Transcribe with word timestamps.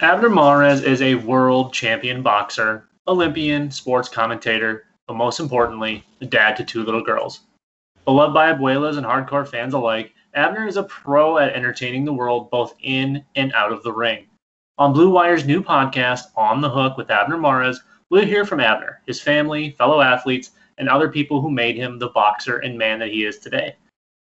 Abner 0.00 0.28
Mares 0.28 0.82
is 0.82 1.00
a 1.02 1.14
world 1.14 1.72
champion 1.72 2.20
boxer, 2.20 2.88
Olympian, 3.06 3.70
sports 3.70 4.08
commentator, 4.08 4.86
but 5.06 5.14
most 5.14 5.38
importantly, 5.38 6.04
a 6.20 6.26
dad 6.26 6.56
to 6.56 6.64
two 6.64 6.82
little 6.82 7.00
girls. 7.00 7.42
Beloved 8.04 8.34
by 8.34 8.52
abuelas 8.52 8.96
and 8.96 9.06
hardcore 9.06 9.46
fans 9.46 9.72
alike, 9.72 10.12
Abner 10.34 10.66
is 10.66 10.76
a 10.76 10.82
pro 10.82 11.38
at 11.38 11.52
entertaining 11.52 12.04
the 12.04 12.12
world 12.12 12.50
both 12.50 12.74
in 12.82 13.24
and 13.36 13.52
out 13.52 13.70
of 13.70 13.84
the 13.84 13.92
ring. 13.92 14.26
On 14.78 14.92
Blue 14.92 15.10
Wire's 15.10 15.46
new 15.46 15.62
podcast, 15.62 16.24
On 16.34 16.60
the 16.60 16.70
Hook 16.70 16.96
with 16.96 17.12
Abner 17.12 17.38
Mares, 17.38 17.80
we'll 18.10 18.26
hear 18.26 18.44
from 18.44 18.58
Abner, 18.58 19.00
his 19.06 19.22
family, 19.22 19.70
fellow 19.78 20.00
athletes, 20.00 20.50
and 20.76 20.88
other 20.88 21.08
people 21.08 21.40
who 21.40 21.52
made 21.52 21.76
him 21.76 22.00
the 22.00 22.08
boxer 22.08 22.58
and 22.58 22.76
man 22.76 22.98
that 22.98 23.12
he 23.12 23.24
is 23.24 23.38
today. 23.38 23.76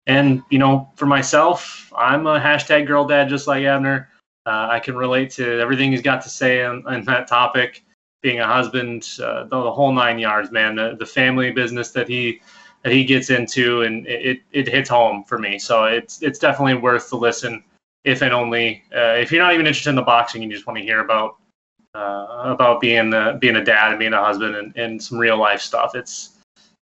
And, 0.05 0.43
you 0.51 0.59
know, 0.59 0.91
for 0.95 1.07
myself, 1.07 1.91
I'm 1.97 2.27
a 2.27 2.39
hashtag 2.39 2.85
girl 2.85 3.05
dad 3.05 3.27
just 3.27 3.47
like 3.47 3.63
Abner. 3.63 4.07
Uh, 4.47 4.69
I 4.71 4.79
can 4.79 4.95
relate 4.95 5.29
to 5.31 5.59
everything 5.59 5.91
he's 5.91 6.01
got 6.01 6.21
to 6.21 6.29
say 6.29 6.63
on, 6.63 6.81
on 6.87 7.03
that 7.03 7.27
topic. 7.27 7.83
Being 8.21 8.39
a 8.39 8.47
husband, 8.47 9.07
uh, 9.21 9.43
the, 9.43 9.61
the, 9.61 9.71
whole 9.71 9.91
nine 9.91 10.17
yards, 10.17 10.51
man. 10.51 10.75
The, 10.75 10.95
the 10.97 11.05
family 11.05 11.51
business 11.51 11.91
that 11.91 12.07
he 12.07 12.41
that 12.83 12.93
he 12.93 13.03
gets 13.03 13.29
into, 13.29 13.81
and 13.81 14.07
it, 14.07 14.39
it 14.53 14.67
hits 14.69 14.89
home 14.89 15.25
for 15.25 15.37
me. 15.37 15.59
So 15.59 15.83
it's 15.83 16.23
it's 16.23 16.39
definitely 16.39 16.75
worth 16.75 17.09
the 17.09 17.17
listen, 17.17 17.61
if 18.05 18.21
and 18.21 18.33
only 18.33 18.83
uh, 18.95 19.15
if 19.19 19.31
you're 19.31 19.43
not 19.43 19.53
even 19.53 19.67
interested 19.67 19.89
in 19.89 19.97
the 19.97 20.01
boxing, 20.01 20.41
and 20.43 20.51
you 20.51 20.57
just 20.57 20.65
want 20.65 20.79
to 20.79 20.83
hear 20.83 21.01
about 21.01 21.35
uh, 21.93 22.43
about 22.45 22.79
being 22.79 23.09
the 23.09 23.37
being 23.41 23.57
a 23.57 23.63
dad 23.63 23.89
and 23.89 23.99
being 23.99 24.13
a 24.13 24.23
husband 24.23 24.55
and, 24.55 24.75
and 24.77 25.03
some 25.03 25.17
real 25.17 25.37
life 25.37 25.59
stuff. 25.59 25.93
It's 25.93 26.37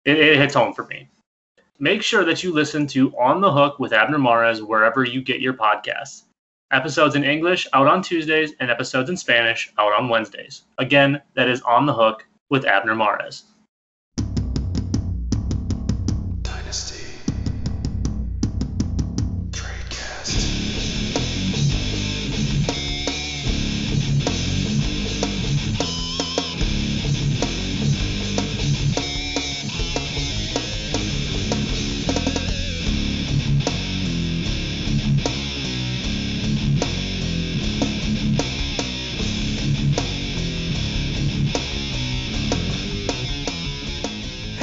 it, 0.04 0.20
it 0.20 0.38
hits 0.38 0.54
home 0.54 0.74
for 0.74 0.86
me. 0.88 1.08
Make 1.80 2.04
sure 2.04 2.26
that 2.26 2.44
you 2.44 2.52
listen 2.52 2.88
to 2.88 3.16
On 3.18 3.40
the 3.40 3.52
Hook 3.52 3.80
with 3.80 3.94
Abner 3.94 4.20
Mares 4.20 4.62
wherever 4.62 5.06
you 5.06 5.22
get 5.22 5.40
your 5.40 5.54
podcasts. 5.54 6.24
Episodes 6.72 7.16
in 7.16 7.24
English 7.24 7.66
out 7.72 7.88
on 7.88 8.02
Tuesdays 8.02 8.52
and 8.60 8.70
episodes 8.70 9.10
in 9.10 9.16
Spanish 9.16 9.72
out 9.78 9.94
on 9.94 10.10
Wednesdays. 10.10 10.64
Again, 10.78 11.22
that 11.34 11.48
is 11.48 11.62
On 11.62 11.86
the 11.86 11.94
Hook 11.94 12.28
with 12.50 12.66
Abner 12.66 12.94
Mares. 12.94 13.46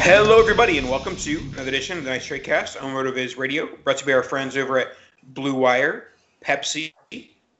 Hello, 0.07 0.39
everybody, 0.39 0.77
and 0.77 0.87
welcome 0.91 1.17
to 1.17 1.39
another 1.55 1.69
edition 1.69 1.97
of 1.97 2.05
the 2.05 2.11
Dynasty 2.11 2.29
Trade 2.29 2.45
Cast 2.45 2.77
on 2.77 2.93
RotoViz 2.93 3.39
Radio, 3.39 3.75
brought 3.85 3.97
to 3.97 4.05
you 4.05 4.13
by 4.13 4.13
our 4.13 4.23
friends 4.23 4.55
over 4.55 4.79
at 4.79 4.89
Blue 5.29 5.55
Wire, 5.55 6.09
Pepsi, 6.45 6.93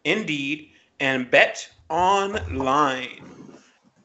Indeed, 0.05 0.69
and 1.01 1.31
Bet 1.31 1.67
Online. 1.89 3.57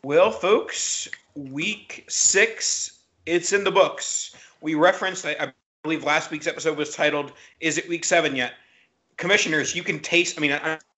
Well, 0.06 0.32
folks, 0.32 1.10
week 1.36 2.06
six, 2.08 3.02
it's 3.26 3.52
in 3.52 3.66
the 3.66 3.72
books. 3.72 4.34
We 4.62 4.74
referenced, 4.74 5.26
I 5.26 5.52
believe 5.84 6.06
last 6.06 6.32
week's 6.32 6.48
episode 6.48 6.78
was 6.78 6.96
titled, 6.96 7.34
Is 7.60 7.78
It 7.78 7.90
Week 7.90 8.06
Seven 8.06 8.38
Yet? 8.38 8.54
Commissioners, 9.18 9.76
you 9.76 9.84
can 9.84 10.00
taste, 10.00 10.38
I 10.38 10.42
mean, 10.42 10.52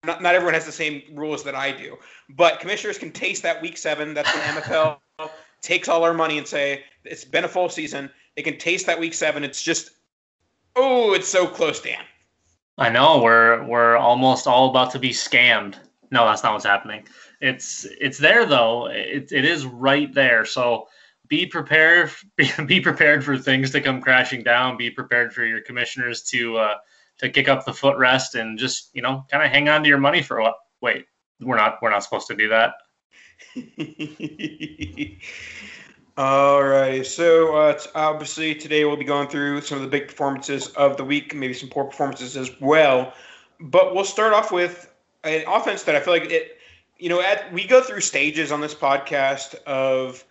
not, 0.03 0.21
not 0.21 0.35
everyone 0.35 0.53
has 0.53 0.67
the 0.67 0.71
same 0.71 1.01
rules 1.15 1.43
that 1.45 1.55
I 1.55 1.71
do, 1.71 1.97
but 2.29 2.59
commissioners 2.59 2.99
can 2.99 3.11
taste 3.11 3.41
that 3.41 3.59
week 3.63 3.77
seven. 3.79 4.13
That's 4.13 4.31
when 4.31 4.43
MFL 4.61 4.99
takes 5.61 5.87
all 5.87 6.03
our 6.03 6.13
money 6.13 6.37
and 6.37 6.47
say 6.47 6.83
it's 7.03 7.25
been 7.25 7.45
a 7.45 7.49
full 7.49 7.69
season. 7.69 8.09
They 8.35 8.41
can 8.41 8.57
taste 8.57 8.85
that 8.85 8.99
week 8.99 9.13
seven. 9.13 9.43
It's 9.43 9.61
just 9.61 9.91
oh, 10.75 11.13
it's 11.13 11.27
so 11.27 11.47
close, 11.47 11.81
Dan. 11.81 12.03
I 12.77 12.89
know 12.89 13.21
we're 13.21 13.63
we're 13.65 13.97
almost 13.97 14.47
all 14.47 14.69
about 14.69 14.91
to 14.91 14.99
be 14.99 15.11
scammed. 15.11 15.75
No, 16.11 16.25
that's 16.25 16.43
not 16.43 16.53
what's 16.53 16.65
happening. 16.65 17.07
It's 17.39 17.85
it's 17.99 18.17
there 18.17 18.45
though. 18.45 18.87
It, 18.87 19.31
it 19.31 19.45
is 19.45 19.65
right 19.65 20.13
there. 20.13 20.45
So 20.45 20.87
be 21.27 21.45
prepared. 21.45 22.11
Be, 22.65 22.81
prepared 22.81 23.23
for 23.23 23.37
things 23.37 23.71
to 23.71 23.79
come 23.79 24.01
crashing 24.01 24.43
down. 24.43 24.75
Be 24.75 24.91
prepared 24.91 25.33
for 25.33 25.45
your 25.45 25.61
commissioners 25.61 26.23
to 26.23 26.57
uh, 26.57 26.75
to 27.19 27.29
kick 27.29 27.47
up 27.47 27.63
the 27.63 27.71
footrest 27.71 28.35
and 28.35 28.59
just 28.59 28.89
you 28.93 29.01
know 29.01 29.25
kind 29.31 29.43
of 29.43 29.49
hang 29.49 29.69
on 29.69 29.81
to 29.83 29.89
your 29.89 29.97
money 29.97 30.21
for 30.21 30.41
what? 30.41 30.55
Wait, 30.81 31.05
we're 31.39 31.55
not 31.55 31.77
we're 31.81 31.89
not 31.89 32.03
supposed 32.03 32.27
to 32.27 32.35
do 32.35 32.49
that. 32.49 32.73
All 36.17 36.63
right. 36.63 37.05
So 37.05 37.55
uh, 37.55 37.79
obviously 37.95 38.53
today 38.53 38.85
we'll 38.85 38.97
be 38.97 39.05
going 39.05 39.27
through 39.27 39.61
some 39.61 39.77
of 39.77 39.83
the 39.83 39.89
big 39.89 40.07
performances 40.07 40.67
of 40.69 40.97
the 40.97 41.03
week, 41.05 41.33
maybe 41.33 41.53
some 41.53 41.69
poor 41.69 41.85
performances 41.85 42.35
as 42.35 42.51
well. 42.59 43.13
But 43.59 43.95
we'll 43.95 44.03
start 44.03 44.33
off 44.33 44.51
with 44.51 44.93
an 45.23 45.43
offense 45.47 45.83
that 45.83 45.95
I 45.95 45.99
feel 45.99 46.13
like 46.13 46.29
it. 46.29 46.57
You 46.99 47.09
know, 47.09 47.21
at, 47.21 47.51
we 47.51 47.65
go 47.65 47.81
through 47.81 48.01
stages 48.01 48.51
on 48.51 48.61
this 48.61 48.75
podcast 48.75 49.55
of 49.63 50.23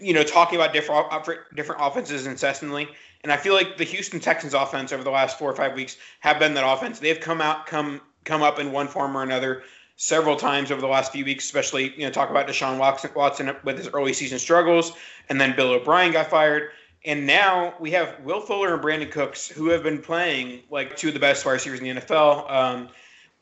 you 0.00 0.14
know 0.14 0.22
talking 0.22 0.58
about 0.58 0.72
different 0.72 1.08
different 1.54 1.80
offenses 1.84 2.26
incessantly, 2.26 2.88
and 3.22 3.30
I 3.32 3.36
feel 3.36 3.52
like 3.54 3.76
the 3.76 3.84
Houston 3.84 4.20
Texans 4.20 4.54
offense 4.54 4.92
over 4.92 5.04
the 5.04 5.10
last 5.10 5.38
four 5.38 5.50
or 5.50 5.54
five 5.54 5.74
weeks 5.74 5.98
have 6.20 6.38
been 6.38 6.54
that 6.54 6.66
offense. 6.66 6.98
They've 7.00 7.20
come 7.20 7.40
out 7.40 7.66
come 7.66 8.00
come 8.24 8.42
up 8.42 8.58
in 8.58 8.72
one 8.72 8.88
form 8.88 9.16
or 9.16 9.22
another 9.22 9.64
several 9.96 10.36
times 10.36 10.70
over 10.70 10.80
the 10.80 10.86
last 10.86 11.12
few 11.12 11.24
weeks, 11.24 11.44
especially, 11.44 11.92
you 11.94 12.04
know, 12.04 12.10
talk 12.10 12.30
about 12.30 12.48
Deshaun 12.48 12.78
Watson, 12.78 13.10
Watson 13.14 13.54
with 13.64 13.78
his 13.78 13.88
early 13.88 14.12
season 14.12 14.38
struggles, 14.38 14.92
and 15.28 15.40
then 15.40 15.54
Bill 15.54 15.70
O'Brien 15.70 16.12
got 16.12 16.28
fired. 16.28 16.70
And 17.04 17.26
now 17.26 17.74
we 17.80 17.90
have 17.92 18.20
Will 18.22 18.40
Fuller 18.40 18.74
and 18.74 18.82
Brandin 18.82 19.10
Cooks, 19.10 19.48
who 19.48 19.68
have 19.70 19.82
been 19.82 19.98
playing 19.98 20.62
like 20.70 20.96
two 20.96 21.08
of 21.08 21.14
the 21.14 21.20
best 21.20 21.44
wide 21.44 21.52
receivers 21.52 21.80
in 21.80 21.96
the 21.96 22.00
NFL. 22.00 22.50
Um, 22.50 22.88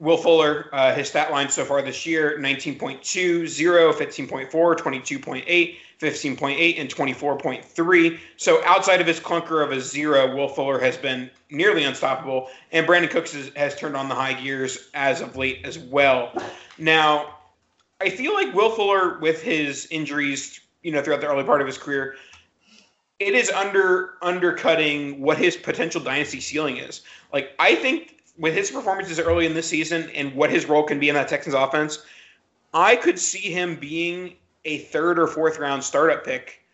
Will 0.01 0.17
Fuller, 0.17 0.71
uh, 0.73 0.95
his 0.95 1.09
stat 1.09 1.31
line 1.31 1.51
so 1.51 1.63
far 1.63 1.83
this 1.83 2.07
year 2.07 2.39
19.2, 2.39 3.47
0, 3.47 3.93
15.4, 3.93 4.51
22.8, 4.51 5.77
15.8, 6.01 6.81
and 6.81 6.89
24.3. 6.89 8.19
So 8.39 8.65
outside 8.65 9.03
of 9.03 9.07
his 9.07 9.21
clunker 9.21 9.63
of 9.63 9.73
a 9.73 9.81
zero, 9.81 10.35
Will 10.35 10.49
Fuller 10.49 10.81
has 10.81 10.97
been 10.97 11.31
nearly 11.51 11.85
unstoppable. 11.85 12.49
And 12.73 12.87
Brandin 12.87 13.11
Cooks 13.11 13.35
has, 13.35 13.51
has 13.55 13.77
turned 13.77 13.95
on 13.95 14.09
the 14.09 14.15
high 14.15 14.33
gears 14.33 14.89
as 14.95 15.21
of 15.21 15.37
late 15.37 15.61
as 15.65 15.79
well. 15.79 16.33
Now, 16.79 17.37
I 18.01 18.09
feel 18.09 18.33
like 18.33 18.55
Will 18.55 18.71
Fuller, 18.71 19.19
with 19.19 19.43
his 19.43 19.87
injuries, 19.91 20.61
you 20.83 20.93
know, 20.93 21.03
throughout 21.03 21.21
the 21.21 21.29
early 21.29 21.45
part 21.45 21.61
of 21.61 21.67
his 21.67 21.77
career, 21.77 22.17
it 23.19 23.35
is 23.35 23.51
under 23.51 24.15
undercutting 24.23 25.21
what 25.21 25.37
his 25.37 25.59
potential 25.59 26.01
dynasty 26.01 26.41
ceiling 26.41 26.79
is. 26.79 27.03
Like 27.35 27.51
I 27.59 27.75
think 27.75 28.20
with 28.41 28.55
his 28.55 28.71
performances 28.71 29.21
early 29.21 29.45
in 29.45 29.55
this 29.55 29.69
season 29.69 30.11
and 30.15 30.35
what 30.35 30.51
his 30.51 30.67
role 30.67 30.83
can 30.83 30.99
be 30.99 31.11
in 31.11 31.15
that 31.15 31.29
Texans 31.29 31.55
offense, 31.55 32.05
I 32.73 32.97
could 32.97 33.19
see 33.19 33.53
him 33.53 33.77
being 33.77 34.35
a 34.65 34.79
third 34.79 35.19
or 35.19 35.27
fourth 35.27 35.59
round 35.59 35.85
startup 35.85 36.25
pick 36.25 36.65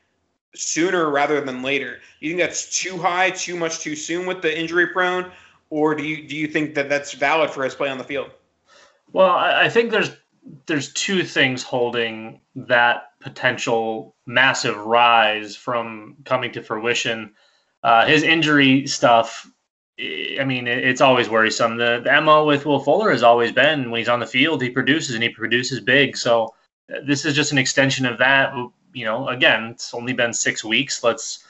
sooner 0.55 1.11
rather 1.11 1.41
than 1.41 1.63
later. 1.63 1.99
Do 2.21 2.27
You 2.27 2.31
think 2.31 2.41
that's 2.41 2.81
too 2.81 2.97
high, 2.97 3.31
too 3.31 3.57
much 3.57 3.81
too 3.81 3.97
soon 3.97 4.27
with 4.27 4.43
the 4.43 4.59
injury 4.59 4.87
prone, 4.87 5.31
or 5.69 5.95
do 5.97 6.05
you 6.05 6.27
do 6.27 6.37
you 6.37 6.47
think 6.47 6.75
that 6.77 6.89
that's 6.89 7.13
valid 7.13 7.51
for 7.51 7.65
his 7.65 7.75
play 7.75 7.89
on 7.89 7.99
the 7.99 8.05
field? 8.05 8.31
Well, 9.13 9.31
I 9.31 9.69
think 9.69 9.91
there's 9.91 10.11
there's 10.67 10.93
two 10.93 11.25
things 11.25 11.65
holding 11.65 12.41
that 12.55 13.11
potential 13.21 14.15
massive 14.25 14.77
rise 14.79 15.57
from 15.57 16.17
coming 16.25 16.53
to 16.53 16.63
fruition. 16.63 17.33
Uh, 17.83 18.07
his 18.07 18.23
injury 18.23 18.87
stuff 18.87 19.51
I 19.99 20.45
mean, 20.45 20.67
it's 20.67 21.01
always 21.01 21.31
worrisome. 21.31 21.79
The, 21.79 22.01
the 22.05 22.21
MO 22.21 22.45
with 22.45 22.67
Will 22.67 22.81
Fuller 22.81 23.11
has 23.11 23.23
always 23.23 23.51
been 23.51 23.91
when 23.91 23.99
he's 23.99 24.11
on 24.11 24.21
the 24.21 24.27
field, 24.27 24.61
he 24.61 24.69
produces 24.69 25.15
and 25.15 25.23
he 25.23 25.31
produces 25.31 25.81
big. 25.81 26.19
So 26.19 26.55
uh, 26.95 26.99
this 27.07 27.25
is 27.25 27.35
just 27.35 27.53
an 27.53 27.59
extension 27.59 28.05
of 28.05 28.19
that. 28.19 28.53
You 28.93 29.05
know, 29.07 29.29
again, 29.29 29.65
it's 29.71 29.95
only 29.95 30.13
been 30.13 30.35
six 30.35 30.63
weeks. 30.63 31.03
Let's 31.03 31.45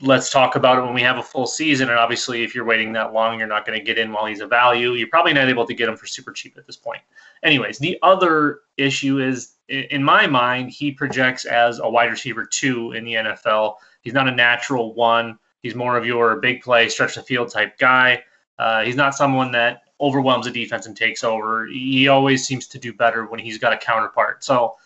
let's 0.00 0.30
talk 0.30 0.56
about 0.56 0.78
it 0.78 0.82
when 0.82 0.94
we 0.94 1.02
have 1.02 1.18
a 1.18 1.22
full 1.22 1.46
season. 1.46 1.90
And 1.90 1.98
obviously, 1.98 2.42
if 2.42 2.54
you're 2.54 2.64
waiting 2.64 2.92
that 2.94 3.12
long, 3.12 3.38
you're 3.38 3.48
not 3.48 3.66
going 3.66 3.78
to 3.78 3.84
get 3.84 3.98
in 3.98 4.12
while 4.12 4.24
he's 4.24 4.40
a 4.40 4.46
value. 4.46 4.92
You're 4.92 5.08
probably 5.08 5.34
not 5.34 5.48
able 5.48 5.66
to 5.66 5.74
get 5.74 5.90
him 5.90 5.96
for 5.96 6.06
super 6.06 6.32
cheap 6.32 6.56
at 6.56 6.66
this 6.66 6.76
point. 6.76 7.02
Anyways, 7.42 7.78
the 7.78 7.98
other 8.02 8.60
issue 8.78 9.20
is, 9.20 9.56
in 9.68 10.02
my 10.02 10.26
mind, 10.26 10.70
he 10.70 10.90
projects 10.90 11.44
as 11.44 11.80
a 11.80 11.88
wide 11.88 12.10
receiver 12.10 12.46
two 12.46 12.92
in 12.92 13.04
the 13.04 13.14
NFL. 13.14 13.74
He's 14.00 14.14
not 14.14 14.28
a 14.28 14.32
natural 14.32 14.94
one 14.94 15.38
He's 15.62 15.74
more 15.74 15.96
of 15.96 16.06
your 16.06 16.36
big 16.36 16.62
play, 16.62 16.88
stretch 16.88 17.14
the 17.14 17.22
field 17.22 17.50
type 17.50 17.78
guy. 17.78 18.22
Uh, 18.58 18.84
he's 18.84 18.96
not 18.96 19.14
someone 19.14 19.52
that 19.52 19.82
overwhelms 20.00 20.46
the 20.46 20.52
defense 20.52 20.86
and 20.86 20.96
takes 20.96 21.24
over. 21.24 21.66
He 21.66 22.08
always 22.08 22.46
seems 22.46 22.66
to 22.68 22.78
do 22.78 22.92
better 22.92 23.26
when 23.26 23.40
he's 23.40 23.58
got 23.58 23.72
a 23.72 23.78
counterpart. 23.78 24.44
So 24.44 24.76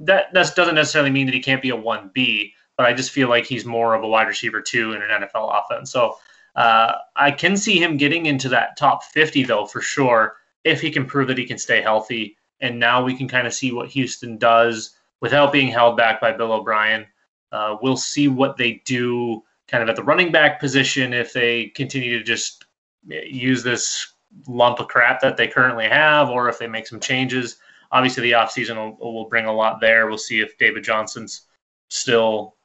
that 0.00 0.32
that 0.32 0.54
doesn't 0.54 0.74
necessarily 0.74 1.10
mean 1.10 1.26
that 1.26 1.34
he 1.34 1.40
can't 1.40 1.62
be 1.62 1.70
a 1.70 1.76
one 1.76 2.10
B, 2.14 2.54
but 2.76 2.86
I 2.86 2.92
just 2.92 3.10
feel 3.10 3.28
like 3.28 3.46
he's 3.46 3.64
more 3.64 3.94
of 3.94 4.02
a 4.02 4.08
wide 4.08 4.28
receiver 4.28 4.60
two 4.60 4.92
in 4.92 5.02
an 5.02 5.22
NFL 5.22 5.62
offense. 5.64 5.90
So 5.90 6.16
uh, 6.56 6.92
I 7.16 7.30
can 7.30 7.56
see 7.56 7.82
him 7.82 7.96
getting 7.96 8.26
into 8.26 8.48
that 8.50 8.76
top 8.76 9.04
50 9.04 9.44
though 9.44 9.66
for 9.66 9.80
sure 9.80 10.36
if 10.64 10.80
he 10.80 10.90
can 10.90 11.06
prove 11.06 11.28
that 11.28 11.38
he 11.38 11.46
can 11.46 11.58
stay 11.58 11.80
healthy. 11.80 12.36
And 12.60 12.78
now 12.78 13.02
we 13.02 13.16
can 13.16 13.28
kind 13.28 13.46
of 13.46 13.54
see 13.54 13.72
what 13.72 13.88
Houston 13.88 14.38
does 14.38 14.96
without 15.20 15.52
being 15.52 15.68
held 15.68 15.96
back 15.96 16.20
by 16.20 16.32
Bill 16.32 16.52
O'Brien. 16.52 17.06
Uh, 17.52 17.76
we'll 17.82 17.96
see 17.96 18.28
what 18.28 18.56
they 18.56 18.82
do 18.84 19.42
kind 19.68 19.82
of 19.82 19.88
at 19.88 19.96
the 19.96 20.02
running 20.02 20.30
back 20.30 20.60
position 20.60 21.12
if 21.12 21.32
they 21.32 21.66
continue 21.66 22.18
to 22.18 22.24
just 22.24 22.66
use 23.06 23.62
this 23.62 24.12
lump 24.46 24.80
of 24.80 24.88
crap 24.88 25.20
that 25.20 25.36
they 25.36 25.46
currently 25.46 25.88
have 25.88 26.28
or 26.28 26.48
if 26.48 26.58
they 26.58 26.66
make 26.66 26.86
some 26.86 27.00
changes. 27.00 27.56
Obviously, 27.92 28.24
the 28.24 28.32
offseason 28.32 28.76
will, 28.76 29.12
will 29.12 29.28
bring 29.28 29.46
a 29.46 29.52
lot 29.52 29.80
there. 29.80 30.06
We'll 30.06 30.18
see 30.18 30.40
if 30.40 30.58
David 30.58 30.84
Johnson's 30.84 31.42
still 31.88 32.56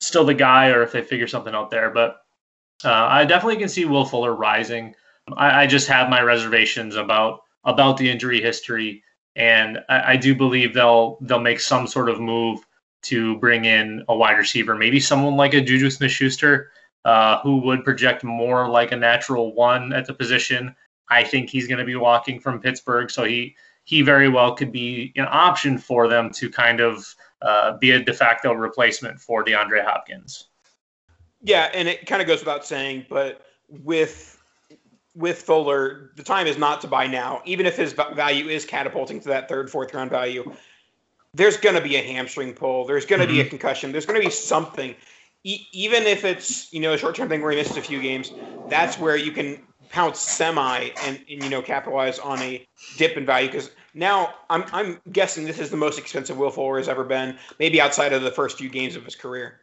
still 0.00 0.24
the 0.24 0.34
guy 0.34 0.68
or 0.68 0.82
if 0.82 0.90
they 0.90 1.02
figure 1.02 1.28
something 1.28 1.54
out 1.54 1.70
there. 1.70 1.90
But 1.90 2.22
uh, 2.84 2.90
I 2.90 3.24
definitely 3.24 3.58
can 3.58 3.68
see 3.68 3.84
Will 3.84 4.04
Fuller 4.04 4.34
rising. 4.34 4.94
I, 5.36 5.62
I, 5.62 5.66
just 5.68 5.86
have 5.86 6.10
my 6.10 6.20
reservations 6.20 6.96
about 6.96 7.40
about 7.64 7.96
the 7.96 8.10
injury 8.10 8.40
history, 8.40 9.04
and 9.36 9.78
I, 9.88 10.12
I 10.12 10.16
do 10.16 10.34
believe 10.34 10.74
they'll 10.74 11.18
they'll 11.20 11.40
make 11.40 11.60
some 11.60 11.86
sort 11.86 12.08
of 12.08 12.20
move 12.20 12.60
to 13.02 13.36
bring 13.38 13.64
in 13.64 14.04
a 14.08 14.16
wide 14.16 14.38
receiver, 14.38 14.76
maybe 14.76 15.00
someone 15.00 15.36
like 15.36 15.54
a 15.54 15.60
Juju 15.60 15.90
Smith 15.90 16.10
Schuster, 16.10 16.70
uh, 17.04 17.40
who 17.40 17.58
would 17.58 17.84
project 17.84 18.22
more 18.24 18.68
like 18.68 18.92
a 18.92 18.96
natural 18.96 19.54
one 19.54 19.92
at 19.92 20.06
the 20.06 20.14
position. 20.14 20.74
I 21.10 21.24
think 21.24 21.50
he's 21.50 21.66
going 21.66 21.78
to 21.80 21.84
be 21.84 21.96
walking 21.96 22.40
from 22.40 22.60
Pittsburgh, 22.60 23.10
so 23.10 23.24
he 23.24 23.56
he 23.84 24.02
very 24.02 24.28
well 24.28 24.54
could 24.54 24.70
be 24.70 25.12
an 25.16 25.26
option 25.28 25.76
for 25.76 26.06
them 26.06 26.30
to 26.30 26.48
kind 26.48 26.80
of 26.80 27.14
uh, 27.42 27.76
be 27.78 27.90
a 27.90 28.02
de 28.02 28.12
facto 28.12 28.52
replacement 28.52 29.20
for 29.20 29.44
DeAndre 29.44 29.84
Hopkins. 29.84 30.48
Yeah, 31.42 31.70
and 31.74 31.88
it 31.88 32.06
kind 32.06 32.22
of 32.22 32.28
goes 32.28 32.38
without 32.38 32.64
saying, 32.64 33.06
but 33.10 33.42
with 33.68 34.38
with 35.14 35.42
Fuller, 35.42 36.12
the 36.16 36.22
time 36.22 36.46
is 36.46 36.56
not 36.56 36.80
to 36.82 36.86
buy 36.86 37.06
now. 37.06 37.42
Even 37.44 37.66
if 37.66 37.76
his 37.76 37.92
value 37.92 38.48
is 38.48 38.64
catapulting 38.64 39.20
to 39.20 39.28
that 39.28 39.48
third, 39.48 39.68
fourth 39.68 39.92
round 39.92 40.10
value, 40.10 40.50
there's 41.34 41.56
going 41.56 41.74
to 41.74 41.80
be 41.80 41.96
a 41.96 42.02
hamstring 42.02 42.52
pull. 42.52 42.84
There's 42.84 43.06
going 43.06 43.20
to 43.20 43.26
mm-hmm. 43.26 43.34
be 43.34 43.40
a 43.40 43.44
mm-hmm. 43.44 43.50
concussion. 43.50 43.92
There's 43.92 44.06
going 44.06 44.20
to 44.20 44.26
be 44.26 44.32
something. 44.32 44.94
E- 45.44 45.66
even 45.72 46.04
if 46.04 46.24
it's 46.24 46.72
you 46.72 46.80
know 46.80 46.92
a 46.92 46.98
short 46.98 47.14
term 47.14 47.28
thing 47.28 47.42
where 47.42 47.50
he 47.50 47.56
misses 47.56 47.76
a 47.76 47.82
few 47.82 48.00
games, 48.00 48.32
that's 48.68 48.98
where 48.98 49.16
you 49.16 49.32
can 49.32 49.62
pounce 49.88 50.20
semi 50.20 50.90
and, 51.04 51.20
and 51.30 51.42
you 51.42 51.48
know 51.48 51.62
capitalize 51.62 52.18
on 52.18 52.40
a 52.40 52.66
dip 52.96 53.16
in 53.16 53.26
value 53.26 53.48
because 53.48 53.70
now 53.94 54.34
I'm 54.50 54.64
I'm 54.72 55.00
guessing 55.12 55.44
this 55.44 55.58
is 55.58 55.70
the 55.70 55.76
most 55.76 55.98
expensive 55.98 56.36
Will 56.36 56.50
Fuller 56.50 56.78
has 56.78 56.88
ever 56.88 57.04
been, 57.04 57.38
maybe 57.58 57.80
outside 57.80 58.12
of 58.12 58.22
the 58.22 58.30
first 58.30 58.58
few 58.58 58.68
games 58.68 58.96
of 58.96 59.04
his 59.04 59.16
career. 59.16 59.60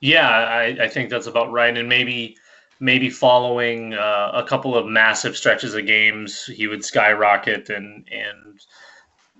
Yeah, 0.00 0.28
I, 0.28 0.84
I 0.84 0.88
think 0.88 1.10
that's 1.10 1.26
about 1.26 1.52
right, 1.52 1.76
and 1.76 1.88
maybe 1.88 2.36
maybe 2.80 3.10
following 3.10 3.94
uh, 3.94 4.30
a 4.32 4.42
couple 4.42 4.74
of 4.74 4.86
massive 4.86 5.36
stretches 5.36 5.74
of 5.74 5.86
games, 5.86 6.46
he 6.46 6.66
would 6.66 6.84
skyrocket 6.84 7.68
and 7.68 8.06
and 8.10 8.60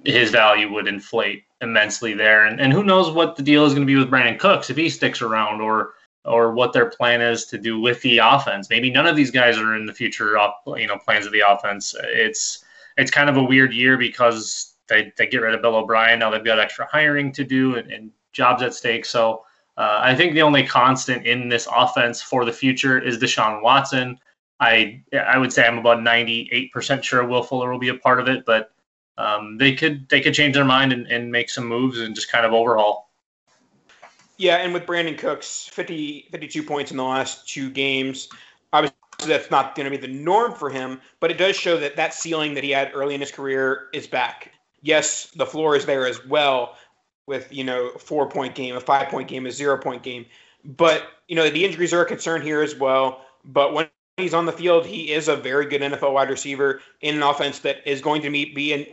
his 0.05 0.31
value 0.31 0.73
would 0.73 0.89
inflate 0.89 1.45
immensely 1.61 2.15
there. 2.15 2.47
And, 2.47 2.61
and 2.61 2.73
who 2.73 2.85
knows 2.85 3.11
what 3.11 3.37
the 3.37 3.43
deal 3.43 3.65
is 3.65 3.75
going 3.75 3.87
to 3.87 3.93
be 3.93 3.99
with 3.99 4.11
Brandin 4.11 4.39
Cooks 4.39 4.71
if 4.71 4.77
he 4.77 4.89
sticks 4.89 5.23
around 5.23 5.61
or 5.61 5.95
or 6.27 6.53
what 6.53 6.75
their 6.75 6.91
plan 6.91 7.23
is 7.23 7.47
to 7.47 7.57
do 7.57 7.81
with 7.81 8.01
the 8.03 8.19
offense. 8.19 8.69
Maybe 8.69 8.91
none 8.91 9.07
of 9.07 9.17
these 9.17 9.31
guys 9.31 9.57
are 9.57 9.75
in 9.75 9.87
the 9.87 9.95
future 9.95 10.39
you 10.77 10.87
know 10.87 10.99
plans 10.99 11.27
of 11.27 11.33
the 11.33 11.43
offense. 11.47 11.95
It's 12.05 12.65
it's 12.97 13.11
kind 13.11 13.31
of 13.31 13.37
a 13.37 13.43
weird 13.43 13.73
year 13.73 13.97
because 13.97 14.75
they, 14.89 15.13
they 15.17 15.27
get 15.27 15.41
rid 15.41 15.55
of 15.55 15.63
Bill 15.63 15.77
O'Brien. 15.77 16.19
Now 16.19 16.31
they've 16.31 16.45
got 16.45 16.59
extra 16.59 16.87
hiring 16.91 17.33
to 17.33 17.45
do 17.45 17.77
and, 17.77 17.91
and 17.91 18.11
jobs 18.33 18.63
at 18.63 18.75
stake. 18.75 19.07
So 19.07 19.45
uh, 19.79 20.01
I 20.03 20.15
think 20.15 20.35
the 20.35 20.43
only 20.43 20.67
constant 20.67 21.27
in 21.27 21.49
this 21.49 21.67
offense 21.75 22.21
for 22.21 22.45
the 22.45 22.53
future 22.53 22.99
is 22.99 23.19
Deshaun 23.19 23.63
Watson. 23.63 24.19
I 24.61 25.03
I 25.15 25.39
would 25.39 25.53
say 25.53 25.67
I'm 25.67 25.79
about 25.79 25.99
98% 25.99 27.03
sure 27.03 27.27
Will 27.27 27.43
Fuller 27.43 27.71
will 27.71 27.79
be 27.79 27.89
a 27.89 27.95
part 27.95 28.21
of 28.21 28.29
it, 28.29 28.45
but 28.45 28.73
um, 29.21 29.59
they 29.59 29.75
could 29.75 30.09
they 30.09 30.21
could 30.21 30.33
change 30.33 30.55
their 30.55 30.65
mind 30.65 30.93
and, 30.93 31.07
and 31.09 31.31
make 31.31 31.51
some 31.51 31.67
moves 31.67 32.01
and 32.01 32.15
just 32.15 32.33
kind 32.33 32.47
of 32.47 32.53
overhaul. 32.53 33.11
Yeah, 34.39 34.57
and 34.57 34.73
with 34.73 34.87
Brandin 34.87 35.19
Cooks, 35.19 35.69
50, 35.71 36.29
52 36.33 36.63
points 36.63 36.91
in 36.91 36.97
the 36.97 37.05
last 37.05 37.47
two 37.47 37.69
games. 37.69 38.29
Obviously, 38.73 38.97
that's 39.27 39.51
not 39.51 39.75
going 39.75 39.85
to 39.85 39.91
be 39.91 39.99
the 39.99 40.11
norm 40.11 40.55
for 40.55 40.71
him, 40.71 40.99
but 41.21 41.31
it 41.31 41.37
does 41.37 41.55
show 41.55 41.77
that 41.77 41.97
that 41.97 42.15
ceiling 42.15 42.55
that 42.55 42.65
he 42.65 42.71
had 42.71 42.91
early 42.95 43.15
in 43.15 43.21
his 43.21 43.31
career 43.31 43.89
is 43.93 44.07
back. 44.07 44.53
Yes, 44.81 45.27
the 45.37 45.45
floor 45.45 45.77
is 45.77 45.85
there 45.85 46.07
as 46.07 46.25
well 46.25 46.77
with, 47.27 47.53
you 47.53 47.65
know, 47.65 47.91
four 47.99 48.27
point 48.27 48.55
game, 48.55 48.77
a 48.77 48.81
five 48.81 49.09
point 49.09 49.29
game, 49.29 49.45
a 49.45 49.53
zero 49.53 49.77
point 49.77 50.03
game. 50.03 50.25
But, 50.65 51.09
you 51.29 51.37
know, 51.37 51.51
the 51.51 51.63
injuries 51.63 51.93
are 51.93 52.01
a 52.01 52.07
concern 52.07 52.41
here 52.41 52.63
as 52.63 52.75
well. 52.75 53.27
But 53.45 53.75
when 53.75 53.91
he's 54.17 54.33
on 54.33 54.47
the 54.47 54.53
field, 54.53 54.87
he 54.87 55.13
is 55.13 55.29
a 55.29 55.37
very 55.37 55.67
good 55.67 55.83
NFL 55.83 56.15
wide 56.15 56.31
receiver 56.31 56.81
in 57.03 57.17
an 57.17 57.23
offense 57.23 57.59
that 57.59 57.87
is 57.87 58.01
going 58.01 58.23
to 58.23 58.31
be 58.31 58.73
in, 58.73 58.87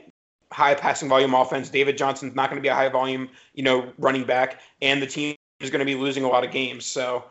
high 0.52 0.74
passing 0.74 1.10
volume 1.10 1.34
offense. 1.34 1.70
David 1.70 1.98
Johnson's 1.98 2.36
not 2.36 2.50
going 2.50 2.62
to 2.62 2.62
be 2.62 2.70
a 2.70 2.76
high 2.76 2.90
volume, 2.90 3.30
you 3.54 3.64
know, 3.64 3.92
running 3.98 4.24
back, 4.24 4.62
and 4.82 5.02
the 5.02 5.08
team 5.08 5.36
is 5.60 5.70
going 5.70 5.80
to 5.80 5.86
be 5.86 5.96
losing 5.96 6.24
a 6.24 6.28
lot 6.28 6.44
of 6.44 6.52
games. 6.52 6.86
So, 6.86 7.26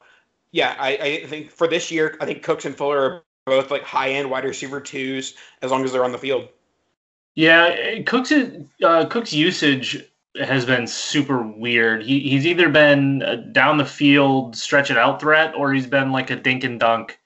yeah, 0.52 0.76
I, 0.78 0.96
I 0.96 1.26
think 1.26 1.50
for 1.50 1.68
this 1.68 1.90
year, 1.90 2.16
I 2.20 2.26
think 2.26 2.42
Cooks 2.42 2.64
and 2.64 2.76
Fuller 2.76 2.98
are 2.98 3.22
both 3.46 3.70
like 3.70 3.82
high 3.82 4.10
end 4.10 4.30
wide 4.30 4.44
receiver 4.44 4.80
twos 4.80 5.34
as 5.62 5.70
long 5.70 5.84
as 5.84 5.92
they're 5.92 6.04
on 6.04 6.12
the 6.12 6.18
field. 6.18 6.48
Yeah, 7.34 8.00
Cooks 8.02 8.32
uh, 8.32 9.06
Cooks 9.06 9.32
usage 9.32 10.04
has 10.38 10.64
been 10.64 10.86
super 10.86 11.42
weird. 11.42 12.02
He, 12.02 12.20
he's 12.20 12.46
either 12.46 12.68
been 12.68 13.50
down 13.52 13.78
the 13.78 13.84
field 13.84 14.56
stretch 14.56 14.90
it 14.90 14.98
out 14.98 15.20
threat, 15.20 15.54
or 15.54 15.72
he's 15.72 15.86
been 15.86 16.12
like 16.12 16.30
a 16.30 16.36
dink 16.36 16.64
and 16.64 16.80
dunk. 16.80 17.18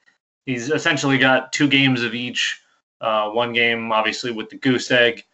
He's 0.47 0.71
essentially 0.71 1.19
got 1.19 1.53
two 1.53 1.69
games 1.69 2.03
of 2.03 2.15
each. 2.15 2.61
Uh, 3.01 3.31
one 3.31 3.53
game, 3.53 3.91
obviously, 3.93 4.31
with 4.31 4.51
the 4.51 4.57
goose 4.57 4.91
egg, 4.91 5.25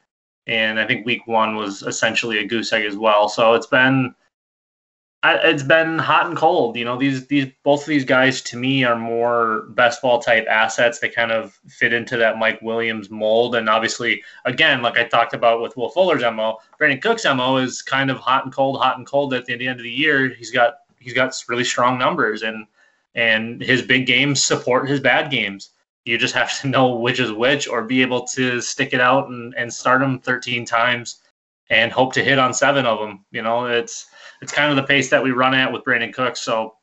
and 0.47 0.79
I 0.79 0.87
think 0.87 1.07
week 1.07 1.27
one 1.27 1.57
was 1.57 1.83
essentially 1.83 2.39
a 2.39 2.47
goose 2.47 2.73
egg 2.73 2.85
as 2.85 2.97
well. 2.97 3.29
So 3.29 3.55
it's 3.55 3.67
been, 3.67 4.15
it's 5.25 5.63
been 5.63 5.99
hot 5.99 6.27
and 6.27 6.37
cold. 6.37 6.77
You 6.77 6.85
know, 6.85 6.97
these 6.97 7.27
these 7.27 7.47
both 7.65 7.83
of 7.83 7.89
these 7.89 8.05
guys 8.05 8.41
to 8.43 8.57
me 8.57 8.85
are 8.85 8.97
more 8.97 9.63
best 9.71 10.03
ball 10.03 10.21
type 10.21 10.47
assets. 10.49 10.99
They 10.99 11.09
kind 11.09 11.33
of 11.33 11.59
fit 11.69 11.93
into 11.93 12.17
that 12.19 12.39
Mike 12.39 12.61
Williams 12.63 13.11
mold. 13.11 13.57
And 13.57 13.69
obviously, 13.69 14.23
again, 14.45 14.83
like 14.83 14.99
I 14.99 15.05
talked 15.05 15.35
about 15.35 15.61
with 15.61 15.77
Will 15.77 15.89
Fuller's 15.89 16.23
mo, 16.23 16.59
Brandin 16.81 17.03
Cook's 17.03 17.25
mo 17.25 17.57
is 17.57 17.83
kind 17.83 18.11
of 18.11 18.19
hot 18.19 18.45
and 18.45 18.55
cold, 18.55 18.79
hot 18.81 18.99
and 18.99 19.07
cold. 19.07 19.35
At 19.35 19.47
the 19.47 19.55
end 19.55 19.81
of 19.81 19.85
the 19.85 19.91
year, 19.91 20.29
he's 20.29 20.51
got 20.51 20.75
he's 21.01 21.15
got 21.15 21.35
really 21.49 21.65
strong 21.65 21.99
numbers, 21.99 22.43
and 22.43 22.67
and 23.15 23.61
his 23.61 23.83
big 23.83 24.07
games 24.07 24.43
support 24.43 24.89
his 24.89 25.01
bad 25.01 25.31
games. 25.31 25.71
You 26.07 26.17
just 26.17 26.35
have 26.35 26.59
to 26.61 26.69
know 26.75 26.97
which 26.97 27.21
is 27.21 27.33
which, 27.33 27.69
or 27.69 27.83
be 27.83 28.01
able 28.01 28.27
to 28.29 28.61
stick 28.61 28.95
it 28.95 29.01
out 29.01 29.29
and 29.29 29.55
and 29.57 29.73
start 29.73 30.01
them 30.01 30.21
13 30.21 30.65
times 30.65 31.23
and 31.69 31.93
hope 31.93 32.13
to 32.15 32.25
hit 32.25 32.39
on 32.39 32.55
seven 32.55 32.87
of 32.87 32.99
them. 32.99 33.25
You 33.33 33.43
know, 33.43 33.67
it's 33.67 34.07
it's 34.41 34.53
kind 34.53 34.71
of 34.71 34.77
the 34.77 34.83
pace 34.83 35.11
that 35.11 35.23
we 35.23 35.31
run 35.33 35.55
at 35.55 35.73
with 35.73 35.85
Brandin 35.85 36.13
Cooks. 36.13 36.41
So, 36.41 36.77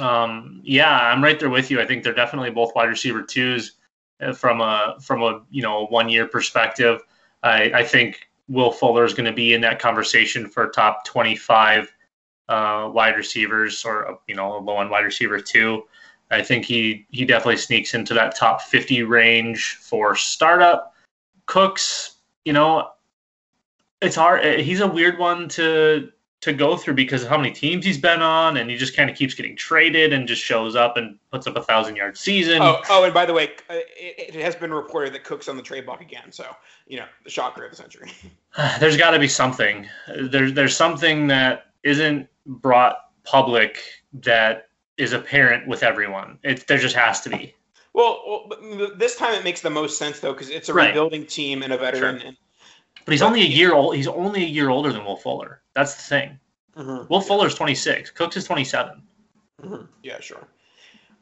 um, 0.00 0.60
yeah, 0.64 0.90
I'm 0.90 1.22
right 1.22 1.38
there 1.38 1.50
with 1.50 1.70
you. 1.70 1.80
I 1.80 1.86
think 1.86 2.02
they're 2.02 2.12
definitely 2.14 2.50
both 2.50 2.74
wide 2.74 2.88
receiver 2.88 3.22
twos 3.22 3.72
uh, 4.20 4.32
from 4.32 4.60
a 4.60 4.96
from 5.00 5.22
a 5.22 5.42
you 5.50 5.62
know 5.62 5.86
one 5.86 6.08
year 6.08 6.26
perspective. 6.26 7.00
I, 7.42 7.70
I 7.74 7.84
think 7.84 8.28
Will 8.48 8.72
Fuller 8.72 9.04
is 9.04 9.14
going 9.14 9.26
to 9.26 9.32
be 9.32 9.54
in 9.54 9.60
that 9.62 9.78
conversation 9.78 10.48
for 10.48 10.68
top 10.68 11.04
25 11.04 11.92
uh, 12.48 12.90
wide 12.92 13.16
receivers 13.16 13.84
or 13.84 14.18
you 14.26 14.34
know 14.34 14.58
a 14.58 14.60
low 14.60 14.80
end 14.80 14.90
wide 14.90 15.04
receiver 15.04 15.40
too. 15.40 15.84
I 16.34 16.42
think 16.42 16.64
he 16.64 17.06
he 17.10 17.24
definitely 17.24 17.56
sneaks 17.56 17.94
into 17.94 18.14
that 18.14 18.36
top 18.36 18.62
50 18.62 19.02
range 19.04 19.76
for 19.76 20.16
startup. 20.16 20.94
Cooks, 21.46 22.16
you 22.44 22.52
know, 22.52 22.90
it's 24.00 24.16
hard. 24.16 24.60
He's 24.60 24.80
a 24.80 24.86
weird 24.86 25.18
one 25.18 25.48
to 25.50 26.10
to 26.44 26.52
go 26.52 26.76
through 26.76 26.92
because 26.92 27.22
of 27.22 27.30
how 27.30 27.38
many 27.38 27.50
teams 27.50 27.86
he's 27.86 27.96
been 27.96 28.20
on, 28.20 28.58
and 28.58 28.68
he 28.68 28.76
just 28.76 28.94
kind 28.94 29.08
of 29.08 29.16
keeps 29.16 29.32
getting 29.32 29.56
traded 29.56 30.12
and 30.12 30.28
just 30.28 30.42
shows 30.42 30.76
up 30.76 30.98
and 30.98 31.18
puts 31.30 31.46
up 31.46 31.56
a 31.56 31.62
thousand 31.62 31.96
yard 31.96 32.18
season. 32.18 32.60
Oh, 32.60 32.82
oh, 32.90 33.04
and 33.04 33.14
by 33.14 33.24
the 33.24 33.32
way, 33.32 33.44
uh, 33.70 33.76
it, 33.96 34.34
it 34.34 34.42
has 34.42 34.54
been 34.54 34.70
reported 34.70 35.14
that 35.14 35.24
Cook's 35.24 35.48
on 35.48 35.56
the 35.56 35.62
trade 35.62 35.86
block 35.86 36.02
again. 36.02 36.30
So 36.30 36.44
you 36.86 36.98
know, 36.98 37.06
the 37.24 37.30
shocker 37.30 37.64
of 37.64 37.70
the 37.70 37.76
century. 37.76 38.10
there's 38.78 38.98
got 38.98 39.12
to 39.12 39.18
be 39.18 39.28
something. 39.28 39.88
There's 40.06 40.52
there's 40.52 40.76
something 40.76 41.26
that 41.28 41.66
isn't 41.82 42.28
brought 42.46 42.96
public 43.24 43.80
that 44.12 44.68
is 44.96 45.12
apparent 45.12 45.66
with 45.66 45.82
everyone. 45.82 46.38
It 46.42 46.66
there 46.66 46.78
just 46.78 46.96
has 46.96 47.20
to 47.22 47.30
be. 47.30 47.54
Well, 47.92 48.22
well 48.26 48.90
this 48.96 49.16
time 49.16 49.34
it 49.34 49.44
makes 49.44 49.60
the 49.60 49.70
most 49.70 49.98
sense 49.98 50.20
though 50.20 50.32
because 50.32 50.50
it's 50.50 50.68
a 50.68 50.74
right. 50.74 50.88
rebuilding 50.88 51.26
team 51.26 51.62
and 51.62 51.72
a 51.72 51.78
veteran, 51.78 52.18
sure. 52.18 52.28
and 52.28 52.36
but 53.04 53.12
he's 53.12 53.22
only 53.22 53.42
a 53.42 53.46
year 53.46 53.74
old. 53.74 53.96
He's 53.96 54.08
only 54.08 54.44
a 54.44 54.48
year 54.48 54.70
older 54.70 54.92
than 54.92 55.04
Will 55.04 55.16
Fuller. 55.16 55.60
That's 55.74 55.94
the 55.94 56.02
thing. 56.02 56.38
Mm-hmm. 56.76 57.06
Will 57.08 57.20
Fuller 57.20 57.46
is 57.46 57.54
26. 57.54 58.10
Cooks 58.10 58.36
is 58.36 58.44
27. 58.44 59.02
Mm-hmm. 59.62 59.84
Yeah, 60.02 60.20
sure. 60.20 60.46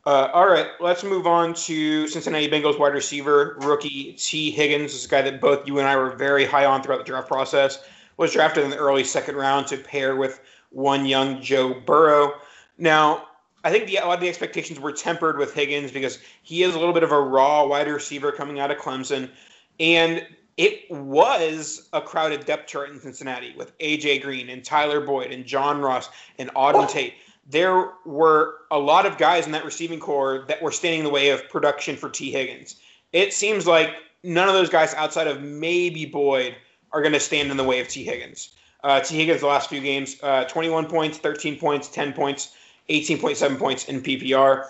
Uh, 0.04 0.28
all 0.32 0.48
right, 0.48 0.66
let's 0.80 1.04
move 1.04 1.28
on 1.28 1.54
to 1.54 2.08
Cincinnati 2.08 2.48
Bengals 2.48 2.78
wide 2.78 2.92
receiver 2.92 3.56
rookie 3.60 4.14
Tee 4.14 4.50
Higgins. 4.50 4.92
This 4.92 5.00
is 5.00 5.06
a 5.06 5.08
guy 5.08 5.22
that 5.22 5.40
both 5.40 5.66
you 5.66 5.78
and 5.78 5.86
I 5.86 5.96
were 5.96 6.10
very 6.10 6.44
high 6.44 6.64
on 6.64 6.82
throughout 6.82 6.98
the 6.98 7.04
draft 7.04 7.28
process. 7.28 7.84
Was 8.16 8.32
drafted 8.32 8.64
in 8.64 8.70
the 8.70 8.76
early 8.76 9.04
second 9.04 9.36
round 9.36 9.68
to 9.68 9.76
pair 9.76 10.16
with 10.16 10.40
one 10.70 11.06
young 11.06 11.40
Joe 11.40 11.80
Burrow. 11.86 12.34
Now, 12.78 13.28
I 13.64 13.71
think 13.71 13.87
the, 13.87 13.97
a 13.97 14.07
lot 14.07 14.14
of 14.14 14.21
the 14.21 14.28
expectations 14.28 14.81
were 14.81 14.92
tempered 14.92 15.38
with 15.38 15.54
Higgins 15.54 15.92
because 15.92 16.19
he 16.42 16.62
is 16.62 16.75
a 16.75 16.78
little 16.78 16.95
bit 16.95 17.02
of 17.02 17.12
a 17.12 17.21
raw 17.21 17.64
wide 17.66 17.88
receiver 17.88 18.33
coming 18.33 18.59
out 18.59 18.71
of 18.71 18.78
Clemson, 18.78 19.31
and 19.78 20.26
it 20.57 20.90
was 20.90 21.88
a 21.92 22.00
crowded 22.00 22.45
depth 22.45 22.69
chart 22.69 22.90
in 22.90 23.00
Cincinnati 23.00 23.54
with 23.57 23.76
AJ 23.78 24.23
Green 24.23 24.49
and 24.50 24.64
Tyler 24.64 25.00
Boyd 25.00 25.33
and 25.33 25.45
John 25.47 25.81
Ross 25.81 26.11
and 26.38 26.52
Auden 26.54 26.88
Tate. 26.88 27.14
There 27.49 27.90
were 28.04 28.59
a 28.71 28.78
lot 28.78 29.07
of 29.07 29.19
guys 29.19 29.47
in 29.47 29.52
that 29.52 29.64
receiving 29.64 29.99
corps 29.99 30.45
that 30.49 30.62
were 30.62 30.71
standing 30.71 31.00
in 31.00 31.04
the 31.04 31.11
way 31.11 31.31
of 31.31 31.49
production 31.49 31.97
for 31.97 32.09
Tee 32.09 32.31
Higgins. 32.31 32.76
It 33.12 33.33
seems 33.33 33.66
like 33.66 33.95
none 34.23 34.49
of 34.49 34.54
those 34.54 34.71
guys 34.71 34.95
outside 34.95 35.26
of 35.26 35.42
maybe 35.42 36.04
Boyd 36.04 36.54
are 36.92 37.00
going 37.00 37.12
to 37.12 37.21
stand 37.21 37.50
in 37.50 37.57
the 37.57 37.64
way 37.64 37.81
of 37.81 37.88
Tee 37.88 38.04
Higgins. 38.04 38.50
Uh, 38.85 39.00
Tee 39.00 39.16
Higgins, 39.16 39.40
the 39.40 39.47
last 39.47 39.69
few 39.69 39.81
games, 39.81 40.16
uh, 40.23 40.45
21 40.45 40.87
points, 40.87 41.19
13 41.19 41.59
points, 41.59 41.88
10 41.88 42.12
points, 42.12 42.54
18.7 42.88 43.58
points 43.58 43.84
in 43.86 44.02
PPR. 44.02 44.66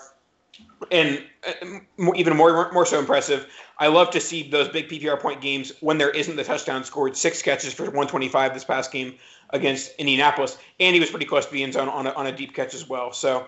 And 0.91 1.23
uh, 1.47 1.79
even 2.15 2.35
more, 2.35 2.71
more 2.71 2.85
so 2.85 2.99
impressive, 2.99 3.47
I 3.79 3.87
love 3.87 4.11
to 4.11 4.19
see 4.19 4.49
those 4.49 4.69
big 4.69 4.87
PPR 4.87 5.19
point 5.19 5.41
games 5.41 5.71
when 5.81 5.97
there 5.97 6.11
isn't 6.11 6.35
the 6.35 6.43
touchdown 6.43 6.83
scored. 6.83 7.17
Six 7.17 7.41
catches 7.41 7.73
for 7.73 7.83
125 7.83 8.53
this 8.53 8.63
past 8.63 8.91
game 8.91 9.15
against 9.49 9.95
Indianapolis, 9.97 10.57
and 10.79 10.93
he 10.93 10.99
was 10.99 11.09
pretty 11.09 11.25
close 11.25 11.45
to 11.45 11.51
the 11.51 11.63
end 11.63 11.73
zone 11.73 11.89
on 11.89 12.07
a, 12.07 12.11
on 12.11 12.27
a 12.27 12.31
deep 12.31 12.53
catch 12.53 12.73
as 12.73 12.87
well. 12.87 13.11
So 13.13 13.45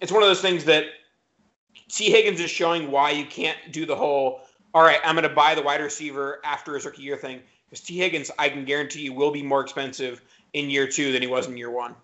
it's 0.00 0.12
one 0.12 0.22
of 0.22 0.28
those 0.28 0.40
things 0.40 0.64
that 0.64 0.86
Tee 1.88 2.10
Higgins 2.10 2.40
is 2.40 2.50
showing 2.50 2.90
why 2.90 3.10
you 3.10 3.24
can't 3.24 3.58
do 3.70 3.86
the 3.86 3.96
whole, 3.96 4.40
all 4.74 4.82
right, 4.82 5.00
I'm 5.04 5.14
going 5.14 5.28
to 5.28 5.34
buy 5.34 5.54
the 5.54 5.62
wide 5.62 5.80
receiver 5.80 6.40
after 6.44 6.74
his 6.74 6.84
rookie 6.84 7.02
year 7.02 7.16
thing. 7.16 7.40
Because 7.68 7.84
Tee 7.84 7.98
Higgins, 7.98 8.30
I 8.38 8.48
can 8.48 8.64
guarantee 8.64 9.02
you, 9.02 9.12
will 9.12 9.30
be 9.30 9.42
more 9.42 9.60
expensive 9.60 10.22
in 10.52 10.70
year 10.70 10.86
two 10.86 11.12
than 11.12 11.22
he 11.22 11.28
was 11.28 11.46
in 11.46 11.56
year 11.56 11.70
one. 11.70 11.94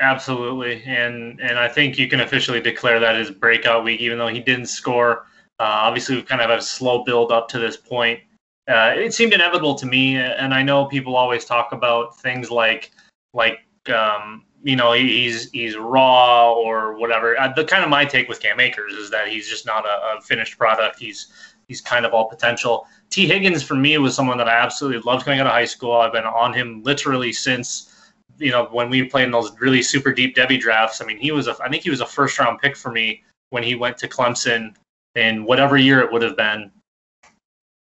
Absolutely, 0.00 0.82
and 0.86 1.40
and 1.40 1.58
I 1.58 1.68
think 1.68 1.98
you 1.98 2.08
can 2.08 2.20
officially 2.20 2.60
declare 2.60 3.00
that 3.00 3.16
his 3.16 3.30
breakout 3.30 3.84
week, 3.84 4.00
even 4.00 4.18
though 4.18 4.28
he 4.28 4.40
didn't 4.40 4.66
score 4.66 5.26
uh, 5.60 5.82
obviously, 5.82 6.14
we've 6.14 6.26
kind 6.26 6.40
of 6.40 6.50
had 6.50 6.58
a 6.58 6.62
slow 6.62 7.02
build 7.02 7.32
up 7.32 7.48
to 7.48 7.58
this 7.58 7.76
point. 7.76 8.20
Uh, 8.68 8.92
it 8.94 9.12
seemed 9.12 9.32
inevitable 9.32 9.74
to 9.74 9.86
me, 9.86 10.16
and 10.16 10.54
I 10.54 10.62
know 10.62 10.84
people 10.84 11.16
always 11.16 11.44
talk 11.44 11.72
about 11.72 12.18
things 12.20 12.50
like 12.50 12.92
like 13.34 13.58
um, 13.92 14.44
you 14.62 14.76
know 14.76 14.92
he's 14.92 15.50
he's 15.50 15.76
raw 15.76 16.52
or 16.52 16.96
whatever. 16.96 17.38
Uh, 17.38 17.52
the 17.54 17.64
kind 17.64 17.82
of 17.82 17.90
my 17.90 18.04
take 18.04 18.28
with 18.28 18.40
Cam 18.40 18.60
Akers 18.60 18.92
is 18.92 19.10
that 19.10 19.28
he's 19.28 19.48
just 19.48 19.66
not 19.66 19.84
a, 19.84 20.18
a, 20.18 20.20
finished 20.20 20.58
product. 20.58 20.98
He's 20.98 21.32
he's 21.66 21.80
kind 21.80 22.06
of 22.06 22.12
all 22.12 22.28
potential. 22.28 22.86
Tee 23.10 23.26
Higgins 23.26 23.62
for 23.62 23.74
me 23.74 23.98
was 23.98 24.14
someone 24.14 24.38
that 24.38 24.48
I 24.48 24.58
absolutely 24.58 25.00
loved 25.00 25.24
coming 25.24 25.40
out 25.40 25.46
of 25.46 25.52
high 25.52 25.64
school. 25.64 25.92
I've 25.94 26.12
been 26.12 26.24
on 26.24 26.52
him 26.52 26.82
literally 26.84 27.32
since 27.32 27.92
you 28.38 28.50
know 28.50 28.66
when 28.66 28.90
we 28.90 29.04
played 29.04 29.24
in 29.24 29.30
those 29.30 29.52
really 29.60 29.82
super 29.82 30.12
deep 30.12 30.36
devy 30.36 30.58
drafts. 30.58 31.00
I 31.00 31.04
mean, 31.04 31.18
he 31.18 31.32
was 31.32 31.48
a 31.48 31.56
I 31.62 31.68
think 31.68 31.82
he 31.82 31.90
was 31.90 32.00
a 32.00 32.06
first 32.06 32.38
round 32.38 32.60
pick 32.60 32.76
for 32.76 32.90
me 32.90 33.22
when 33.50 33.62
he 33.62 33.74
went 33.74 33.98
to 33.98 34.08
Clemson 34.08 34.74
in 35.14 35.44
whatever 35.44 35.76
year 35.76 36.00
it 36.00 36.12
would 36.12 36.22
have 36.22 36.36
been. 36.36 36.70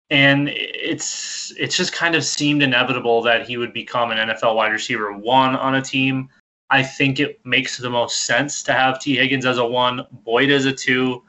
And 0.10 0.50
it's 0.50 1.53
it's 1.58 1.77
just 1.77 1.94
kind 1.94 2.15
of 2.15 2.24
seemed 2.24 2.63
inevitable 2.63 3.22
that 3.24 3.48
he 3.48 3.58
would 3.58 3.74
become 3.74 4.12
an 4.12 4.18
NFL 4.29 4.56
wide 4.56 4.72
receiver 4.72 5.13
one 5.13 5.56
on 5.56 5.75
a 5.75 5.82
team. 5.82 6.29
I 6.72 6.84
think 6.84 7.20
it 7.20 7.39
makes 7.46 7.77
the 7.77 7.89
most 7.89 8.25
sense 8.25 8.62
to 8.63 8.74
have 8.74 9.00
Tee 9.00 9.18
Higgins 9.18 9.46
as 9.46 9.58
a 9.58 9.65
one, 9.65 10.06
Boyd 10.12 10.51
as 10.51 10.65
a 10.65 10.74
two, 10.74 11.24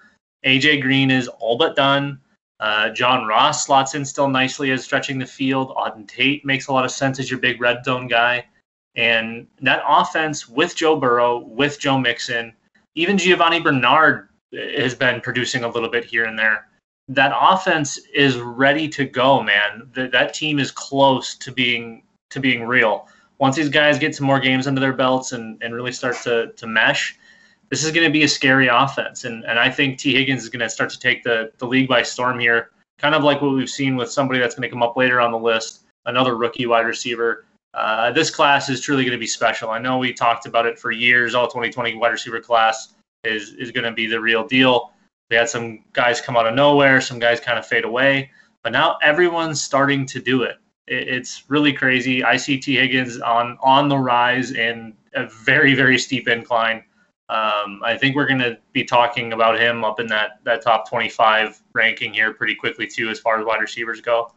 AJ 0.45 0.83
Green 0.83 1.11
is 1.11 1.29
all 1.29 1.57
but 1.57 1.77
done. 1.77 2.21
Uh, 2.61 2.91
John 2.91 3.27
Ross 3.27 3.65
slots 3.65 3.95
in 3.95 4.05
still 4.05 4.29
nicely 4.29 4.71
as 4.71 4.85
stretching 4.85 5.19
the 5.19 5.27
field. 5.27 5.75
Auden 5.77 6.07
Tate 6.07 6.45
makes 6.45 6.67
a 6.67 6.73
lot 6.73 6.85
of 6.85 6.91
sense 6.91 7.19
as 7.19 7.31
your 7.31 7.41
big 7.41 7.61
red 7.61 7.85
zone 7.85 8.07
guy. 8.07 8.45
And 8.97 9.47
that 9.62 9.82
offense 9.87 10.49
with 10.49 10.75
Joe 10.75 10.97
Burrow, 10.97 11.38
with 11.38 11.78
Joe 11.78 11.99
Mixon, 11.99 12.52
even 12.94 13.16
Giovani 13.16 13.61
Bernard 13.61 14.28
has 14.52 14.94
been 14.94 15.20
producing 15.20 15.64
a 15.64 15.68
little 15.68 15.88
bit 15.88 16.04
here 16.04 16.25
and 16.25 16.38
there. 16.38 16.66
That 17.09 17.32
offense 17.35 17.99
is 18.14 18.37
ready 18.38 18.88
to 18.90 19.04
go, 19.04 19.42
man. 19.42 19.88
That 19.94 20.12
that 20.12 20.35
team 20.35 20.59
is 20.59 20.70
close 20.70 21.35
to 21.37 21.52
being 21.52 22.02
to 22.30 22.40
being 22.40 22.64
real. 22.64 23.09
Once 23.38 23.56
these 23.56 23.68
guys 23.68 23.99
get 23.99 24.14
some 24.14 24.26
more 24.26 24.38
games 24.38 24.66
under 24.66 24.80
their 24.80 24.92
belts 24.92 25.32
and, 25.32 25.61
and 25.62 25.75
really 25.75 25.92
start 25.92 26.16
to, 26.25 26.52
to 26.56 26.66
mesh, 26.66 27.16
this 27.70 27.85
is 27.85 27.90
going 27.90 28.06
to 28.06 28.12
be 28.12 28.25
a 28.25 28.28
scary 28.28 28.68
offense. 28.68 29.25
And, 29.25 29.44
and 29.44 29.59
I 29.59 29.70
think 29.70 29.99
Tee 29.99 30.14
Higgins 30.14 30.42
is 30.42 30.50
going 30.50 30.61
to 30.61 30.68
start 30.68 30.90
to 30.90 30.99
take 30.99 31.25
the, 31.25 31.50
the 31.59 31.66
league 31.66 31.88
by 31.88 32.02
storm 32.02 32.38
here, 32.38 32.70
kind 32.99 33.14
of 33.14 33.25
like 33.25 33.40
what 33.40 33.52
we've 33.52 33.70
seen 33.70 33.97
with 33.97 34.11
somebody 34.11 34.40
that's 34.40 34.54
going 34.54 34.68
to 34.68 34.68
come 34.68 34.82
up 34.82 34.97
later 34.97 35.20
on 35.20 35.32
the 35.32 35.38
list, 35.38 35.85
another 36.04 36.37
rookie 36.37 36.66
wide 36.66 36.87
receiver. 36.87 37.47
Uh, 37.73 38.11
this 38.11 38.31
class 38.31 38.69
is 38.69 38.81
truly 38.81 39.05
going 39.05 39.12
to 39.12 39.19
be 39.19 39.27
special. 39.27 39.71
I 39.71 39.79
know 39.79 39.99
we 39.99 40.12
talked 40.12 40.47
about 40.47 40.67
it 40.67 40.79
for 40.79 40.91
years, 40.91 41.35
all 41.35 41.47
2020 41.47 41.97
wide 41.97 42.09
receiver 42.09 42.41
class 42.41 42.95
is 43.23 43.53
is 43.55 43.71
going 43.71 43.85
to 43.85 43.93
be 43.93 44.07
the 44.07 44.21
real 44.21 44.47
deal. 44.47 44.93
We 45.31 45.37
had 45.37 45.49
some 45.49 45.85
guys 45.93 46.21
come 46.21 46.37
out 46.37 46.47
of 46.47 46.55
nowhere, 46.55 47.00
some 47.00 47.19
guys 47.19 47.39
kind 47.39 47.59
of 47.59 47.67
fade 47.67 47.85
away, 47.85 48.31
but 48.65 48.73
now 48.73 48.99
everyone's 49.03 49.61
starting 49.61 50.05
to 50.07 50.21
do 50.21 50.43
it. 50.43 50.57
it 50.89 51.09
it's 51.09 51.45
really 51.49 51.73
crazy. 51.73 52.25
I 52.25 52.37
see 52.37 52.59
Tee 52.59 52.77
Higgins 52.77 53.21
on 53.21 53.57
on 53.62 53.89
the 53.89 53.99
rise 53.99 54.53
and 54.53 54.95
a 55.15 55.27
very 55.27 55.75
very 55.75 55.99
steep 55.99 56.27
incline. 56.27 56.83
Um, 57.29 57.81
I 57.85 57.97
think 57.97 58.17
we're 58.17 58.27
going 58.27 58.41
to 58.41 58.59
be 58.73 58.83
talking 58.83 59.33
about 59.33 59.61
him 59.61 59.85
up 59.85 60.00
in 60.00 60.09
that 60.09 60.41
that 60.43 60.62
top 60.62 60.89
25 60.89 61.62
ranking 61.73 62.12
here 62.12 62.35
pretty 62.35 62.57
quickly 62.57 62.89
too, 62.89 63.09
as 63.09 63.21
far 63.21 63.39
as 63.39 63.47
wide 63.47 63.61
receivers 63.61 64.00
go. 64.00 64.33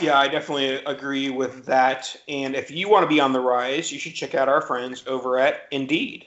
Yeah, 0.00 0.18
I 0.18 0.28
definitely 0.28 0.76
agree 0.84 1.30
with 1.30 1.64
that. 1.66 2.14
And 2.28 2.54
if 2.54 2.70
you 2.70 2.88
want 2.88 3.04
to 3.04 3.08
be 3.08 3.20
on 3.20 3.32
the 3.32 3.40
rise, 3.40 3.92
you 3.92 3.98
should 3.98 4.14
check 4.14 4.34
out 4.34 4.48
our 4.48 4.60
friends 4.60 5.04
over 5.06 5.38
at 5.38 5.62
Indeed. 5.70 6.26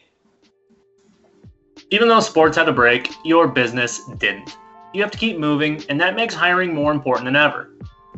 Even 1.92 2.08
though 2.08 2.20
sports 2.20 2.58
had 2.58 2.68
a 2.68 2.74
break, 2.74 3.14
your 3.24 3.48
business 3.48 4.02
didn't. 4.18 4.58
You 4.94 5.02
have 5.02 5.12
to 5.12 5.18
keep 5.18 5.38
moving, 5.38 5.84
and 5.90 6.00
that 6.02 6.16
makes 6.16 6.34
hiring 6.34 6.74
more 6.74 6.92
important 6.92 7.26
than 7.26 7.36
ever. 7.36 7.72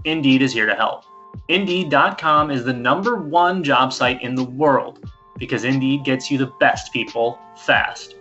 Indeed 0.05 0.41
is 0.41 0.53
here 0.53 0.65
to 0.65 0.75
help. 0.75 1.03
Indeed.com 1.49 2.51
is 2.51 2.63
the 2.63 2.73
number 2.73 3.15
one 3.17 3.63
job 3.63 3.91
site 3.91 4.21
in 4.21 4.35
the 4.35 4.45
world. 4.45 5.09
because 5.39 5.63
Indeed 5.63 6.03
gets 6.03 6.29
you 6.29 6.37
the 6.37 6.51
best 6.59 6.91
people 6.93 7.39
fast. 7.55 8.15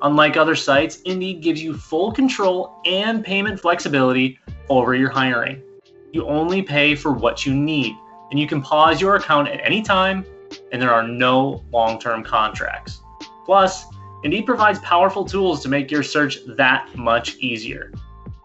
Unlike 0.00 0.36
other 0.36 0.56
sites, 0.56 1.00
Indeed 1.02 1.42
gives 1.42 1.62
you 1.62 1.76
full 1.76 2.10
control 2.10 2.80
and 2.84 3.24
payment 3.24 3.60
flexibility 3.60 4.38
over 4.68 4.94
your 4.94 5.10
hiring. 5.10 5.62
You 6.12 6.26
only 6.26 6.60
pay 6.60 6.94
for 6.94 7.12
what 7.12 7.46
you 7.46 7.54
need, 7.54 7.96
and 8.30 8.38
you 8.38 8.46
can 8.46 8.60
pause 8.60 9.00
your 9.00 9.16
account 9.16 9.48
at 9.48 9.60
any 9.64 9.80
time, 9.80 10.26
and 10.70 10.80
there 10.80 10.92
are 10.92 11.06
no 11.06 11.64
long 11.72 11.98
term 11.98 12.22
contracts. 12.22 13.00
Plus, 13.46 13.86
Indeed 14.22 14.46
provides 14.46 14.78
powerful 14.80 15.24
tools 15.24 15.62
to 15.62 15.68
make 15.68 15.90
your 15.90 16.02
search 16.02 16.38
that 16.56 16.94
much 16.94 17.36
easier, 17.38 17.92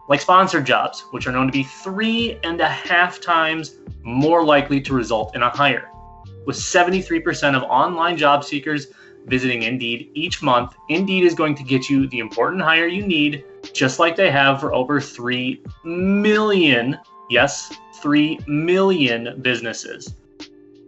like 0.09 0.21
sponsored 0.21 0.65
jobs, 0.65 1.05
which 1.11 1.27
are 1.27 1.31
known 1.31 1.45
to 1.47 1.53
be 1.53 1.63
three 1.63 2.39
and 2.43 2.61
a 2.61 2.67
half 2.67 3.19
times 3.19 3.77
more 4.01 4.43
likely 4.43 4.81
to 4.81 4.93
result 4.93 5.35
in 5.35 5.43
a 5.43 5.49
hire. 5.49 5.91
With 6.45 6.55
73% 6.55 7.55
of 7.55 7.63
online 7.63 8.15
job 8.17 8.43
seekers 8.43 8.87
visiting 9.25 9.63
Indeed 9.63 10.09
each 10.13 10.41
month, 10.41 10.73
Indeed 10.87 11.25
is 11.25 11.35
going 11.35 11.55
to 11.55 11.63
get 11.63 11.89
you 11.89 12.07
the 12.07 12.19
important 12.19 12.61
hire 12.61 12.87
you 12.87 13.05
need, 13.05 13.43
just 13.73 13.99
like 13.99 14.15
they 14.15 14.31
have 14.31 14.61
for 14.61 14.73
over 14.73 15.01
3 15.01 15.61
million, 15.83 16.97
yes, 17.29 17.73
3 17.95 18.39
million 18.47 19.41
businesses. 19.41 20.15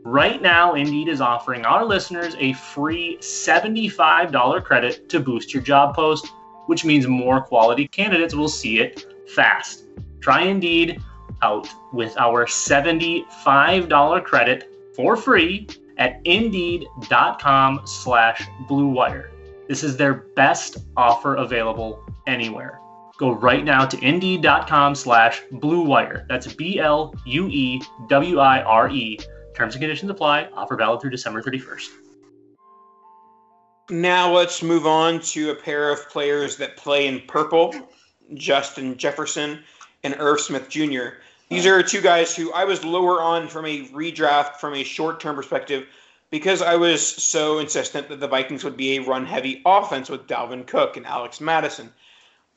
Right 0.04 0.42
now, 0.42 0.76
Indeed 0.76 1.10
is 1.10 1.22
offering 1.22 1.66
our 1.66 1.86
listeners 1.86 2.36
a 2.40 2.54
free 2.54 3.18
$75 3.20 4.64
credit 4.64 5.10
to 5.10 5.20
boost 5.20 5.54
your 5.54 5.62
job 5.62 5.96
post, 5.96 6.28
which 6.68 6.86
means 6.86 7.08
more 7.08 7.42
quality 7.42 7.88
candidates 7.88 8.34
will 8.34 8.50
see 8.50 8.80
it 8.80 9.06
fast. 9.36 9.86
Try 10.22 10.44
Indeed 10.44 11.02
out 11.42 11.68
with 11.94 12.18
our 12.18 12.46
$75 12.46 14.24
credit 14.24 14.74
for 14.96 15.16
free 15.16 15.68
at 15.98 16.22
indeed.com 16.26 17.82
slash 17.86 18.48
bluewire. 18.70 19.30
This 19.68 19.84
is 19.84 19.98
their 19.98 20.14
best 20.36 20.78
offer 20.98 21.36
available 21.36 22.04
anywhere. 22.26 22.80
Go 23.20 23.32
right 23.32 23.66
now 23.66 23.86
to 23.86 24.04
indeed.com 24.04 24.96
slash 24.96 25.42
blue 25.52 25.82
wire. 25.82 26.26
That's 26.30 26.52
B-L-U-E-W-I-R-E. 26.54 27.20
Terms 29.54 29.76
and 29.76 29.82
conditions 29.82 30.10
apply. 30.10 30.48
Offer 30.54 30.78
valid 30.78 31.02
through 31.02 31.10
December 31.10 31.44
31st. 31.44 31.90
Now 33.90 34.32
let's 34.34 34.64
move 34.64 34.88
on 34.88 35.20
to 35.20 35.50
a 35.50 35.56
pair 35.56 35.92
of 35.92 36.08
players 36.10 36.56
that 36.58 36.78
play 36.78 37.08
in 37.08 37.20
purple, 37.28 37.76
Justin 38.36 38.96
Jefferson 38.96 39.64
and 40.04 40.16
Irv 40.18 40.40
Smith 40.40 40.70
Jr. 40.70 41.18
These 41.50 41.66
are 41.66 41.84
two 41.84 42.00
guys 42.00 42.34
who 42.34 42.54
I 42.54 42.64
was 42.64 42.86
lower 42.86 43.22
on 43.22 43.50
from 43.50 43.66
a 43.66 43.88
redraft 43.88 44.58
from 44.58 44.76
a 44.76 44.84
short 44.84 45.20
term 45.20 45.36
perspective 45.36 45.88
because 46.30 46.62
I 46.62 46.76
was 46.76 47.06
so 47.06 47.60
insistent 47.60 48.08
that 48.08 48.22
the 48.22 48.28
Vikings 48.28 48.64
would 48.64 48.78
be 48.78 48.96
a 48.96 49.02
run 49.02 49.26
heavy 49.26 49.62
offense 49.66 50.10
with 50.10 50.28
Dalvin 50.28 50.66
Cook 50.66 50.96
and 50.96 51.06
Alex 51.06 51.42
Mattison. 51.42 51.92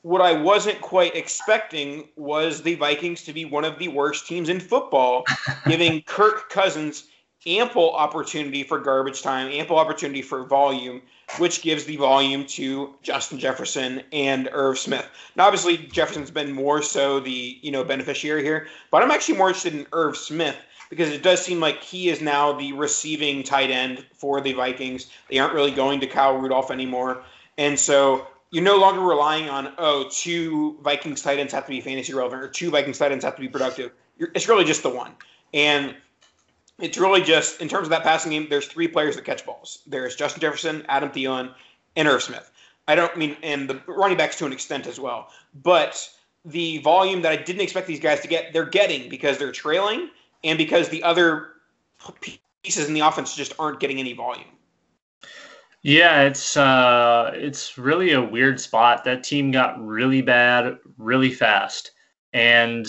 What 0.03 0.21
I 0.21 0.33
wasn't 0.33 0.81
quite 0.81 1.15
expecting 1.15 2.09
was 2.17 2.61
the 2.61 2.75
Vikings 2.75 3.23
to 3.23 3.33
be 3.33 3.45
one 3.45 3.63
of 3.63 3.79
the 3.79 3.87
worst 3.87 4.27
teams 4.27 4.49
in 4.49 4.59
football, 4.59 5.23
giving 5.65 6.01
Kirk 6.01 6.49
Cousins 6.49 7.05
ample 7.45 7.91
opportunity 7.93 8.63
for 8.63 8.79
garbage 8.79 9.21
time, 9.21 9.47
ample 9.51 9.77
opportunity 9.77 10.21
for 10.21 10.43
volume, 10.43 11.01
which 11.37 11.61
gives 11.61 11.85
the 11.85 11.97
volume 11.97 12.45
to 12.45 12.93
Justin 13.01 13.39
Jefferson 13.39 14.03
and 14.11 14.49
Irv 14.51 14.77
Smith. 14.77 15.07
Now, 15.35 15.45
obviously, 15.45 15.77
Jefferson's 15.77 16.31
been 16.31 16.51
more 16.51 16.81
so 16.81 17.19
the 17.19 17.57
you 17.61 17.71
know 17.71 17.83
beneficiary 17.83 18.43
here, 18.43 18.67
but 18.91 19.03
I'm 19.03 19.11
actually 19.11 19.37
more 19.37 19.47
interested 19.47 19.73
in 19.73 19.87
Irv 19.93 20.17
Smith 20.17 20.57
because 20.89 21.09
it 21.09 21.23
does 21.23 21.43
seem 21.43 21.59
like 21.59 21.81
he 21.81 22.09
is 22.09 22.21
now 22.21 22.53
the 22.53 22.73
receiving 22.73 23.43
tight 23.43 23.71
end 23.71 24.05
for 24.13 24.41
the 24.41 24.53
Vikings. 24.53 25.09
They 25.29 25.39
aren't 25.39 25.53
really 25.53 25.71
going 25.71 25.99
to 26.01 26.07
Kyle 26.07 26.37
Rudolph 26.37 26.71
anymore, 26.71 27.23
and 27.57 27.79
so 27.79 28.27
you're 28.53 28.63
no 28.63 28.77
longer 28.77 29.01
relying 29.01 29.49
on 29.49 29.73
oh 29.79 30.07
two 30.11 30.77
Vikings 30.83 31.23
tight 31.23 31.39
ends 31.39 31.51
have 31.51 31.65
to 31.65 31.71
be 31.71 31.81
fantasy 31.81 32.13
relevant 32.13 32.43
or 32.43 32.47
two 32.47 32.69
Vikings 32.69 32.99
tight 32.99 33.11
ends 33.11 33.25
have 33.25 33.35
to 33.35 33.41
be 33.41 33.47
productive. 33.47 33.91
You're, 34.19 34.29
it's 34.35 34.47
really 34.47 34.63
just 34.63 34.83
the 34.83 34.89
one, 34.89 35.13
and 35.55 35.95
it's 36.79 36.99
really 36.99 37.23
just 37.23 37.61
in 37.61 37.67
terms 37.67 37.87
of 37.87 37.89
that 37.89 38.03
passing 38.03 38.31
game. 38.31 38.45
There's 38.51 38.67
three 38.67 38.87
players 38.87 39.15
that 39.15 39.25
catch 39.25 39.43
balls. 39.43 39.79
There's 39.87 40.15
Justin 40.15 40.39
Jefferson, 40.39 40.85
Adam 40.87 41.09
Thielen, 41.09 41.51
and 41.95 42.07
Irv 42.07 42.21
Smith. 42.21 42.51
I 42.87 42.93
don't 42.93 43.17
mean 43.17 43.35
and 43.41 43.67
the 43.67 43.81
running 43.87 44.17
backs 44.17 44.37
to 44.37 44.45
an 44.45 44.53
extent 44.53 44.85
as 44.85 44.99
well, 44.99 45.29
but 45.63 46.07
the 46.45 46.77
volume 46.79 47.23
that 47.23 47.31
I 47.31 47.37
didn't 47.37 47.61
expect 47.63 47.87
these 47.87 47.99
guys 47.99 48.19
to 48.19 48.27
get, 48.27 48.53
they're 48.53 48.65
getting 48.65 49.09
because 49.09 49.39
they're 49.39 49.51
trailing 49.51 50.11
and 50.43 50.59
because 50.59 50.89
the 50.89 51.01
other 51.01 51.53
pieces 52.61 52.87
in 52.87 52.93
the 52.93 52.99
offense 52.99 53.35
just 53.35 53.53
aren't 53.57 53.79
getting 53.79 53.99
any 53.99 54.13
volume. 54.13 54.45
Yeah, 55.83 56.21
it's 56.21 56.55
uh, 56.55 57.31
it's 57.35 57.77
really 57.77 58.13
a 58.13 58.21
weird 58.21 58.59
spot. 58.59 59.03
That 59.03 59.23
team 59.23 59.51
got 59.51 59.83
really 59.85 60.21
bad 60.21 60.77
really 60.97 61.31
fast, 61.31 61.91
and 62.31 62.87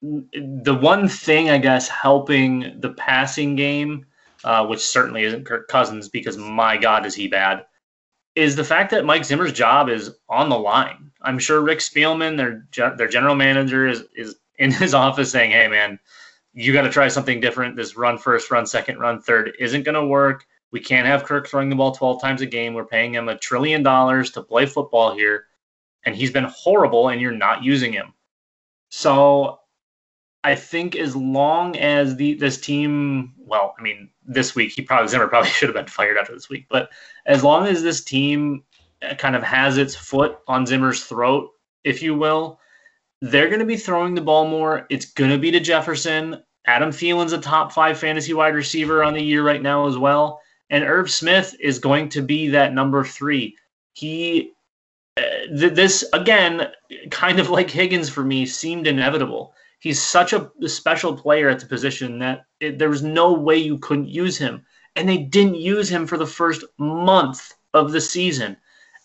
the 0.00 0.78
one 0.80 1.08
thing 1.08 1.50
I 1.50 1.58
guess 1.58 1.88
helping 1.88 2.80
the 2.80 2.90
passing 2.90 3.56
game, 3.56 4.06
uh, 4.44 4.64
which 4.66 4.86
certainly 4.86 5.24
isn't 5.24 5.46
Kirk 5.46 5.66
Cousins 5.66 6.08
because 6.08 6.36
my 6.36 6.76
God 6.76 7.04
is 7.04 7.14
he 7.16 7.26
bad, 7.26 7.66
is 8.36 8.54
the 8.54 8.64
fact 8.64 8.92
that 8.92 9.04
Mike 9.04 9.24
Zimmer's 9.24 9.52
job 9.52 9.88
is 9.88 10.12
on 10.28 10.48
the 10.48 10.58
line. 10.58 11.10
I'm 11.22 11.40
sure 11.40 11.60
Rick 11.60 11.80
Spielman, 11.80 12.36
their 12.36 12.68
their 12.96 13.08
general 13.08 13.34
manager, 13.34 13.88
is 13.88 14.04
is 14.14 14.36
in 14.58 14.70
his 14.70 14.94
office 15.06 15.32
saying, 15.32 15.50
"Hey, 15.50 15.66
man, 15.66 15.98
you 16.52 16.72
got 16.72 16.82
to 16.82 16.90
try 16.90 17.08
something 17.08 17.40
different. 17.40 17.74
This 17.74 17.96
run 17.96 18.16
first, 18.16 18.50
run 18.52 18.66
second, 18.66 19.00
run 19.00 19.20
third 19.20 19.56
isn't 19.58 19.82
going 19.82 19.96
to 19.96 20.06
work. 20.06 20.46
We 20.70 20.80
can't 20.80 21.06
have 21.06 21.24
Kirk 21.24 21.48
throwing 21.48 21.70
the 21.70 21.76
ball 21.76 21.92
12 21.92 22.20
times 22.20 22.40
a 22.42 22.46
game. 22.46 22.74
We're 22.74 22.84
paying 22.84 23.14
him 23.14 23.28
a 23.28 23.38
trillion 23.38 23.82
dollars 23.82 24.30
to 24.32 24.42
play 24.42 24.66
football 24.66 25.14
here, 25.14 25.46
and 26.04 26.14
he's 26.14 26.30
been 26.30 26.44
horrible, 26.44 27.08
and 27.08 27.20
you're 27.20 27.32
not 27.32 27.62
using 27.62 27.92
him." 27.92 28.12
So 28.90 29.60
I 30.44 30.54
think 30.54 30.96
as 30.96 31.16
long 31.16 31.76
as 31.76 32.16
the 32.16 32.34
this 32.34 32.60
team, 32.60 33.34
well, 33.38 33.74
I 33.78 33.82
mean, 33.82 34.10
this 34.24 34.54
week 34.54 34.72
he 34.72 34.82
probably 34.82 35.08
Zimmer 35.08 35.28
probably 35.28 35.50
should 35.50 35.68
have 35.68 35.76
been 35.76 35.86
fired 35.86 36.16
after 36.16 36.34
this 36.34 36.48
week, 36.48 36.66
but 36.68 36.90
as 37.26 37.42
long 37.42 37.66
as 37.66 37.82
this 37.82 38.04
team 38.04 38.64
uh, 39.02 39.14
kind 39.14 39.36
of 39.36 39.42
has 39.42 39.78
its 39.78 39.94
foot 39.94 40.38
on 40.46 40.66
Zimmer's 40.66 41.04
throat, 41.04 41.50
if 41.84 42.02
you 42.02 42.14
will, 42.14 42.60
they're 43.20 43.48
going 43.48 43.60
to 43.60 43.66
be 43.66 43.76
throwing 43.76 44.14
the 44.14 44.20
ball 44.20 44.46
more. 44.46 44.86
It's 44.90 45.06
going 45.06 45.30
to 45.30 45.38
be 45.38 45.50
to 45.50 45.60
Jefferson. 45.60 46.42
Adam 46.66 46.90
Thielen's 46.90 47.32
a 47.32 47.38
top 47.38 47.72
five 47.72 47.98
fantasy 47.98 48.34
wide 48.34 48.54
receiver 48.54 49.02
on 49.02 49.14
the 49.14 49.22
year 49.22 49.42
right 49.42 49.62
now 49.62 49.86
as 49.86 49.96
well, 49.96 50.40
and 50.70 50.84
Irv 50.84 51.10
Smith 51.10 51.54
is 51.60 51.78
going 51.78 52.08
to 52.10 52.22
be 52.22 52.48
that 52.48 52.74
number 52.74 53.04
three. 53.04 53.56
He 53.94 54.52
uh, 55.16 55.22
th- 55.56 55.74
this 55.74 56.04
again, 56.12 56.68
kind 57.10 57.38
of 57.38 57.50
like 57.50 57.70
Higgins 57.70 58.08
for 58.08 58.24
me, 58.24 58.46
seemed 58.46 58.86
inevitable 58.86 59.54
he's 59.78 60.02
such 60.02 60.32
a, 60.32 60.50
special 60.66 61.16
player 61.16 61.48
at 61.48 61.60
the 61.60 61.66
position 61.66 62.18
that 62.18 62.46
it, 62.60 62.78
there 62.78 62.90
was 62.90 63.02
no 63.02 63.32
way 63.32 63.56
you 63.56 63.78
couldn't 63.78 64.08
use 64.08 64.36
him. 64.36 64.64
And 64.96 65.08
they 65.08 65.18
didn't 65.18 65.56
use 65.56 65.88
him 65.88 66.06
for 66.06 66.18
the 66.18 66.26
first 66.26 66.64
month 66.78 67.54
of 67.74 67.92
the 67.92 68.00
season. 68.00 68.56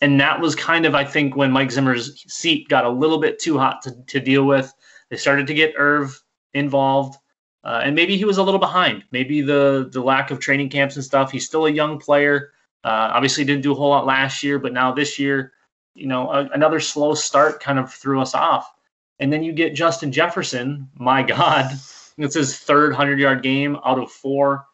And 0.01 0.19
that 0.19 0.39
was 0.39 0.55
kind 0.55 0.85
of, 0.85 0.95
I 0.95 1.05
think, 1.05 1.35
when 1.35 1.51
Mike 1.51 1.71
Zimmer's 1.71 2.23
seat 2.31 2.67
got 2.67 2.85
a 2.85 2.89
little 2.89 3.19
bit 3.19 3.39
too 3.39 3.57
hot 3.57 3.81
to, 3.83 3.95
to 4.07 4.19
deal 4.19 4.45
with. 4.45 4.73
They 5.09 5.17
started 5.17 5.47
to 5.47 5.53
get 5.53 5.75
Irv 5.77 6.21
involved. 6.53 7.15
Uh, 7.63 7.81
and 7.83 7.95
maybe 7.95 8.17
he 8.17 8.25
was 8.25 8.37
a 8.37 8.43
little 8.43 8.59
behind. 8.59 9.03
Maybe 9.11 9.41
the 9.41 9.89
the 9.91 10.01
lack 10.01 10.31
of 10.31 10.39
training 10.39 10.69
camps 10.69 10.95
and 10.95 11.05
stuff. 11.05 11.31
He's 11.31 11.45
still 11.45 11.65
a 11.65 11.71
young 11.71 11.97
player. 11.97 12.51
Uh, 12.83 13.11
obviously, 13.13 13.45
didn't 13.45 13.63
do 13.63 13.71
a 13.71 13.75
whole 13.75 13.89
lot 13.89 14.05
last 14.05 14.43
year, 14.43 14.59
but 14.59 14.73
now 14.73 14.91
this 14.91 15.17
year, 15.17 15.53
you 15.93 16.07
know, 16.07 16.29
a, 16.29 16.49
another 16.53 16.81
slow 16.81 17.13
start 17.13 17.61
kind 17.61 17.79
of 17.79 17.93
threw 17.93 18.19
us 18.21 18.35
off. 18.35 18.73
And 19.19 19.31
then 19.31 19.43
you 19.43 19.53
get 19.53 19.75
Justin 19.75 20.11
Jefferson. 20.11 20.89
My 20.95 21.23
God, 21.37 21.71
it's 22.17 22.35
his 22.35 22.57
third 22.57 22.93
hundred 22.93 23.19
yard 23.19 23.41
game 23.43 23.77
out 23.85 23.99
of 23.99 24.11
four, 24.11 24.65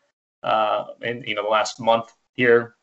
uh, 0.41 0.86
in 1.02 1.23
you 1.28 1.36
know 1.36 1.43
the 1.43 1.49
last 1.49 1.80
month 1.80 2.12
here. 2.34 2.75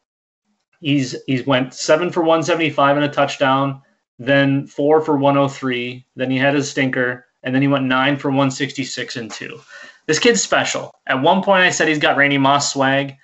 He's 0.80 1.16
he's 1.26 1.46
went 1.46 1.74
seven 1.74 2.10
for 2.10 2.22
one 2.22 2.44
seventy 2.44 2.70
five 2.70 2.96
and 2.96 3.04
a 3.04 3.08
touchdown, 3.08 3.82
then 4.20 4.68
four 4.68 5.00
for 5.00 5.16
one 5.16 5.34
hundred 5.34 5.48
three. 5.48 6.06
Then 6.14 6.30
he 6.30 6.38
had 6.38 6.54
his 6.54 6.70
stinker, 6.70 7.26
and 7.42 7.52
then 7.52 7.62
he 7.62 7.68
went 7.68 7.86
nine 7.86 8.16
for 8.16 8.30
one 8.30 8.52
sixty 8.52 8.84
six 8.84 9.16
and 9.16 9.30
two. 9.30 9.60
This 10.06 10.18
kid's 10.18 10.42
special. 10.42 10.92
At 11.06 11.22
one 11.22 11.42
point, 11.42 11.62
I 11.62 11.70
said 11.70 11.88
he's 11.88 11.98
got 11.98 12.16
Randy 12.16 12.38
Moss 12.38 12.72
swag. 12.72 13.16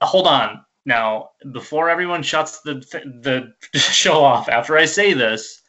Uh, 0.00 0.06
hold 0.06 0.26
on 0.26 0.64
now, 0.86 1.30
before 1.52 1.90
everyone 1.90 2.22
shuts 2.22 2.60
the 2.62 2.74
the 3.22 3.52
show 3.78 4.24
off. 4.24 4.48
After 4.48 4.76
I 4.76 4.86
say 4.86 5.12
this, 5.12 5.62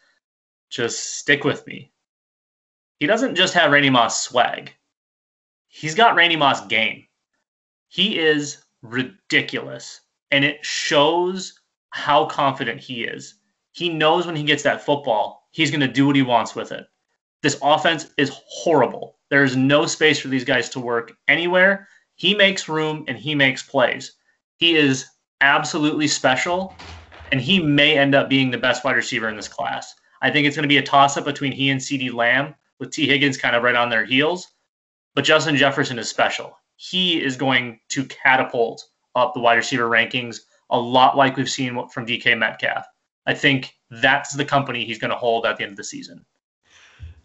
just 0.69 1.17
stick 1.17 1.43
with 1.43 1.65
me. 1.67 1.91
He 2.99 3.07
doesn't 3.07 3.35
just 3.35 3.53
have 3.53 3.71
Randy 3.71 3.89
Moss 3.89 4.23
swag. 4.23 4.73
He's 5.67 5.95
got 5.95 6.15
Randy 6.15 6.35
Moss 6.35 6.65
game. 6.67 7.05
He 7.87 8.19
is 8.19 8.63
ridiculous. 8.81 10.01
And 10.31 10.45
it 10.45 10.65
shows 10.65 11.59
how 11.89 12.25
confident 12.25 12.79
he 12.79 13.03
is. 13.03 13.35
He 13.73 13.89
knows 13.89 14.25
when 14.25 14.35
he 14.35 14.43
gets 14.43 14.63
that 14.63 14.85
football, 14.85 15.47
he's 15.51 15.71
going 15.71 15.81
to 15.81 15.87
do 15.87 16.07
what 16.07 16.15
he 16.15 16.21
wants 16.21 16.55
with 16.55 16.71
it. 16.71 16.87
This 17.41 17.57
offense 17.61 18.07
is 18.17 18.31
horrible. 18.45 19.17
There's 19.31 19.55
no 19.55 19.85
space 19.85 20.19
for 20.19 20.27
these 20.27 20.43
guys 20.43 20.69
to 20.69 20.79
work 20.79 21.13
anywhere. 21.29 21.87
He 22.15 22.35
makes 22.35 22.69
room 22.69 23.05
and 23.07 23.17
he 23.17 23.33
makes 23.33 23.63
plays. 23.63 24.11
He 24.57 24.75
is 24.75 25.05
absolutely 25.39 26.07
special, 26.07 26.75
and 27.31 27.41
he 27.41 27.59
may 27.59 27.97
end 27.97 28.13
up 28.13 28.29
being 28.29 28.51
the 28.51 28.57
best 28.57 28.83
wide 28.83 28.97
receiver 28.97 29.29
in 29.29 29.37
this 29.37 29.47
class. 29.47 29.95
I 30.21 30.29
think 30.29 30.45
it's 30.45 30.55
going 30.55 30.65
to 30.65 30.67
be 30.67 30.77
a 30.77 30.83
toss 30.83 31.15
up 31.15 31.25
between 31.25 31.53
he 31.53 31.69
and 31.69 31.79
CeeDee 31.79 32.13
Lamb, 32.13 32.53
with 32.77 32.91
Tee 32.91 33.07
Higgins 33.07 33.37
kind 33.37 33.55
of 33.55 33.63
right 33.63 33.73
on 33.73 33.89
their 33.89 34.05
heels. 34.05 34.47
But 35.15 35.23
Justin 35.23 35.55
Jefferson 35.55 35.97
is 35.97 36.09
special. 36.09 36.57
He 36.75 37.23
is 37.23 37.37
going 37.37 37.79
to 37.89 38.05
catapult 38.05 38.85
up 39.15 39.33
the 39.33 39.39
wide 39.39 39.55
receiver 39.55 39.89
rankings 39.89 40.41
a 40.69 40.79
lot 40.79 41.15
like 41.15 41.37
we've 41.37 41.49
seen 41.49 41.87
from 41.89 42.05
DK 42.05 42.37
Metcalf. 42.37 42.85
I 43.25 43.33
think 43.33 43.73
that's 43.89 44.33
the 44.33 44.45
company 44.45 44.83
he's 44.83 44.99
going 44.99 45.11
to 45.11 45.17
hold 45.17 45.45
at 45.45 45.57
the 45.57 45.63
end 45.63 45.71
of 45.71 45.77
the 45.77 45.83
season. 45.83 46.25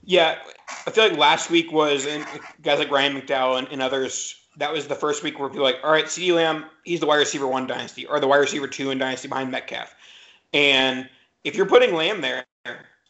Yeah, 0.06 0.38
I 0.86 0.90
feel 0.90 1.08
like 1.08 1.18
last 1.18 1.50
week 1.50 1.72
was, 1.72 2.06
and 2.06 2.24
guys 2.62 2.78
like 2.78 2.90
Ryan 2.90 3.20
McDowell 3.20 3.58
and, 3.58 3.68
and 3.68 3.82
others, 3.82 4.36
that 4.56 4.72
was 4.72 4.86
the 4.86 4.94
first 4.94 5.22
week 5.22 5.38
where 5.38 5.48
people 5.48 5.64
were 5.64 5.70
like, 5.70 5.80
all 5.82 5.90
right, 5.90 6.06
CeeDee 6.06 6.34
Lamb, 6.34 6.66
he's 6.84 7.00
the 7.00 7.06
wide 7.06 7.16
receiver 7.16 7.46
one 7.46 7.66
dynasty, 7.66 8.06
or 8.06 8.20
the 8.20 8.28
wide 8.28 8.38
receiver 8.38 8.68
two 8.68 8.90
in 8.90 8.98
dynasty 8.98 9.28
behind 9.28 9.50
Metcalf. 9.50 9.94
And 10.54 11.08
if 11.44 11.56
you're 11.56 11.66
putting 11.66 11.94
Lamb 11.94 12.20
there, 12.20 12.44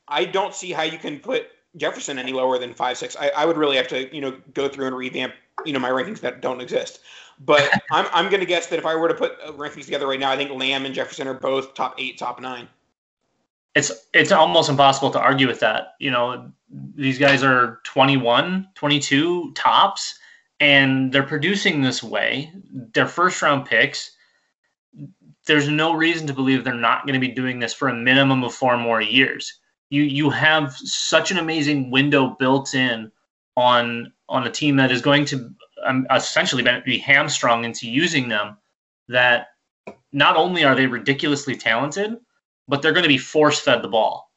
I 0.09 0.25
don't 0.25 0.55
see 0.55 0.73
how 0.73 0.83
you 0.83 0.99
can 0.99 1.21
put 1.21 1.49
Jefferson 1.77 2.19
any 2.19 2.33
lower 2.33 2.59
than 2.59 2.73
five 2.73 2.97
six. 2.97 3.17
I, 3.19 3.29
I 3.37 3.45
would 3.45 3.57
really 3.57 3.77
have 3.77 3.89
to 3.89 4.15
you 4.15 4.21
know 4.21 4.39
go 4.55 4.69
through 4.69 4.87
and 4.87 4.97
revamp 4.97 5.35
you 5.65 5.73
know 5.73 5.79
my 5.79 5.91
rankings 5.91 6.21
that 6.21 6.41
don't 6.41 6.61
exist. 6.61 7.01
But 7.41 7.69
I'm 7.93 8.07
I'm 8.13 8.31
going 8.31 8.41
to 8.41 8.47
guess 8.47 8.69
that 8.69 8.79
if 8.79 8.87
I 8.87 8.95
were 8.95 9.09
to 9.09 9.15
put 9.15 9.33
uh, 9.45 9.53
rankings 9.53 9.85
together 9.85 10.07
right 10.07 10.21
now, 10.21 10.31
I 10.31 10.37
think 10.37 10.51
Lamb 10.51 10.87
and 10.87 10.95
Jefferson 10.95 11.29
are 11.29 11.35
both 11.35 11.75
top 11.75 11.95
eight, 11.99 12.19
top 12.19 12.41
nine. 12.41 12.69
It's 13.77 13.93
it's 14.13 14.33
almost 14.33 14.69
impossible 14.69 15.11
to 15.13 15.21
argue 15.21 15.47
with 15.47 15.61
that. 15.61 15.95
You 16.01 16.11
know, 16.11 16.51
these 16.97 17.19
guys 17.19 17.45
are 17.45 17.81
21, 17.85 18.67
22 18.75 19.53
tops, 19.53 20.19
and 20.59 21.13
they're 21.13 21.23
producing 21.23 21.83
this 21.83 22.03
way. 22.03 22.51
They're 22.95 23.07
first 23.07 23.41
round 23.41 23.67
picks. 23.67 24.11
There's 25.47 25.69
no 25.69 25.95
reason 25.95 26.27
to 26.27 26.35
believe 26.35 26.65
they're 26.65 26.75
not 26.75 27.07
going 27.07 27.15
to 27.15 27.25
be 27.25 27.33
doing 27.33 27.61
this 27.61 27.73
for 27.73 27.89
a 27.89 27.95
minimum 27.95 28.43
of 28.43 28.53
four 28.53 28.77
more 28.77 29.01
years 29.01 29.61
you 29.91 30.03
you 30.03 30.31
have 30.31 30.75
such 30.77 31.31
an 31.31 31.39
amazing 31.39 31.91
window 31.91 32.37
built 32.39 32.75
in 32.75 33.11
on 33.57 34.13
on 34.29 34.47
a 34.47 34.51
team 34.51 34.77
that 34.77 34.91
is 34.91 35.01
going 35.01 35.25
to 35.25 35.51
um, 35.85 36.07
essentially 36.11 36.65
be 36.85 36.99
hamstrung 36.99 37.65
into 37.65 37.89
using 37.89 38.29
them 38.29 38.57
that 39.09 39.49
not 40.13 40.37
only 40.37 40.65
are 40.65 40.75
they 40.75 40.87
ridiculously 40.87 41.55
talented 41.55 42.17
but 42.69 42.83
they're 42.83 42.93
going 42.93 43.03
to 43.03 43.09
be 43.09 43.19
force 43.19 43.61
fed 43.61 43.83
the 43.83 43.89
ball. 43.89 44.31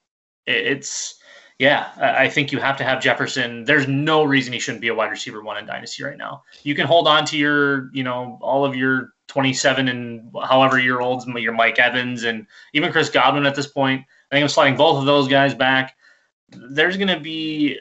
It's 0.45 1.15
yeah 1.59 1.89
i 1.97 2.29
think 2.29 2.53
you 2.53 2.59
have 2.59 2.77
to 2.77 2.83
have 2.83 3.01
jefferson. 3.01 3.65
There's 3.65 3.87
no 3.87 4.23
reason 4.23 4.53
he 4.53 4.59
shouldn't 4.59 4.81
be 4.81 4.87
a 4.87 4.95
wide 4.95 5.11
receiver 5.11 5.43
one 5.43 5.57
in 5.57 5.65
dynasty 5.65 6.03
right 6.03 6.17
now. 6.17 6.43
You 6.63 6.73
can 6.73 6.87
hold 6.87 7.07
on 7.07 7.25
to 7.25 7.37
your 7.37 7.89
you 7.93 8.03
know 8.03 8.39
all 8.41 8.65
of 8.65 8.75
your 8.75 9.09
27 9.27 9.87
and 9.87 10.31
however 10.43 10.79
year 10.79 11.01
olds 11.01 11.27
your 11.27 11.53
mike 11.53 11.77
evans 11.77 12.23
and 12.23 12.47
even 12.73 12.91
chris 12.91 13.09
godwin 13.09 13.45
at 13.45 13.55
this 13.55 13.67
point. 13.67 14.01
I 14.31 14.35
think 14.35 14.43
I'm 14.43 14.49
sliding 14.49 14.77
both 14.77 14.97
of 14.97 15.05
those 15.05 15.27
guys 15.27 15.53
back. 15.53 15.95
There's 16.49 16.97
going 16.97 17.09
to 17.09 17.19
be 17.19 17.79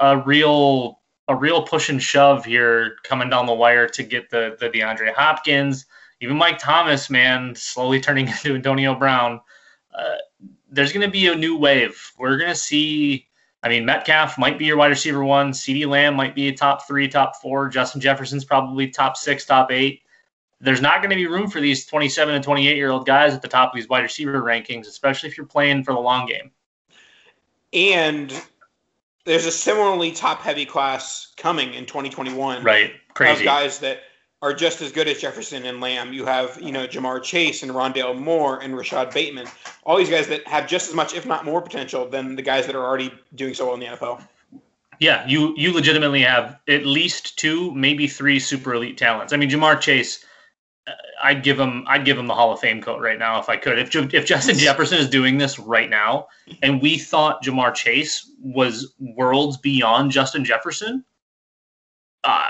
a 0.00 0.18
real 0.18 1.00
a 1.28 1.36
real 1.36 1.62
push 1.62 1.88
and 1.88 2.02
shove 2.02 2.44
here 2.44 2.96
coming 3.04 3.30
down 3.30 3.46
the 3.46 3.54
wire 3.54 3.88
to 3.88 4.02
get 4.02 4.30
the 4.30 4.56
the 4.58 4.68
DeAndre 4.68 5.14
Hopkins, 5.14 5.86
even 6.20 6.36
Mike 6.36 6.58
Thomas, 6.58 7.08
man, 7.08 7.54
slowly 7.54 8.00
turning 8.00 8.28
into 8.28 8.54
Antonio 8.54 8.94
Brown. 8.94 9.40
Uh, 9.94 10.16
there's 10.70 10.92
going 10.92 11.06
to 11.06 11.10
be 11.10 11.26
a 11.28 11.34
new 11.34 11.56
wave. 11.56 12.12
We're 12.18 12.36
going 12.36 12.50
to 12.50 12.56
see. 12.58 13.26
I 13.62 13.68
mean, 13.68 13.84
Metcalf 13.84 14.38
might 14.38 14.58
be 14.58 14.64
your 14.64 14.78
wide 14.78 14.88
receiver 14.88 15.22
one. 15.22 15.52
CeeDee 15.52 15.86
Lamb 15.86 16.14
might 16.14 16.34
be 16.34 16.48
a 16.48 16.52
top 16.52 16.86
three, 16.86 17.08
top 17.08 17.36
four. 17.42 17.68
Justin 17.68 18.00
Jefferson's 18.00 18.44
probably 18.44 18.88
top 18.88 19.16
six, 19.16 19.44
top 19.44 19.70
eight 19.70 20.02
there's 20.60 20.82
not 20.82 20.98
going 20.98 21.10
to 21.10 21.16
be 21.16 21.26
room 21.26 21.48
for 21.48 21.60
these 21.60 21.86
27 21.86 22.34
and 22.34 22.44
28 22.44 22.76
year 22.76 22.90
old 22.90 23.06
guys 23.06 23.32
at 23.34 23.42
the 23.42 23.48
top 23.48 23.72
of 23.72 23.74
these 23.74 23.88
wide 23.88 24.02
receiver 24.02 24.40
rankings, 24.42 24.86
especially 24.86 25.28
if 25.28 25.36
you're 25.36 25.46
playing 25.46 25.82
for 25.82 25.94
the 25.94 26.00
long 26.00 26.26
game. 26.26 26.50
And 27.72 28.32
there's 29.24 29.46
a 29.46 29.52
similarly 29.52 30.12
top 30.12 30.40
heavy 30.40 30.66
class 30.66 31.32
coming 31.36 31.74
in 31.74 31.86
2021. 31.86 32.62
Right. 32.62 32.92
Crazy. 33.14 33.42
Of 33.42 33.44
guys 33.44 33.78
that 33.80 34.00
are 34.42 34.54
just 34.54 34.80
as 34.80 34.90
good 34.90 35.06
as 35.06 35.18
Jefferson 35.18 35.66
and 35.66 35.80
Lamb. 35.80 36.12
You 36.12 36.24
have, 36.24 36.60
you 36.60 36.72
know, 36.72 36.86
Ja'Marr 36.86 37.22
Chase 37.22 37.62
and 37.62 37.72
Rondale 37.72 38.18
Moore 38.18 38.60
and 38.60 38.76
Rashod 38.76 39.12
Bateman. 39.12 39.46
All 39.84 39.98
these 39.98 40.08
guys 40.08 40.28
that 40.28 40.46
have 40.46 40.66
just 40.66 40.88
as 40.88 40.94
much, 40.94 41.14
if 41.14 41.26
not 41.26 41.44
more, 41.44 41.60
potential 41.60 42.08
than 42.08 42.36
the 42.36 42.42
guys 42.42 42.66
that 42.66 42.74
are 42.74 42.84
already 42.84 43.12
doing 43.34 43.54
so 43.54 43.66
well 43.66 43.74
in 43.74 43.80
the 43.80 43.86
NFL. 43.86 44.22
Yeah, 44.98 45.26
you 45.26 45.54
you 45.56 45.72
legitimately 45.72 46.20
have 46.22 46.58
at 46.68 46.84
least 46.84 47.38
two, 47.38 47.74
maybe 47.74 48.06
three 48.06 48.38
super 48.38 48.74
elite 48.74 48.98
talents. 48.98 49.32
I 49.32 49.36
mean, 49.36 49.48
Ja'Marr 49.48 49.80
Chase 49.80 50.24
uh, 50.86 50.92
I'd 51.22 51.42
give 51.42 51.58
him 51.58 51.84
I'd 51.86 52.04
give 52.04 52.18
him 52.18 52.26
the 52.26 52.34
Hall 52.34 52.52
of 52.52 52.60
Fame 52.60 52.82
coat 52.82 53.00
right 53.00 53.18
now 53.18 53.40
if 53.40 53.48
I 53.48 53.56
could. 53.56 53.78
If 53.78 53.94
if 54.14 54.26
Justin 54.26 54.58
Jefferson 54.58 54.98
is 54.98 55.08
doing 55.08 55.38
this 55.38 55.58
right 55.58 55.88
now, 55.88 56.28
and 56.62 56.80
we 56.82 56.98
thought 56.98 57.42
Ja'Marr 57.42 57.74
Chase 57.74 58.30
was 58.42 58.94
worlds 58.98 59.56
beyond 59.56 60.10
Justin 60.10 60.44
Jefferson, 60.44 61.04
uh, 62.24 62.42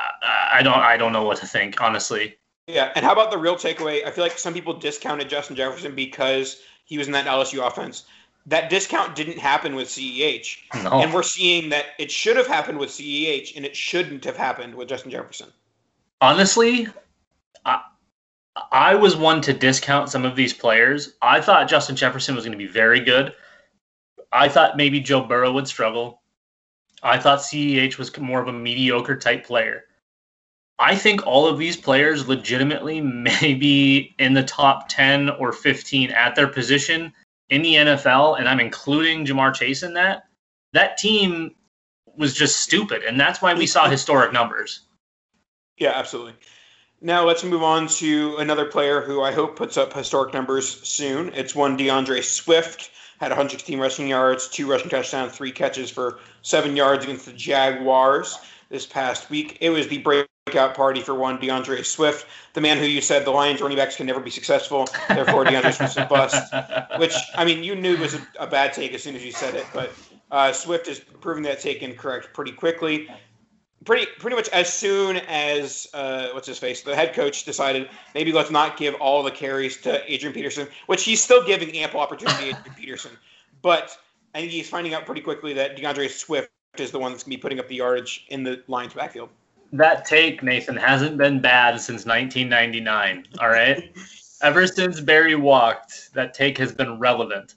I 0.53 0.61
don't 0.63 0.79
I 0.79 0.97
don't 0.97 1.13
know 1.13 1.25
what 1.25 1.39
to 1.39 1.47
think 1.47 1.81
honestly. 1.81 2.37
Yeah, 2.67 2.93
and 2.95 3.05
how 3.05 3.13
about 3.13 3.31
the 3.31 3.39
real 3.39 3.57
takeaway? 3.57 4.07
I 4.07 4.11
feel 4.11 4.23
like 4.23 4.39
some 4.39 4.55
people 4.55 4.75
discounted 4.75 5.29
Justin 5.29 5.57
Jefferson 5.57 5.95
because 5.95 6.61
he 6.85 6.99
was 6.99 7.07
in 7.07 7.13
that 7.13 7.27
LSU 7.27 7.67
offense. 7.67 8.05
That 8.47 8.71
discount 8.71 9.15
didn't 9.15 9.39
happen 9.39 9.75
with 9.75 9.89
CEH, 9.89 10.57
no. 10.83 11.03
and 11.03 11.13
we're 11.13 11.23
seeing 11.23 11.69
that 11.71 11.87
it 11.99 12.11
should 12.11 12.37
have 12.37 12.47
happened 12.47 12.79
with 12.79 12.91
CEH, 12.91 13.55
and 13.57 13.65
it 13.65 13.77
shouldn't 13.77 14.25
have 14.25 14.37
happened 14.37 14.75
with 14.75 14.89
Justin 14.89 15.11
Jefferson. 15.11 15.53
Honestly, 16.21 16.89
I, 17.65 17.83
I 18.73 18.95
was 18.95 19.17
one 19.17 19.41
to 19.43 19.53
discount 19.53 20.09
some 20.09 20.25
of 20.25 20.37
these 20.37 20.55
players. 20.55 21.15
I 21.23 21.41
thought 21.41 21.69
Justin 21.69 21.97
Jefferson 21.97 22.35
was 22.35 22.45
going 22.45 22.59
to 22.59 22.59
be 22.59 22.71
very 22.71 23.01
good. 23.01 23.35
I 24.33 24.49
thought 24.49 24.77
maybe 24.77 25.01
Joe 25.01 25.23
Burrow 25.23 25.53
would 25.53 25.69
struggle. 25.69 26.20
I 27.03 27.19
thought 27.19 27.41
CEH 27.41 27.99
was 27.99 28.17
more 28.19 28.41
of 28.41 28.49
a 28.49 28.53
mediocre 28.53 29.17
type 29.17 29.47
player. 29.47 29.85
I 30.79 30.97
think 30.97 31.27
all 31.27 31.47
of 31.47 31.59
these 31.59 31.77
players 31.77 32.29
legitimately 32.29 33.01
may 33.03 33.55
be 33.55 34.15
in 34.19 34.35
the 34.35 34.43
top 34.43 34.89
10 34.89 35.31
or 35.31 35.53
15 35.53 36.11
at 36.11 36.35
their 36.35 36.49
position 36.49 37.13
in 37.51 37.63
the 37.63 37.75
NFL, 37.75 38.39
and 38.39 38.49
I'm 38.49 38.61
including 38.61 39.27
Ja'Marr 39.27 39.55
Chase 39.55 39.83
in 39.83 39.95
that. 39.95 40.25
That 40.73 40.99
team 40.99 41.55
was 42.17 42.35
just 42.35 42.61
stupid, 42.61 43.03
and 43.03 43.19
that's 43.19 43.43
why 43.43 43.55
we 43.55 43.67
saw 43.67 43.89
historic 43.91 44.33
numbers. 44.33 44.87
Yeah, 45.77 45.93
absolutely. 45.95 46.35
Now 47.01 47.27
let's 47.27 47.43
move 47.43 47.63
on 47.63 47.87
to 47.89 48.37
another 48.37 48.67
player 48.67 49.01
who 49.01 49.23
I 49.23 49.33
hope 49.33 49.57
puts 49.57 49.79
up 49.79 49.93
historic 49.93 50.35
numbers 50.35 50.87
soon. 50.87 51.33
It's 51.35 51.55
one 51.55 51.77
D'Andre 51.77 52.21
Swift 52.21 52.91
had 53.21 53.31
116 53.31 53.79
rushing 53.79 54.09
yards, 54.09 54.49
two 54.49 54.69
rushing 54.69 54.89
touchdowns, 54.89 55.33
three 55.33 55.53
catches 55.53 55.91
for 55.91 56.21
seven 56.41 56.75
yards 56.75 57.05
against 57.05 57.27
the 57.27 57.33
Jaguars 57.33 58.39
this 58.71 58.87
past 58.87 59.29
week. 59.29 59.59
It 59.61 59.69
was 59.69 59.89
the 59.89 59.99
breakout 59.99 60.75
party 60.75 61.03
for 61.03 61.15
one 61.15 61.39
D'Andre 61.39 61.83
Swift, 61.83 62.27
the 62.55 62.63
man 62.63 62.79
who 62.79 62.87
you 62.87 63.03
said 63.03 63.27
the 63.27 63.31
Lions 63.31 63.61
running 63.61 63.77
backs 63.77 63.97
can 63.97 64.07
never 64.07 64.21
be 64.21 64.31
successful, 64.31 64.89
therefore 65.09 65.45
D'Andre 65.45 65.71
Swift's 65.71 65.99
a 65.99 66.07
bust. 66.07 66.53
Which 66.99 67.15
I 67.35 67.45
mean, 67.45 67.63
you 67.63 67.75
knew 67.75 67.99
was 67.99 68.15
a, 68.15 68.27
a 68.39 68.47
bad 68.47 68.73
take 68.73 68.95
as 68.95 69.03
soon 69.03 69.15
as 69.15 69.25
you 69.25 69.33
said 69.33 69.55
it, 69.55 69.67
but 69.75 69.93
uh, 70.31 70.53
Swift 70.53 70.89
is 70.89 71.01
proving 71.21 71.43
that 71.43 71.61
take 71.61 71.83
incorrect 71.83 72.31
pretty 72.33 72.53
quickly 72.53 73.07
pretty 73.85 74.07
pretty 74.19 74.37
much 74.37 74.49
as 74.51 74.73
soon 74.73 75.17
as 75.29 75.89
uh, 75.95 76.29
what's 76.33 76.47
his 76.47 76.59
face, 76.59 76.83
the 76.83 76.95
head 76.95 77.15
coach 77.15 77.45
decided 77.45 77.89
maybe 78.15 78.33
let's 78.33 78.51
not 78.51 78.77
give 78.77 78.95
all 78.97 79.23
the 79.23 79.31
carries 79.31 79.81
to 79.83 80.13
Adrian 80.13 80.35
Peterson, 80.35 80.69
which 80.87 81.05
he's 81.05 81.23
still 81.23 81.45
giving 81.45 81.77
ample 81.77 82.01
opportunity 82.01 82.37
to 82.39 82.49
Adrian 82.57 82.75
Peterson, 82.77 83.13
but 83.63 83.97
I 84.35 84.41
think 84.41 84.53
he's 84.53 84.69
finding 84.69 84.95
out 84.95 85.07
pretty 85.07 85.23
quickly 85.23 85.53
that 85.55 85.77
D'Andre 85.77 86.09
Swift 86.09 86.51
is 86.79 86.91
the 86.91 86.99
one 86.99 87.13
that's 87.13 87.25
gonna 87.25 87.37
be 87.37 87.41
putting 87.41 87.59
up 87.59 87.69
the 87.69 87.77
yardage 87.77 88.27
in 88.29 88.43
the 88.43 88.63
Lions 88.69 88.95
backfield. 88.95 89.31
That 89.73 90.05
take, 90.05 90.43
Nathan, 90.43 90.77
hasn't 90.77 91.17
been 91.17 91.41
bad 91.41 91.81
since 91.81 92.05
1999. 92.05 93.27
All 93.41 93.49
right. 93.49 93.97
Ever 94.43 94.67
since 94.67 95.01
Barry 95.01 95.35
walked, 95.35 96.13
that 96.15 96.33
take 96.33 96.57
has 96.59 96.73
been 96.73 96.99
relevant 96.99 97.57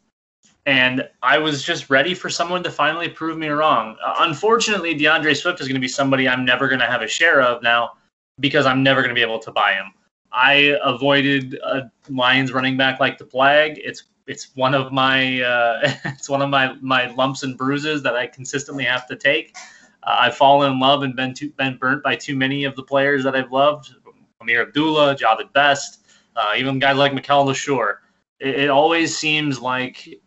and 0.65 1.07
I 1.21 1.37
was 1.37 1.63
just 1.63 1.89
ready 1.89 2.13
for 2.13 2.29
someone 2.29 2.63
to 2.63 2.71
finally 2.71 3.09
prove 3.09 3.37
me 3.37 3.49
wrong. 3.49 3.97
Uh, 4.03 4.15
unfortunately, 4.19 4.93
D'Andre 4.93 5.33
Swift 5.33 5.59
is 5.59 5.67
going 5.67 5.75
to 5.75 5.81
be 5.81 5.87
somebody 5.87 6.27
I'm 6.27 6.45
never 6.45 6.67
going 6.67 6.79
to 6.79 6.85
have 6.85 7.01
a 7.01 7.07
share 7.07 7.41
of 7.41 7.61
now 7.61 7.91
because 8.39 8.65
I'm 8.65 8.81
never 8.81 9.01
going 9.01 9.13
to 9.13 9.15
be 9.15 9.21
able 9.21 9.39
to 9.39 9.51
buy 9.51 9.73
him. 9.73 9.91
I 10.31 10.77
avoided 10.83 11.55
a 11.63 11.91
Lions 12.09 12.51
running 12.51 12.77
back 12.77 12.99
like 12.99 13.17
the 13.17 13.25
plague. 13.25 13.79
It's 13.83 14.05
it's 14.25 14.55
one 14.55 14.73
of 14.73 14.91
my 14.91 15.41
uh, 15.41 15.79
it's 16.05 16.29
one 16.29 16.41
of 16.41 16.49
my 16.49 16.75
my 16.81 17.07
lumps 17.13 17.43
and 17.43 17.57
bruises 17.57 18.01
that 18.03 18.15
I 18.15 18.27
consistently 18.27 18.85
have 18.85 19.07
to 19.07 19.15
take. 19.15 19.55
Uh, 20.03 20.17
I've 20.19 20.35
fallen 20.35 20.71
in 20.71 20.79
love 20.79 21.03
and 21.03 21.15
been 21.15 21.33
too, 21.33 21.51
been 21.51 21.77
burnt 21.77 22.03
by 22.03 22.15
too 22.15 22.35
many 22.35 22.63
of 22.63 22.75
the 22.75 22.83
players 22.83 23.23
that 23.25 23.35
I've 23.35 23.51
loved. 23.51 23.93
Ameer 24.41 24.63
Abdullah, 24.63 25.15
Jahvid 25.15 25.53
Best, 25.53 26.05
uh, 26.35 26.53
even 26.57 26.79
guys 26.79 26.97
like 26.97 27.13
Mikel 27.13 27.45
Leshoure. 27.45 27.97
It, 28.39 28.55
it 28.61 28.69
always 28.69 29.15
seems 29.15 29.61
like 29.61 30.19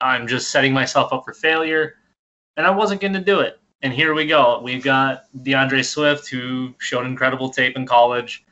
I'm 0.00 0.26
just 0.26 0.50
setting 0.50 0.72
myself 0.72 1.12
up 1.12 1.24
for 1.24 1.32
failure. 1.32 1.94
And 2.56 2.66
I 2.66 2.70
wasn't 2.70 3.00
going 3.00 3.12
to 3.14 3.20
do 3.20 3.40
it. 3.40 3.60
And 3.82 3.92
here 3.92 4.14
we 4.14 4.26
go. 4.26 4.60
We've 4.60 4.82
got 4.82 5.26
D'Andre 5.44 5.82
Swift, 5.82 6.28
who 6.28 6.74
showed 6.78 7.06
incredible 7.06 7.50
tape 7.50 7.76
in 7.76 7.86
college. 7.86 8.44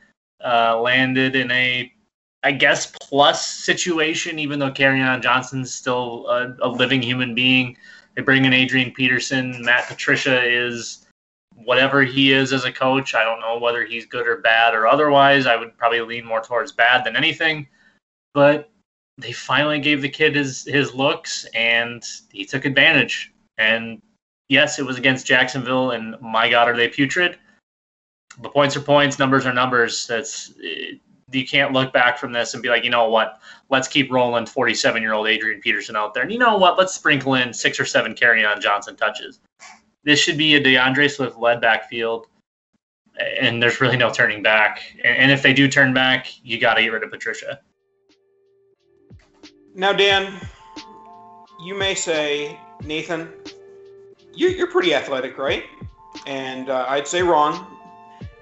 uh, 0.43 0.79
landed 0.79 1.35
in 1.35 1.51
a, 1.51 1.91
I 2.43 2.51
guess, 2.51 2.91
plus 3.01 3.45
situation, 3.45 4.39
even 4.39 4.59
though 4.59 4.71
Kerryon 4.71 5.21
Johnson's 5.21 5.73
still 5.73 6.27
a, 6.27 6.55
a 6.61 6.69
living 6.69 7.01
human 7.01 7.33
being. 7.35 7.77
They 8.15 8.21
bring 8.21 8.45
in 8.45 8.53
Adrian 8.53 8.91
Peterson. 8.91 9.63
Matt 9.63 9.87
Patricia 9.87 10.43
is 10.43 11.05
whatever 11.55 12.03
he 12.03 12.31
is 12.33 12.53
as 12.53 12.65
a 12.65 12.71
coach. 12.71 13.15
I 13.15 13.23
don't 13.23 13.39
know 13.39 13.59
whether 13.59 13.85
he's 13.85 14.05
good 14.05 14.27
or 14.27 14.37
bad 14.37 14.73
or 14.73 14.87
otherwise. 14.87 15.45
I 15.47 15.55
would 15.55 15.77
probably 15.77 16.01
lean 16.01 16.25
more 16.25 16.41
towards 16.41 16.71
bad 16.71 17.03
than 17.03 17.15
anything. 17.15 17.67
But 18.33 18.69
they 19.17 19.31
finally 19.31 19.79
gave 19.79 20.01
the 20.01 20.09
kid 20.09 20.35
his 20.35 20.63
his 20.65 20.93
looks 20.93 21.45
and 21.53 22.03
he 22.31 22.45
took 22.45 22.65
advantage. 22.65 23.33
And 23.57 24.01
yes, 24.49 24.79
it 24.79 24.85
was 24.85 24.97
against 24.97 25.25
Jacksonville 25.25 25.91
and 25.91 26.15
my 26.21 26.49
god 26.49 26.69
are 26.69 26.75
they 26.75 26.87
putrid. 26.87 27.37
But 28.39 28.53
points 28.53 28.75
are 28.75 28.81
points, 28.81 29.17
numbers 29.17 29.45
are 29.45 29.53
numbers. 29.53 30.05
That's 30.05 30.53
you 31.31 31.45
can't 31.45 31.73
look 31.73 31.91
back 31.91 32.17
from 32.17 32.31
this 32.31 32.53
and 32.53 32.63
be 32.63 32.69
like, 32.69 32.83
you 32.83 32.89
know 32.89 33.09
what? 33.09 33.41
Let's 33.69 33.87
keep 33.87 34.11
rolling 34.11 34.45
47 34.45 35.01
year 35.01 35.13
old 35.13 35.27
Adrian 35.27 35.59
Peterson 35.61 35.95
out 35.95 36.13
there. 36.13 36.23
And 36.23 36.31
you 36.31 36.39
know 36.39 36.57
what? 36.57 36.77
Let's 36.77 36.93
sprinkle 36.93 37.33
in 37.33 37.53
six 37.53 37.79
or 37.79 37.85
seven 37.85 38.13
Kerryon 38.13 38.61
Johnson 38.61 38.95
touches. 38.95 39.39
This 40.03 40.19
should 40.19 40.37
be 40.37 40.55
a 40.55 40.63
D'Andre 40.63 41.09
Swift 41.09 41.37
led 41.37 41.59
backfield, 41.59 42.27
and 43.19 43.61
there's 43.61 43.81
really 43.81 43.97
no 43.97 44.09
turning 44.09 44.41
back. 44.41 44.81
And, 45.03 45.31
if 45.31 45.41
they 45.41 45.51
do 45.51 45.67
turn 45.67 45.93
back, 45.93 46.27
you 46.43 46.59
got 46.59 46.75
to 46.75 46.81
get 46.81 46.93
rid 46.93 47.03
of 47.03 47.11
Patricia. 47.11 47.59
Now, 49.77 49.93
Dan, 49.93 50.33
you 51.59 51.75
may 51.75 51.93
say, 51.93 52.59
Nathan, 52.83 53.31
you're, 54.33 54.49
you're 54.49 54.71
pretty 54.71 54.95
athletic, 54.95 55.37
right? 55.37 55.65
And 56.25 56.71
uh, 56.71 56.87
I'd 56.89 57.07
say 57.07 57.21
wrong. 57.21 57.77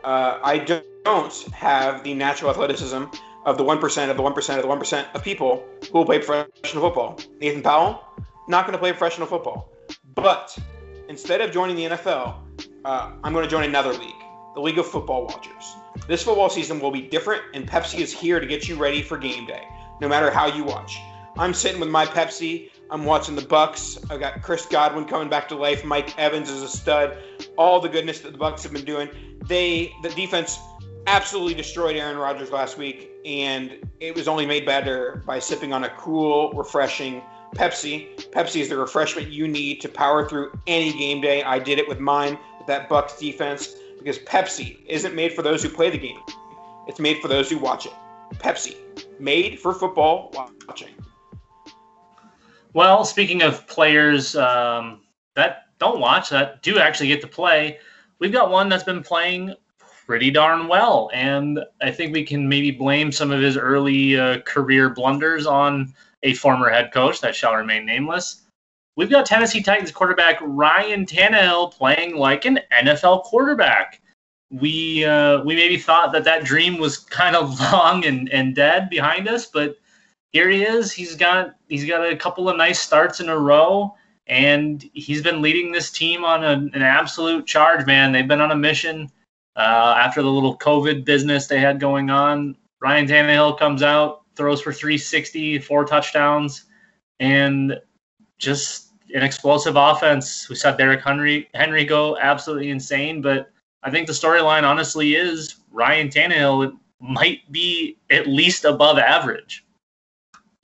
Uh, 0.06 0.40
I 0.42 0.60
don't 0.60 1.34
have 1.52 2.06
the 2.06 2.14
natural 2.14 2.52
athleticism 2.52 3.04
of 3.46 3.58
the 3.58 3.66
1% 3.66 4.10
of 4.10 4.16
the 4.16 4.24
1% 4.24 4.56
of 4.56 4.62
the 4.62 4.68
1% 4.68 5.14
of 5.14 5.24
people 5.26 5.66
who 5.92 5.98
will 5.98 6.06
play 6.06 6.20
professional 6.20 6.84
football. 6.86 7.20
Nathan 7.42 7.62
Powell, 7.62 8.02
not 8.48 8.66
going 8.66 8.72
to 8.72 8.80
play 8.80 8.92
professional 8.92 9.28
football. 9.28 9.74
But 10.14 10.58
instead 11.10 11.42
of 11.42 11.52
joining 11.52 11.76
the 11.76 11.98
NFL, 11.98 12.36
uh, 12.86 13.12
I'm 13.26 13.34
going 13.34 13.44
to 13.44 13.52
join 13.52 13.66
another 13.66 13.92
league, 13.92 14.24
the 14.54 14.62
League 14.62 14.78
of 14.78 14.88
Football 14.88 15.26
Watchers. 15.26 15.76
This 16.08 16.24
football 16.24 16.50
season 16.50 16.80
will 16.80 16.92
be 16.92 17.02
different, 17.02 17.42
and 17.54 17.68
Pepsi 17.70 18.00
is 18.00 18.14
here 18.14 18.40
to 18.40 18.48
get 18.48 18.70
you 18.70 18.78
ready 18.78 19.02
for 19.02 19.18
game 19.18 19.46
day, 19.46 19.68
no 20.00 20.08
matter 20.08 20.32
how 20.32 20.46
you 20.46 20.64
watch. 20.64 20.98
I'm 21.38 21.54
sitting 21.54 21.80
with 21.80 21.90
my 21.90 22.06
Pepsi. 22.06 22.72
I'm 22.90 23.04
watching 23.04 23.36
the 23.36 23.42
Bucks. 23.42 23.98
I've 24.10 24.20
got 24.20 24.42
Chris 24.42 24.66
Godwin 24.66 25.06
coming 25.06 25.30
back 25.30 25.48
to 25.50 25.56
life. 25.56 25.84
Mike 25.84 26.18
Evans 26.18 26.50
is 26.50 26.62
a 26.62 26.70
stud. 26.70 27.18
All 27.58 27.82
the 27.82 27.90
goodness 27.90 28.22
that 28.22 28.32
the 28.32 28.38
Bucks 28.38 28.64
have 28.64 28.72
been 28.72 28.86
doing. 28.86 29.10
They 29.48 29.94
the 30.02 30.10
defense 30.10 30.60
absolutely 31.08 31.54
destroyed 31.54 31.96
Aaron 31.96 32.18
Rodgers 32.18 32.52
last 32.52 32.78
week, 32.78 33.12
and 33.26 33.78
it 34.00 34.16
was 34.16 34.28
only 34.28 34.46
made 34.46 34.66
better 34.66 35.24
by 35.26 35.40
sipping 35.40 35.74
on 35.74 35.84
a 35.84 35.90
cool, 35.98 36.52
refreshing 36.54 37.22
Pepsi. 37.56 38.16
Pepsi 38.32 38.62
is 38.62 38.70
the 38.70 38.78
refreshment 38.78 39.30
you 39.30 39.48
need 39.48 39.82
to 39.82 39.90
power 39.90 40.28
through 40.28 40.58
any 40.68 40.94
game 40.94 41.22
day. 41.22 41.44
I 41.44 41.60
did 41.60 41.80
it 41.80 41.88
with 41.88 42.00
mine 42.00 42.38
with 42.58 42.68
that 42.68 42.88
Bucks 42.88 43.20
defense 43.20 43.76
because 43.98 44.20
Pepsi 44.20 44.80
isn't 44.88 45.16
made 45.16 45.34
for 45.34 45.42
those 45.42 45.64
who 45.64 45.70
play 45.70 45.90
the 45.90 45.98
game. 45.98 46.20
It's 46.88 47.00
made 47.00 47.22
for 47.22 47.28
those 47.28 47.50
who 47.50 47.58
watch 47.58 47.86
it. 47.86 47.94
Pepsi, 48.36 48.76
made 49.20 49.60
for 49.60 49.74
football 49.74 50.30
while 50.34 50.52
watching. 50.68 50.90
Well, 52.76 53.06
speaking 53.06 53.42
of 53.42 53.66
players 53.68 54.36
um, 54.36 55.00
that 55.38 55.68
don't 55.80 56.02
watch, 56.02 56.30
that 56.32 56.62
do 56.62 56.78
actually 56.78 57.08
get 57.08 57.22
to 57.22 57.28
play, 57.28 57.80
we've 58.20 58.34
got 58.34 58.52
one 58.52 58.68
that's 58.68 58.84
been 58.84 59.02
playing 59.02 59.56
pretty 60.06 60.30
darn 60.30 60.68
well. 60.68 61.10
And 61.14 61.62
I 61.82 61.90
think 61.92 62.12
we 62.12 62.26
can 62.26 62.50
maybe 62.50 62.72
blame 62.72 63.14
some 63.14 63.32
of 63.32 63.40
his 63.42 63.56
early 63.56 64.20
uh, 64.20 64.42
career 64.42 64.90
blunders 64.90 65.46
on 65.46 65.94
a 66.24 66.34
former 66.34 66.70
head 66.70 66.92
coach 66.92 67.22
that 67.22 67.34
shall 67.34 67.56
remain 67.56 67.86
nameless. 67.86 68.42
We've 68.98 69.10
got 69.10 69.26
Tennessee 69.26 69.64
Titans 69.64 69.94
quarterback 69.94 70.40
Ryan 70.42 71.06
Tannehill 71.06 71.72
playing 71.72 72.18
like 72.18 72.44
an 72.44 72.60
NFL 72.74 73.24
quarterback. 73.24 74.02
We 74.52 75.06
uh, 75.06 75.44
we 75.46 75.56
maybe 75.56 75.78
thought 75.78 76.12
that 76.12 76.26
that 76.26 76.44
dream 76.44 76.78
was 76.78 76.98
kind 76.98 77.38
of 77.38 77.58
long 77.72 78.04
and, 78.04 78.30
and 78.34 78.54
dead 78.54 78.90
behind 78.90 79.30
us, 79.30 79.46
but 79.46 79.78
here 80.36 80.50
he 80.50 80.64
is. 80.64 80.92
He's 80.92 81.16
got 81.16 81.56
he's 81.70 81.86
got 81.86 82.06
a 82.06 82.14
couple 82.14 82.50
of 82.50 82.58
nice 82.58 82.82
starts 82.82 83.22
in 83.22 83.30
a 83.30 83.40
row, 83.40 83.96
and 84.28 84.84
he's 84.92 85.22
been 85.22 85.42
leading 85.42 85.72
this 85.72 85.90
team 85.90 86.26
on 86.26 86.44
a, 86.44 86.52
an 86.74 86.82
absolute 86.82 87.48
charge. 87.48 87.86
Man, 87.86 88.12
they've 88.12 88.28
been 88.28 88.42
on 88.42 88.52
a 88.52 88.56
mission 88.56 89.10
uh, 89.56 89.96
after 89.98 90.22
the 90.22 90.30
little 90.30 90.58
COVID 90.58 91.06
business 91.06 91.48
they 91.48 91.62
had 91.62 91.80
going 91.80 92.10
on. 92.10 92.58
Ryan 92.82 93.08
Tannehill 93.08 93.58
comes 93.58 93.82
out, 93.82 94.24
throws 94.36 94.62
for 94.62 94.74
360, 94.74 95.60
four 95.60 95.86
touchdowns, 95.86 96.66
and 97.22 97.80
just 98.38 98.90
an 99.14 99.24
explosive 99.24 99.78
offense. 99.78 100.50
We 100.50 100.58
saw 100.58 100.72
Derrick 100.72 101.02
Henry 101.02 101.48
Henry 101.54 101.86
go 101.86 102.18
absolutely 102.18 102.72
insane, 102.72 103.22
but 103.22 103.54
I 103.84 103.90
think 103.90 104.06
the 104.06 104.12
storyline 104.12 104.64
honestly 104.64 105.16
is 105.16 105.62
Ryan 105.72 106.10
Tannehill 106.10 106.78
might 107.00 107.50
be 107.54 108.00
at 108.10 108.28
least 108.28 108.66
above 108.66 108.98
average. 108.98 109.65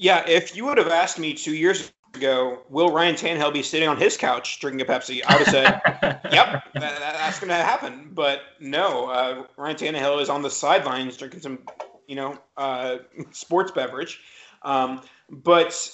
Yeah, 0.02 0.28
if 0.28 0.56
you 0.56 0.66
would 0.66 0.80
have 0.80 0.88
asked 0.88 1.20
me 1.20 1.36
two 1.36 1.54
years 1.54 1.92
ago, 2.16 2.64
will 2.70 2.92
Ryan 2.92 3.14
Tannehill 3.14 3.54
be 3.54 3.62
sitting 3.62 3.88
on 3.88 3.98
his 3.98 4.18
couch 4.18 4.60
drinking 4.60 4.82
a 4.82 4.86
Pepsi? 4.86 5.22
I 5.24 5.38
would 5.38 5.46
have 5.46 5.54
said, 5.54 6.22
yep, 6.34 6.64
that, 6.74 7.00
that's 7.00 7.40
going 7.40 7.50
to 7.50 7.54
happen. 7.54 8.10
But 8.12 8.42
no, 8.60 9.12
uh, 9.12 9.44
Ryan 9.58 9.76
Tannehill 9.76 10.20
is 10.20 10.28
on 10.28 10.42
the 10.42 10.50
sidelines 10.50 11.18
drinking 11.18 11.42
some, 11.42 11.60
you 12.08 12.16
know, 12.16 12.36
uh, 12.58 12.98
sports 13.32 13.72
beverage. 13.74 14.20
Um, 14.64 15.02
but 15.30 15.88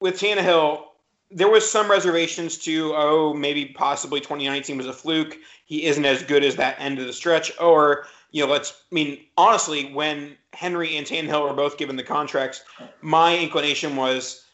with 0.00 0.18
Tannehill, 0.18 0.86
there 1.30 1.48
was 1.48 1.70
some 1.70 1.88
reservations 1.88 2.58
to, 2.58 2.92
oh, 2.96 3.34
maybe 3.34 3.66
possibly 3.66 4.18
2019 4.18 4.78
was 4.78 4.86
a 4.86 4.92
fluke. 4.92 5.38
He 5.64 5.84
isn't 5.84 6.04
as 6.04 6.24
good 6.24 6.42
as 6.42 6.56
that 6.56 6.74
end 6.80 6.98
of 6.98 7.06
the 7.06 7.12
stretch. 7.12 7.52
Or 7.60 8.04
you 8.32 8.44
know, 8.44 8.50
let's, 8.50 8.72
I 8.90 8.94
mean, 8.94 9.20
honestly, 9.36 9.92
when 9.92 10.36
Henry 10.54 10.96
and 10.96 11.06
Tannehill 11.06 11.48
were 11.48 11.54
both 11.54 11.76
given 11.76 11.96
the 11.96 12.02
contracts, 12.02 12.62
my 13.02 13.38
inclination 13.38 13.94
was 13.94 14.44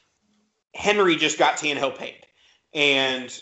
Henry 0.74 1.16
just 1.16 1.38
got 1.38 1.56
Tannehill 1.56 1.96
paid. 1.96 2.26
And 2.74 3.40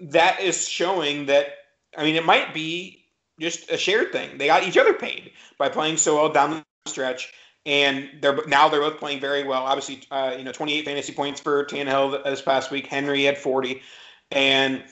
that 0.00 0.40
is 0.40 0.68
showing 0.68 1.26
that, 1.26 1.48
I 1.96 2.04
mean, 2.04 2.16
it 2.16 2.24
might 2.24 2.54
be 2.54 3.06
just 3.40 3.70
a 3.70 3.78
shared 3.78 4.12
thing. 4.12 4.38
They 4.38 4.46
got 4.46 4.62
each 4.62 4.76
other 4.76 4.92
paid 4.92 5.32
by 5.58 5.68
playing 5.68 5.96
so 5.96 6.16
well 6.16 6.28
down 6.28 6.50
the 6.50 6.90
stretch. 6.90 7.32
And 7.66 8.08
they're 8.20 8.38
now 8.46 8.68
they're 8.68 8.80
both 8.80 8.98
playing 8.98 9.20
very 9.20 9.44
well. 9.44 9.64
Obviously, 9.64 10.00
uh, 10.10 10.34
you 10.38 10.44
know, 10.44 10.52
28 10.52 10.84
fantasy 10.84 11.12
points 11.12 11.40
for 11.40 11.64
Tannehill 11.66 12.24
this 12.24 12.40
past 12.40 12.70
week. 12.70 12.86
Henry 12.86 13.24
had 13.24 13.36
40, 13.36 13.82
and 14.30 14.84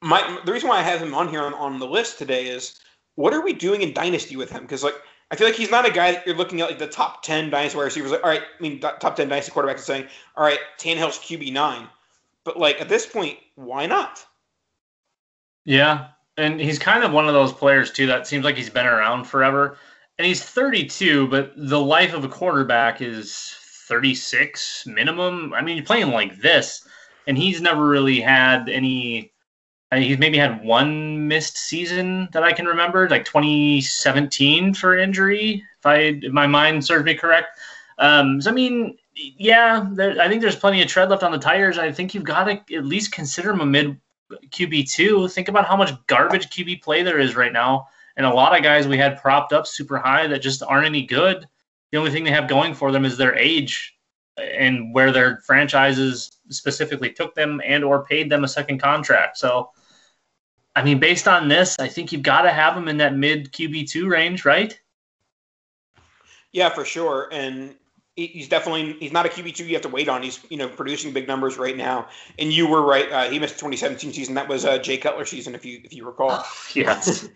my 0.00 0.40
the 0.44 0.52
reason 0.52 0.68
why 0.68 0.78
I 0.78 0.82
have 0.82 1.00
him 1.00 1.14
on 1.14 1.28
here 1.28 1.42
on, 1.42 1.54
on 1.54 1.78
the 1.78 1.86
list 1.86 2.18
today 2.18 2.48
is 2.48 2.80
what 3.18 3.34
are 3.34 3.40
we 3.40 3.52
doing 3.52 3.82
in 3.82 3.92
Dynasty 3.92 4.36
with 4.36 4.48
him? 4.48 4.62
Because 4.62 4.84
like 4.84 4.94
I 5.32 5.36
feel 5.36 5.48
like 5.48 5.56
he's 5.56 5.72
not 5.72 5.84
a 5.84 5.90
guy 5.90 6.12
that 6.12 6.24
you're 6.24 6.36
looking 6.36 6.60
at 6.60 6.68
like 6.68 6.78
the 6.78 6.86
top 6.86 7.24
ten 7.24 7.50
Dynasty 7.50 7.76
wide 7.76 7.84
receivers. 7.84 8.12
Like, 8.12 8.22
all 8.22 8.30
right, 8.30 8.42
I 8.42 8.62
mean 8.62 8.78
top 8.78 9.16
ten 9.16 9.28
Dynasty 9.28 9.50
quarterbacks 9.50 9.72
and 9.72 9.80
saying, 9.80 10.06
all 10.36 10.44
right, 10.44 10.60
Tannehill's 10.78 11.18
QB 11.18 11.52
nine, 11.52 11.88
but 12.44 12.60
like 12.60 12.80
at 12.80 12.88
this 12.88 13.06
point, 13.06 13.36
why 13.56 13.86
not? 13.86 14.24
Yeah, 15.64 16.06
and 16.36 16.60
he's 16.60 16.78
kind 16.78 17.02
of 17.02 17.10
one 17.10 17.26
of 17.26 17.34
those 17.34 17.52
players 17.52 17.90
too 17.90 18.06
that 18.06 18.28
seems 18.28 18.44
like 18.44 18.56
he's 18.56 18.70
been 18.70 18.86
around 18.86 19.24
forever. 19.24 19.78
And 20.16 20.26
he's 20.26 20.42
32, 20.42 21.26
but 21.28 21.52
the 21.56 21.80
life 21.80 22.14
of 22.14 22.24
a 22.24 22.28
quarterback 22.28 23.00
is 23.00 23.54
36 23.88 24.86
minimum. 24.86 25.52
I 25.54 25.62
mean, 25.62 25.76
you're 25.76 25.86
playing 25.86 26.12
like 26.12 26.40
this, 26.40 26.86
and 27.26 27.36
he's 27.36 27.60
never 27.60 27.88
really 27.88 28.20
had 28.20 28.68
any 28.68 29.32
he's 29.96 30.18
maybe 30.18 30.36
had 30.36 30.62
one 30.62 31.28
missed 31.28 31.56
season 31.56 32.28
that 32.32 32.42
I 32.42 32.52
can 32.52 32.66
remember, 32.66 33.08
like 33.08 33.24
2017 33.24 34.74
for 34.74 34.98
injury, 34.98 35.64
if 35.78 35.86
I 35.86 35.96
if 36.22 36.32
my 36.32 36.46
mind 36.46 36.84
serves 36.84 37.04
me 37.04 37.14
correct. 37.14 37.58
Um, 37.98 38.40
so 38.40 38.50
I 38.50 38.54
mean, 38.54 38.96
yeah, 39.14 39.86
there, 39.92 40.20
I 40.20 40.28
think 40.28 40.42
there's 40.42 40.56
plenty 40.56 40.82
of 40.82 40.88
tread 40.88 41.08
left 41.08 41.22
on 41.22 41.32
the 41.32 41.38
tires. 41.38 41.78
I 41.78 41.90
think 41.90 42.14
you've 42.14 42.24
got 42.24 42.44
to 42.44 42.76
at 42.76 42.84
least 42.84 43.12
consider 43.12 43.50
him 43.50 43.60
a 43.60 43.66
mid 43.66 43.98
QB 44.50 44.90
two. 44.90 45.26
Think 45.28 45.48
about 45.48 45.66
how 45.66 45.76
much 45.76 45.92
garbage 46.06 46.50
QB 46.50 46.82
play 46.82 47.02
there 47.02 47.18
is 47.18 47.34
right 47.34 47.52
now, 47.52 47.88
and 48.16 48.26
a 48.26 48.32
lot 48.34 48.56
of 48.56 48.62
guys 48.62 48.86
we 48.86 48.98
had 48.98 49.20
propped 49.20 49.52
up 49.52 49.66
super 49.66 49.98
high 49.98 50.26
that 50.26 50.42
just 50.42 50.62
aren't 50.62 50.86
any 50.86 51.02
good. 51.02 51.46
The 51.92 51.98
only 51.98 52.10
thing 52.10 52.24
they 52.24 52.30
have 52.30 52.48
going 52.48 52.74
for 52.74 52.92
them 52.92 53.06
is 53.06 53.16
their 53.16 53.34
age 53.36 53.94
and 54.38 54.94
where 54.94 55.10
their 55.10 55.38
franchises 55.38 56.36
specifically 56.50 57.10
took 57.10 57.34
them 57.34 57.60
and 57.64 57.82
or 57.82 58.04
paid 58.04 58.30
them 58.30 58.44
a 58.44 58.48
second 58.48 58.78
contract. 58.78 59.38
So 59.38 59.70
I 60.78 60.84
mean, 60.84 61.00
based 61.00 61.26
on 61.26 61.48
this, 61.48 61.76
I 61.80 61.88
think 61.88 62.12
you've 62.12 62.22
got 62.22 62.42
to 62.42 62.50
have 62.50 62.76
him 62.76 62.86
in 62.86 62.98
that 62.98 63.16
mid 63.16 63.52
QB 63.52 63.90
two 63.90 64.08
range, 64.08 64.44
right? 64.44 64.78
Yeah, 66.52 66.68
for 66.68 66.84
sure. 66.84 67.28
And 67.32 67.74
he's 68.14 68.48
definitely 68.48 68.92
he's 69.00 69.10
not 69.10 69.26
a 69.26 69.28
QB 69.28 69.56
two 69.56 69.64
you 69.64 69.72
have 69.72 69.82
to 69.82 69.88
wait 69.88 70.08
on. 70.08 70.22
He's 70.22 70.38
you 70.50 70.56
know 70.56 70.68
producing 70.68 71.12
big 71.12 71.26
numbers 71.26 71.58
right 71.58 71.76
now. 71.76 72.06
And 72.38 72.52
you 72.52 72.68
were 72.68 72.82
right. 72.82 73.10
Uh, 73.10 73.28
he 73.28 73.40
missed 73.40 73.54
the 73.54 73.58
2017 73.58 74.12
season. 74.12 74.34
That 74.36 74.48
was 74.48 74.64
uh, 74.64 74.78
Jay 74.78 74.98
Cutler 74.98 75.24
season, 75.24 75.56
if 75.56 75.64
you 75.64 75.80
if 75.82 75.92
you 75.92 76.06
recall. 76.06 76.44
yes. 76.74 77.26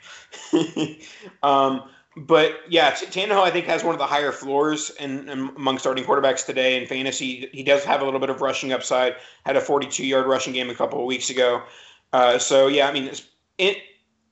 um, 1.43 1.91
But 2.17 2.61
yeah, 2.69 2.93
Tannehill 2.93 3.43
I 3.43 3.51
think 3.51 3.67
has 3.67 3.83
one 3.83 3.93
of 3.93 3.99
the 3.99 4.07
higher 4.07 4.31
floors 4.31 4.91
in, 5.01 5.29
in, 5.29 5.51
among 5.57 5.79
starting 5.79 6.05
quarterbacks 6.05 6.47
today 6.47 6.81
in 6.81 6.87
fantasy. 6.87 7.49
He 7.53 7.65
does 7.65 7.85
have 7.85 8.03
a 8.03 8.05
little 8.05 8.21
bit 8.21 8.31
of 8.31 8.41
rushing 8.41 8.73
upside. 8.73 9.17
Had 9.45 9.57
a 9.57 9.61
42 9.61 10.07
yard 10.07 10.29
rushing 10.29 10.53
game 10.53 10.71
a 10.71 10.77
couple 10.77 11.01
of 11.01 11.07
weeks 11.07 11.29
ago. 11.29 11.65
Uh, 12.13 12.39
so 12.39 12.69
yeah, 12.69 12.87
I 12.87 12.93
mean, 12.93 13.05
it's, 13.05 13.23
it 13.59 13.79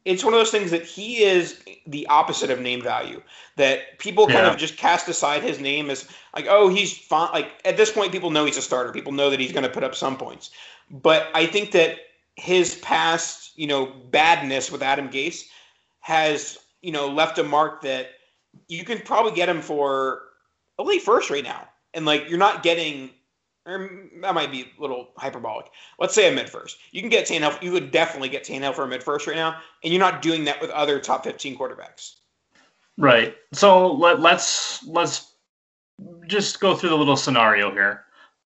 it's 0.06 0.24
one 0.24 0.32
of 0.32 0.40
those 0.40 0.50
things 0.50 0.70
that 0.70 0.82
he 0.82 1.22
is 1.22 1.62
the 1.86 2.06
opposite 2.06 2.50
of 2.50 2.58
name 2.58 2.82
value. 2.82 3.22
That 3.56 3.98
people 3.98 4.26
kind 4.26 4.46
yeah. 4.46 4.52
of 4.52 4.56
just 4.56 4.76
cast 4.78 5.08
aside 5.08 5.42
his 5.42 5.60
name 5.60 5.90
as 5.90 6.08
like, 6.34 6.46
oh, 6.48 6.68
he's 6.68 6.96
fine. 6.96 7.30
Like 7.32 7.50
at 7.64 7.76
this 7.76 7.92
point, 7.92 8.12
people 8.12 8.30
know 8.30 8.46
he's 8.46 8.56
a 8.56 8.62
starter. 8.62 8.92
People 8.92 9.12
know 9.12 9.28
that 9.28 9.40
he's 9.40 9.52
going 9.52 9.64
to 9.64 9.68
put 9.68 9.84
up 9.84 9.94
some 9.94 10.16
points. 10.16 10.50
But 10.90 11.28
I 11.34 11.46
think 11.46 11.72
that 11.72 11.98
his 12.36 12.76
past, 12.76 13.52
you 13.56 13.66
know, 13.66 13.86
badness 14.10 14.72
with 14.72 14.82
Adam 14.82 15.10
Gase 15.10 15.44
has 16.00 16.58
you 16.82 16.92
know, 16.92 17.08
left 17.08 17.38
a 17.38 17.44
mark 17.44 17.82
that 17.82 18.10
you 18.68 18.84
can 18.84 19.00
probably 19.00 19.32
get 19.32 19.48
him 19.48 19.60
for 19.60 20.22
a 20.78 20.82
late 20.82 21.02
first 21.02 21.30
right 21.30 21.44
now. 21.44 21.68
And 21.94 22.06
like 22.06 22.28
you're 22.28 22.38
not 22.38 22.62
getting 22.62 23.10
or 23.70 23.90
that 24.20 24.34
might 24.34 24.50
be 24.50 24.62
a 24.62 24.80
little 24.80 25.10
hyperbolic. 25.16 25.66
Let's 25.98 26.14
say 26.14 26.30
a 26.30 26.34
mid 26.34 26.50
first. 26.50 26.78
You 26.92 27.00
can 27.00 27.10
get 27.10 27.26
Tannehill. 27.26 27.62
You 27.62 27.72
would 27.72 27.90
definitely 27.90 28.28
get 28.28 28.44
Tannehill 28.44 28.74
for 28.74 28.84
a 28.84 28.88
mid 28.88 29.02
first 29.02 29.26
right 29.26 29.36
now, 29.36 29.58
and 29.84 29.92
you're 29.92 30.00
not 30.00 30.22
doing 30.22 30.44
that 30.44 30.60
with 30.60 30.70
other 30.70 30.98
top 30.98 31.24
15 31.24 31.56
quarterbacks. 31.56 32.16
Right. 32.98 33.36
So 33.52 33.92
let, 33.92 34.20
let's 34.20 34.84
let's 34.86 35.34
just 36.26 36.60
go 36.60 36.74
through 36.74 36.90
the 36.90 36.96
little 36.96 37.16
scenario 37.16 37.70
here. 37.70 38.04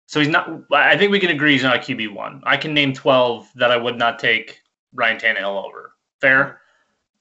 So 0.06 0.18
he's 0.18 0.28
not. 0.28 0.64
I 0.72 0.96
think 0.96 1.12
we 1.12 1.20
can 1.20 1.30
agree 1.30 1.52
he's 1.52 1.62
not 1.62 1.76
a 1.76 1.78
QB 1.78 2.12
one. 2.12 2.42
I 2.44 2.56
can 2.56 2.74
name 2.74 2.92
12 2.92 3.48
that 3.56 3.70
I 3.70 3.76
would 3.76 3.96
not 3.96 4.18
take 4.18 4.60
Ryan 4.92 5.18
Tannehill 5.18 5.64
over. 5.64 5.94
Fair. 6.20 6.60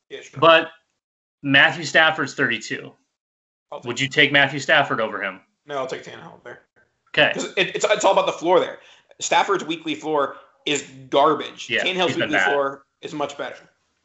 Yeah, 0.10 0.22
sure. 0.22 0.40
But 0.40 0.70
Matthew 1.44 1.84
Stafford's 1.84 2.34
32. 2.34 2.92
Would 3.86 4.00
you 4.00 4.08
take 4.08 4.32
Matthew 4.32 4.60
Stafford 4.60 5.00
over 5.00 5.22
him? 5.22 5.42
No, 5.68 5.78
I'll 5.78 5.88
take 5.88 6.04
Tannehill 6.04 6.34
over 6.34 6.42
there. 6.44 6.62
Okay. 7.10 7.32
Because 7.34 7.54
it, 7.58 7.76
it's, 7.76 7.86
it's 7.86 8.06
all 8.06 8.14
about 8.14 8.26
the 8.26 8.34
floor 8.34 8.60
there. 8.60 8.80
Stafford's 9.20 9.64
weekly 9.64 9.96
floor 9.96 10.38
is 10.66 10.90
garbage. 11.10 11.70
Yeah, 11.70 11.84
Tannehill's 11.84 12.16
weekly 12.16 12.38
floor 12.40 12.86
is 13.02 13.14
much 13.14 13.38
better. 13.38 13.58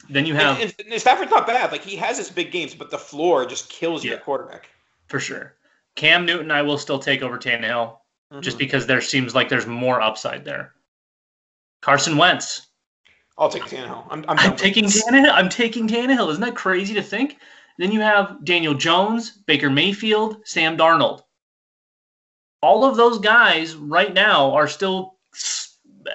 Then 0.08 0.26
you 0.26 0.34
have. 0.34 0.60
And, 0.60 0.74
and, 0.90 1.00
Stafford's 1.00 1.30
not 1.30 1.46
bad. 1.46 1.72
Like, 1.72 1.82
he 1.82 1.96
has 1.96 2.18
his 2.18 2.30
big 2.30 2.50
games, 2.50 2.74
but 2.74 2.90
the 2.90 2.98
floor 2.98 3.46
just 3.46 3.70
kills 3.70 4.04
yeah, 4.04 4.12
your 4.12 4.20
quarterback. 4.20 4.68
For 5.06 5.20
sure. 5.20 5.54
Cam 5.94 6.26
Newton, 6.26 6.50
I 6.50 6.62
will 6.62 6.78
still 6.78 6.98
take 6.98 7.22
over 7.22 7.38
Tannehill 7.38 7.96
mm-hmm. 8.32 8.40
just 8.40 8.58
because 8.58 8.86
there 8.86 9.00
seems 9.00 9.34
like 9.34 9.48
there's 9.48 9.66
more 9.66 10.00
upside 10.00 10.44
there. 10.44 10.72
Carson 11.80 12.16
Wentz, 12.16 12.68
I'll 13.38 13.48
take 13.48 13.64
Tannehill. 13.64 14.06
I'm, 14.10 14.24
I'm, 14.28 14.38
I'm 14.38 14.56
taking 14.56 14.84
Tannehill. 14.84 15.32
I'm 15.32 15.48
taking 15.48 15.88
Tannehill. 15.88 16.30
Isn't 16.30 16.40
that 16.40 16.54
crazy 16.54 16.94
to 16.94 17.02
think? 17.02 17.38
Then 17.78 17.90
you 17.90 18.00
have 18.00 18.44
Daniel 18.44 18.74
Jones, 18.74 19.30
Baker 19.30 19.70
Mayfield, 19.70 20.38
Sam 20.44 20.76
Darnold. 20.76 21.22
All 22.64 22.84
of 22.84 22.96
those 22.96 23.18
guys 23.18 23.74
right 23.76 24.14
now 24.14 24.52
are 24.52 24.68
still, 24.68 25.16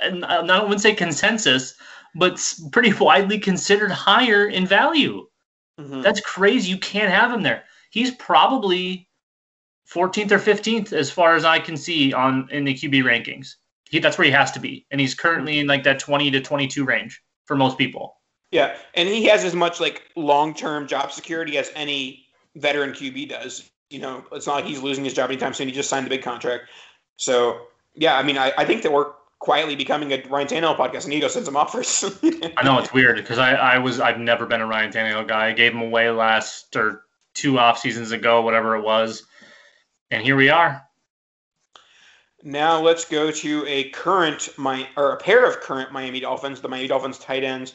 and 0.01 0.25
I 0.25 0.61
wouldn't 0.61 0.81
say 0.81 0.95
consensus, 0.95 1.75
but 2.15 2.41
pretty 2.71 2.93
widely 2.93 3.39
considered 3.39 3.91
higher 3.91 4.47
in 4.47 4.65
value. 4.65 5.27
Mm-hmm. 5.79 6.01
That's 6.01 6.21
crazy. 6.21 6.69
You 6.71 6.77
can't 6.77 7.11
have 7.11 7.31
him 7.31 7.43
there. 7.43 7.63
He's 7.91 8.11
probably 8.15 9.07
14th 9.93 10.31
or 10.31 10.39
15th 10.39 10.93
as 10.93 11.11
far 11.11 11.35
as 11.35 11.45
I 11.45 11.59
can 11.59 11.77
see 11.77 12.13
on 12.13 12.47
in 12.51 12.63
the 12.65 12.73
QB 12.73 13.03
rankings 13.03 13.55
he, 13.89 13.99
that's 13.99 14.17
where 14.17 14.25
he 14.25 14.31
has 14.31 14.51
to 14.51 14.59
be, 14.59 14.85
and 14.91 15.01
he's 15.01 15.15
currently 15.15 15.59
in 15.59 15.67
like 15.67 15.83
that 15.83 15.99
20 15.99 16.31
to 16.31 16.41
22 16.41 16.85
range 16.85 17.21
for 17.45 17.55
most 17.55 17.77
people. 17.77 18.17
Yeah, 18.51 18.77
and 18.93 19.09
he 19.09 19.25
has 19.25 19.43
as 19.43 19.55
much 19.55 19.79
like 19.79 20.03
long-term 20.15 20.87
job 20.87 21.11
security 21.11 21.57
as 21.57 21.71
any 21.75 22.25
veteran 22.55 22.91
QB 22.91 23.29
does. 23.29 23.69
You 23.89 23.99
know, 23.99 24.23
it's 24.31 24.47
not 24.47 24.55
like 24.55 24.65
he's 24.65 24.81
losing 24.81 25.03
his 25.03 25.13
job 25.13 25.29
anytime 25.29 25.53
soon. 25.53 25.67
He 25.67 25.73
just 25.73 25.89
signed 25.89 26.05
a 26.05 26.09
big 26.09 26.21
contract. 26.21 26.65
So 27.17 27.67
yeah, 27.95 28.17
I 28.17 28.23
mean, 28.23 28.37
I, 28.37 28.53
I 28.57 28.65
think 28.65 28.83
that 28.83 28.91
we're 28.91 29.11
quietly 29.39 29.75
becoming 29.75 30.11
a 30.11 30.21
Ryan 30.29 30.47
Tannehill 30.47 30.77
podcast. 30.77 31.05
I 31.05 31.09
need 31.09 31.15
to 31.15 31.21
go 31.21 31.27
send 31.27 31.45
some 31.45 31.57
offers. 31.57 32.03
I 32.57 32.63
know 32.63 32.77
it's 32.77 32.93
weird 32.93 33.17
because 33.17 33.39
I, 33.39 33.53
I 33.53 33.77
was 33.77 33.99
I've 33.99 34.19
never 34.19 34.45
been 34.45 34.61
a 34.61 34.67
Ryan 34.67 34.91
Tannehill 34.91 35.27
guy. 35.27 35.47
I 35.47 35.53
gave 35.53 35.73
him 35.73 35.81
away 35.81 36.09
last 36.11 36.75
or 36.75 37.05
two 37.33 37.57
off 37.57 37.79
seasons 37.79 38.11
ago, 38.11 38.41
whatever 38.41 38.75
it 38.75 38.81
was, 38.81 39.23
and 40.11 40.23
here 40.23 40.35
we 40.35 40.49
are. 40.49 40.85
Now 42.43 42.79
let's 42.79 43.05
go 43.05 43.31
to 43.31 43.65
a 43.67 43.89
current 43.89 44.49
my 44.57 44.87
or 44.95 45.11
a 45.11 45.17
pair 45.17 45.45
of 45.45 45.59
current 45.61 45.91
Miami 45.91 46.19
Dolphins, 46.19 46.61
the 46.61 46.69
Miami 46.69 46.87
Dolphins 46.87 47.17
tight 47.17 47.43
ends, 47.43 47.73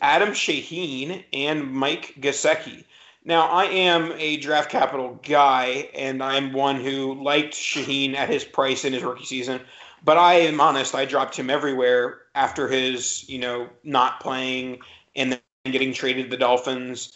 Adam 0.00 0.30
Shaheen 0.30 1.24
and 1.32 1.70
Mike 1.72 2.14
Gesicki. 2.20 2.84
Now 3.24 3.48
I 3.48 3.64
am 3.64 4.12
a 4.16 4.38
draft 4.38 4.70
capital 4.70 5.20
guy, 5.22 5.90
and 5.94 6.22
I'm 6.22 6.52
one 6.52 6.76
who 6.76 7.22
liked 7.22 7.54
Shaheen 7.54 8.14
at 8.14 8.30
his 8.30 8.44
price 8.44 8.84
in 8.84 8.92
his 8.92 9.02
rookie 9.02 9.26
season. 9.26 9.60
But 10.02 10.16
I 10.16 10.34
am 10.34 10.60
honest, 10.60 10.94
I 10.94 11.04
dropped 11.04 11.36
him 11.36 11.50
everywhere 11.50 12.22
after 12.34 12.68
his, 12.68 13.28
you 13.28 13.38
know, 13.38 13.68
not 13.84 14.20
playing 14.20 14.78
and 15.14 15.32
then 15.32 15.40
getting 15.72 15.92
traded 15.92 16.24
to 16.26 16.30
the 16.30 16.38
Dolphins. 16.38 17.12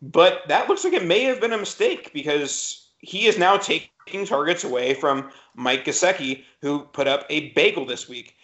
But 0.00 0.42
that 0.48 0.68
looks 0.68 0.84
like 0.84 0.94
it 0.94 1.04
may 1.04 1.24
have 1.24 1.40
been 1.40 1.52
a 1.52 1.58
mistake 1.58 2.10
because 2.14 2.88
he 3.00 3.26
is 3.26 3.38
now 3.38 3.58
taking 3.58 4.24
targets 4.24 4.64
away 4.64 4.94
from 4.94 5.30
Mike 5.54 5.84
Gesicki, 5.84 6.44
who 6.62 6.84
put 6.86 7.06
up 7.06 7.26
a 7.28 7.50
bagel 7.50 7.84
this 7.84 8.08
week. 8.08 8.36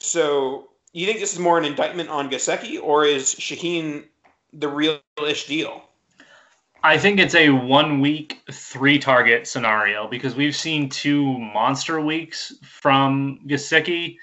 So, 0.00 0.68
you 0.92 1.06
think 1.06 1.18
this 1.20 1.32
is 1.32 1.38
more 1.38 1.58
an 1.58 1.64
indictment 1.64 2.10
on 2.10 2.30
Gesicki, 2.30 2.80
or 2.80 3.04
is 3.04 3.34
Shaheen 3.34 4.04
the 4.52 4.68
real-ish 4.68 5.46
deal? 5.46 5.87
I 6.82 6.96
think 6.96 7.18
it's 7.18 7.34
a 7.34 7.50
one 7.50 8.00
week, 8.00 8.40
three 8.52 8.98
target 8.98 9.46
scenario 9.46 10.06
because 10.06 10.36
we've 10.36 10.54
seen 10.54 10.88
two 10.88 11.38
monster 11.38 12.00
weeks 12.00 12.52
from 12.62 13.40
Gesicki, 13.46 14.16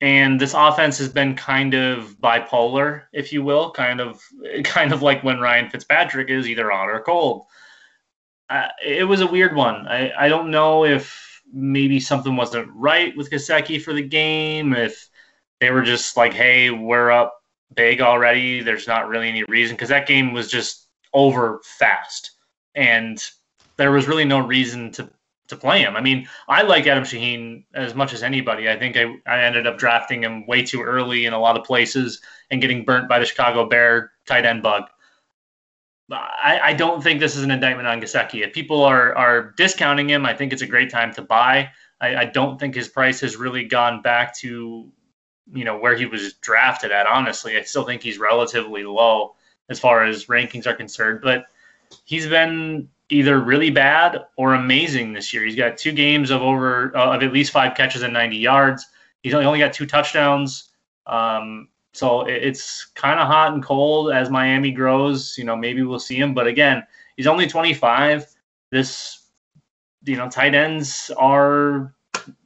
and 0.00 0.40
this 0.40 0.52
offense 0.52 0.98
has 0.98 1.08
been 1.08 1.36
kind 1.36 1.74
of 1.74 2.16
bipolar, 2.20 3.04
if 3.12 3.32
you 3.32 3.44
will, 3.44 3.70
kind 3.70 4.00
of 4.00 4.20
kind 4.64 4.92
of 4.92 5.02
like 5.02 5.22
when 5.22 5.38
Ryan 5.38 5.70
Fitzpatrick 5.70 6.28
is 6.28 6.48
either 6.48 6.70
hot 6.70 6.88
or 6.88 7.00
cold. 7.00 7.46
Uh, 8.50 8.68
it 8.84 9.04
was 9.04 9.20
a 9.20 9.26
weird 9.26 9.54
one. 9.54 9.86
I, 9.86 10.12
I 10.18 10.28
don't 10.28 10.50
know 10.50 10.84
if 10.84 11.40
maybe 11.52 12.00
something 12.00 12.34
wasn't 12.34 12.68
right 12.74 13.16
with 13.16 13.30
Gesicki 13.30 13.80
for 13.80 13.92
the 13.92 14.02
game, 14.02 14.74
if 14.74 15.08
they 15.60 15.70
were 15.70 15.82
just 15.82 16.16
like, 16.16 16.32
hey, 16.32 16.70
we're 16.70 17.10
up 17.10 17.34
big 17.74 18.00
already, 18.00 18.60
there's 18.60 18.88
not 18.88 19.08
really 19.08 19.28
any 19.28 19.44
reason, 19.44 19.76
because 19.76 19.90
that 19.90 20.08
game 20.08 20.32
was 20.32 20.50
just 20.50 20.81
over 21.14 21.60
fast. 21.64 22.32
And 22.74 23.22
there 23.76 23.92
was 23.92 24.08
really 24.08 24.24
no 24.24 24.38
reason 24.38 24.90
to, 24.92 25.10
to 25.48 25.56
play 25.56 25.80
him. 25.80 25.96
I 25.96 26.00
mean, 26.00 26.28
I 26.48 26.62
like 26.62 26.86
Adam 26.86 27.04
Shaheen 27.04 27.64
as 27.74 27.94
much 27.94 28.12
as 28.12 28.22
anybody. 28.22 28.68
I 28.68 28.78
think 28.78 28.96
I, 28.96 29.14
I 29.26 29.42
ended 29.42 29.66
up 29.66 29.78
drafting 29.78 30.22
him 30.22 30.46
way 30.46 30.62
too 30.62 30.82
early 30.82 31.26
in 31.26 31.32
a 31.32 31.38
lot 31.38 31.58
of 31.58 31.64
places 31.64 32.20
and 32.50 32.60
getting 32.60 32.84
burnt 32.84 33.08
by 33.08 33.18
the 33.18 33.26
Chicago 33.26 33.68
Bear 33.68 34.12
tight 34.26 34.46
end 34.46 34.62
bug. 34.62 34.84
I, 36.10 36.60
I, 36.62 36.72
don't 36.74 37.02
think 37.02 37.20
this 37.20 37.36
is 37.36 37.42
an 37.42 37.50
indictment 37.50 37.88
on 37.88 38.00
Gesicki. 38.00 38.44
If 38.46 38.52
people 38.52 38.82
are 38.82 39.14
are 39.16 39.52
discounting 39.56 40.10
him, 40.10 40.26
I 40.26 40.34
think 40.34 40.52
it's 40.52 40.60
a 40.60 40.66
great 40.66 40.90
time 40.90 41.12
to 41.14 41.22
buy. 41.22 41.70
I, 42.00 42.16
I, 42.16 42.24
don't 42.26 42.58
think 42.58 42.74
his 42.74 42.88
price 42.88 43.20
has 43.20 43.36
really 43.36 43.64
gone 43.64 44.02
back 44.02 44.36
to, 44.38 44.90
you 45.54 45.64
know, 45.64 45.78
where 45.78 45.96
he 45.96 46.04
was 46.04 46.34
drafted 46.34 46.92
at. 46.92 47.06
Honestly, 47.06 47.56
I 47.56 47.62
still 47.62 47.84
think 47.84 48.02
he's 48.02 48.18
relatively 48.18 48.84
low 48.84 49.36
as 49.68 49.80
far 49.80 50.04
as 50.04 50.26
rankings 50.26 50.66
are 50.66 50.74
concerned. 50.74 51.20
But 51.22 51.46
he's 52.04 52.26
been 52.26 52.88
either 53.12 53.40
really 53.40 53.70
bad 53.70 54.24
or 54.36 54.54
amazing 54.54 55.12
this 55.12 55.32
year. 55.32 55.44
He's 55.44 55.56
got 55.56 55.76
two 55.76 55.92
games 55.92 56.30
of 56.30 56.42
over 56.42 56.96
uh, 56.96 57.14
of 57.16 57.22
at 57.22 57.32
least 57.32 57.52
five 57.52 57.76
catches 57.76 58.02
and 58.02 58.12
90 58.12 58.36
yards. 58.36 58.86
He's 59.22 59.34
only, 59.34 59.60
got 59.60 59.72
two 59.72 59.86
touchdowns. 59.86 60.70
Um, 61.06 61.68
so 61.92 62.22
it's 62.22 62.86
kind 62.94 63.20
of 63.20 63.28
hot 63.28 63.52
and 63.52 63.62
cold 63.62 64.12
as 64.12 64.30
Miami 64.30 64.72
grows. 64.72 65.36
You 65.38 65.44
know, 65.44 65.54
maybe 65.54 65.82
we'll 65.82 66.00
see 66.00 66.16
him, 66.16 66.34
but 66.34 66.46
again, 66.46 66.82
he's 67.16 67.26
only 67.26 67.46
25. 67.46 68.26
This, 68.70 69.26
you 70.04 70.16
know, 70.16 70.28
tight 70.28 70.54
ends 70.54 71.10
are, 71.16 71.94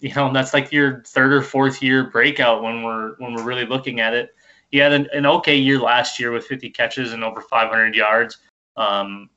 you 0.01 0.13
know, 0.15 0.33
that's 0.33 0.53
like 0.53 0.73
your 0.73 1.03
third 1.07 1.33
or 1.33 1.43
fourth 1.43 1.83
year 1.83 2.11
breakout 2.11 2.63
when 2.63 2.83
we're 2.83 3.15
when 3.19 3.35
we're 3.35 3.45
really 3.45 3.65
looking 3.65 4.01
at 4.01 4.13
it. 4.13 4.35
He 4.71 4.79
had 4.79 4.93
an, 4.93 5.09
an 5.13 5.27
okay 5.27 5.57
year 5.57 5.79
last 5.79 6.19
year 6.19 6.33
with 6.33 6.47
50 6.47 6.71
catches 6.71 7.13
and 7.13 7.23
over 7.23 7.41
500 7.41 7.95
yards. 7.95 8.39
Um, 8.77 9.31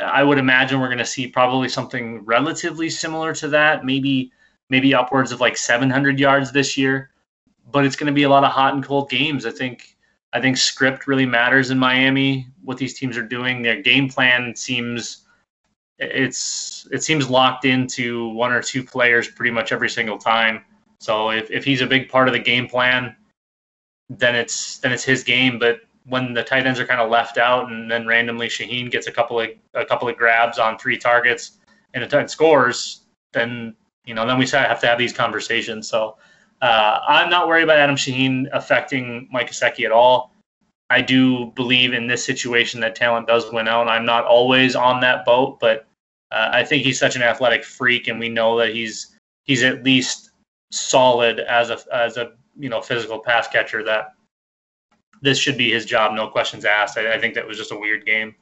I 0.00 0.22
would 0.22 0.38
imagine 0.38 0.80
we're 0.80 0.88
going 0.88 0.98
to 0.98 1.06
see 1.06 1.26
probably 1.26 1.68
something 1.68 2.24
relatively 2.24 2.90
similar 2.90 3.32
to 3.34 3.48
that, 3.48 3.84
maybe 3.84 4.32
maybe 4.70 4.94
upwards 4.94 5.30
of 5.30 5.40
like 5.40 5.56
700 5.56 6.18
yards 6.18 6.50
this 6.50 6.76
year 6.76 7.10
but 7.70 7.84
it's 7.84 7.96
going 7.96 8.06
to 8.06 8.12
be 8.12 8.24
a 8.24 8.28
lot 8.28 8.44
of 8.44 8.52
hot 8.52 8.74
and 8.74 8.84
cold 8.84 9.10
games. 9.10 9.46
I 9.46 9.50
think 9.50 9.96
I 10.32 10.40
think 10.40 10.56
script 10.56 11.06
really 11.06 11.26
matters 11.26 11.70
in 11.70 11.78
Miami. 11.78 12.48
What 12.62 12.78
these 12.78 12.98
teams 12.98 13.16
are 13.16 13.26
doing, 13.26 13.62
their 13.62 13.80
game 13.80 14.08
plan 14.08 14.54
seems 14.56 15.26
it's 15.98 16.86
it 16.90 17.02
seems 17.02 17.30
locked 17.30 17.64
into 17.64 18.28
one 18.30 18.52
or 18.52 18.62
two 18.62 18.82
players 18.82 19.28
pretty 19.28 19.50
much 19.50 19.72
every 19.72 19.88
single 19.90 20.18
time. 20.18 20.64
So 20.98 21.30
if, 21.30 21.50
if 21.50 21.64
he's 21.64 21.80
a 21.80 21.86
big 21.86 22.08
part 22.08 22.28
of 22.28 22.34
the 22.34 22.40
game 22.40 22.66
plan, 22.66 23.14
then 24.10 24.34
it's 24.34 24.78
then 24.78 24.92
it's 24.92 25.04
his 25.04 25.24
game. 25.24 25.58
But 25.58 25.80
when 26.06 26.34
the 26.34 26.42
tight 26.42 26.66
ends 26.66 26.78
are 26.80 26.86
kind 26.86 27.00
of 27.00 27.10
left 27.10 27.38
out, 27.38 27.70
and 27.70 27.90
then 27.90 28.06
randomly 28.06 28.48
Shaheen 28.48 28.90
gets 28.90 29.06
a 29.06 29.12
couple 29.12 29.40
of 29.40 29.50
a 29.74 29.84
couple 29.84 30.08
of 30.08 30.16
grabs 30.16 30.58
on 30.58 30.78
three 30.78 30.98
targets 30.98 31.58
and 31.94 32.04
a 32.04 32.28
scores, 32.28 33.02
then 33.32 33.74
you 34.04 34.14
know 34.14 34.26
then 34.26 34.38
we 34.38 34.46
have 34.48 34.80
to 34.80 34.86
have 34.86 34.98
these 34.98 35.12
conversations. 35.12 35.88
So 35.88 36.16
uh, 36.62 37.00
I'm 37.06 37.30
not 37.30 37.48
worried 37.48 37.64
about 37.64 37.78
Adam 37.78 37.96
Shaheen 37.96 38.46
affecting 38.52 39.28
Mike 39.30 39.50
Gesicki 39.50 39.84
at 39.84 39.92
all. 39.92 40.32
I 40.90 41.00
do 41.00 41.46
believe 41.56 41.92
in 41.92 42.06
this 42.06 42.24
situation 42.24 42.80
that 42.80 42.94
talent 42.94 43.26
does 43.26 43.50
win 43.52 43.68
out. 43.68 43.88
I'm 43.88 44.04
not 44.04 44.24
always 44.24 44.76
on 44.76 45.00
that 45.00 45.24
boat, 45.24 45.58
but 45.58 45.86
uh, 46.30 46.50
I 46.52 46.64
think 46.64 46.84
he's 46.84 46.98
such 46.98 47.16
an 47.16 47.22
athletic 47.22 47.64
freak, 47.64 48.08
and 48.08 48.20
we 48.20 48.28
know 48.28 48.58
that 48.58 48.74
he's 48.74 49.16
he's 49.44 49.62
at 49.62 49.82
least 49.82 50.30
solid 50.70 51.40
as 51.40 51.70
a 51.70 51.78
as 51.92 52.16
a 52.16 52.32
you 52.58 52.68
know 52.68 52.80
physical 52.80 53.18
pass 53.18 53.48
catcher. 53.48 53.82
That 53.82 54.14
this 55.22 55.38
should 55.38 55.56
be 55.56 55.70
his 55.70 55.84
job, 55.84 56.12
no 56.12 56.28
questions 56.28 56.64
asked. 56.64 56.98
I, 56.98 57.14
I 57.14 57.18
think 57.18 57.34
that 57.34 57.46
was 57.46 57.56
just 57.56 57.72
a 57.72 57.76
weird 57.76 58.04
game. 58.04 58.34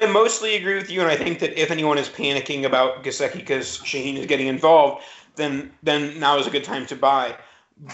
I 0.00 0.04
mostly 0.06 0.56
agree 0.56 0.74
with 0.74 0.90
you, 0.90 1.00
and 1.00 1.10
I 1.10 1.16
think 1.16 1.38
that 1.38 1.58
if 1.58 1.70
anyone 1.70 1.96
is 1.96 2.08
panicking 2.08 2.64
about 2.64 3.02
Gesicki 3.02 3.36
because 3.36 3.78
Shaheen 3.78 4.18
is 4.18 4.26
getting 4.26 4.48
involved, 4.48 5.02
then 5.36 5.72
then 5.82 6.18
now 6.20 6.38
is 6.38 6.46
a 6.46 6.50
good 6.50 6.64
time 6.64 6.86
to 6.86 6.96
buy. 6.96 7.36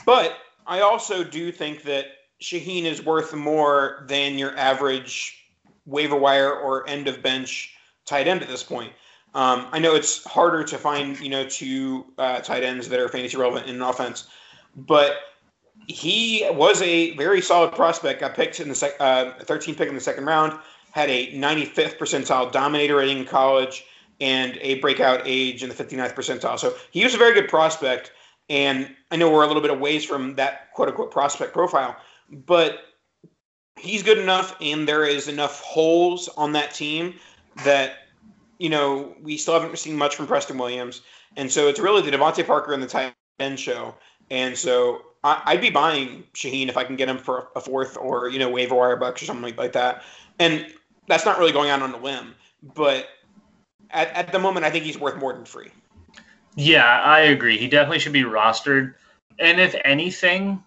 But 0.05 0.39
I 0.67 0.81
also 0.81 1.23
do 1.23 1.53
think 1.53 1.83
that 1.85 2.07
Shaheen 2.43 2.85
is 2.85 3.05
worth 3.05 3.33
more 3.35 4.05
than 4.09 4.39
your 4.39 4.57
average 4.57 5.45
waiver 5.87 6.17
wire 6.17 6.53
or 6.53 6.89
end 6.89 7.09
of 7.09 7.23
bench 7.23 7.75
tight 8.05 8.29
end 8.29 8.43
at 8.43 8.49
this 8.49 8.63
point. 8.63 8.93
Um, 9.35 9.67
I 9.73 9.79
know 9.79 9.95
it's 9.95 10.25
harder 10.25 10.65
to 10.65 10.79
find, 10.79 11.19
you 11.21 11.29
know, 11.29 11.47
two 11.47 12.07
uh, 12.19 12.41
tight 12.41 12.65
ends 12.65 12.89
that 12.89 12.99
are 12.99 13.09
fantasy 13.09 13.37
relevant 13.37 13.67
in 13.67 13.77
an 13.77 13.83
offense, 13.83 14.27
but 14.87 15.17
he 15.87 16.47
was 16.53 16.83
a 16.83 17.17
very 17.17 17.41
solid 17.41 17.73
prospect. 17.73 18.21
Got 18.21 18.35
picked 18.35 18.61
in 18.61 18.69
the 18.69 18.75
sec- 18.75 18.97
uh, 19.01 19.33
13th 19.41 19.77
pick 19.77 19.89
in 19.89 19.95
the 19.95 20.01
second 20.01 20.25
round. 20.25 20.59
Had 20.93 21.11
a 21.11 21.33
95th 21.33 21.99
percentile 21.99 22.51
dominator 22.51 22.97
rating 22.97 23.19
in 23.19 23.25
college 23.25 23.85
and 24.21 24.59
a 24.61 24.81
breakout 24.81 25.23
age 25.25 25.63
in 25.63 25.69
the 25.69 25.75
59th 25.75 26.15
percentile. 26.15 26.59
So 26.59 26.75
he 26.91 27.05
was 27.05 27.15
a 27.15 27.19
very 27.19 27.35
good 27.35 27.49
prospect. 27.49 28.13
And 28.51 28.95
I 29.11 29.17
know 29.17 29.31
we're 29.31 29.45
a 29.45 29.47
little 29.47 29.63
bit 29.63 29.71
away 29.71 29.99
from 30.01 30.35
that 30.37 30.73
quote 30.73 30.89
unquote 30.89 31.11
prospect 31.11 31.53
profile, 31.53 31.97
but 32.31 32.81
he's 33.79 34.03
good 34.03 34.19
enough, 34.19 34.57
and 34.61 34.87
there 34.87 35.05
is 35.05 35.29
enough 35.29 35.61
holes 35.61 36.29
on 36.37 36.53
that 36.53 36.75
team 36.75 37.15
that 37.65 38.09
you 38.59 38.69
know 38.69 39.15
we 39.23 39.37
still 39.37 39.55
haven't 39.55 39.79
seen 39.79 39.97
much 39.97 40.17
from 40.17 40.27
Preston 40.27 40.59
Williams, 40.59 41.03
and 41.37 41.51
so 41.51 41.69
it's 41.69 41.79
really 41.79 42.03
the 42.03 42.17
DeVante 42.17 42.47
Parker 42.47 42.73
and 42.73 42.83
the 42.83 42.87
tight 42.87 43.15
end 43.39 43.59
show. 43.59 43.95
And 44.31 44.57
so 44.57 45.03
I, 45.25 45.55
would 45.55 45.61
be 45.61 45.71
buying 45.71 46.25
Shaheen 46.35 46.69
if 46.69 46.77
I 46.77 46.85
can 46.85 46.97
get 46.97 47.09
him 47.09 47.19
for 47.19 47.49
a 47.57 47.61
fourth 47.61 47.97
or 47.97 48.29
you 48.29 48.39
know 48.39 48.49
waiver 48.49 48.75
wire 48.75 48.97
bucks 48.97 49.23
or 49.23 49.27
something 49.27 49.55
like, 49.57 49.73
that. 49.73 50.03
And 50.39 50.67
that's 51.07 51.25
not 51.25 51.39
really 51.39 51.53
going 51.53 51.71
out 51.71 51.83
on 51.83 51.93
a 51.93 51.99
limb, 51.99 52.35
but 52.75 53.09
at, 53.91 54.13
at 54.13 54.33
the 54.33 54.39
moment, 54.39 54.65
I 54.65 54.71
think 54.71 54.85
he's 54.85 54.99
worth 54.99 55.17
more 55.17 55.33
than 55.33 55.45
free. 55.45 55.71
Yeah, 56.57 57.01
I 57.03 57.21
agree. 57.21 57.59
He 57.59 57.69
definitely 57.69 58.01
should 58.01 58.13
be 58.13 58.23
rostered. 58.23 58.95
And 59.39 59.61
if 59.61 59.75
anything, 59.85 60.63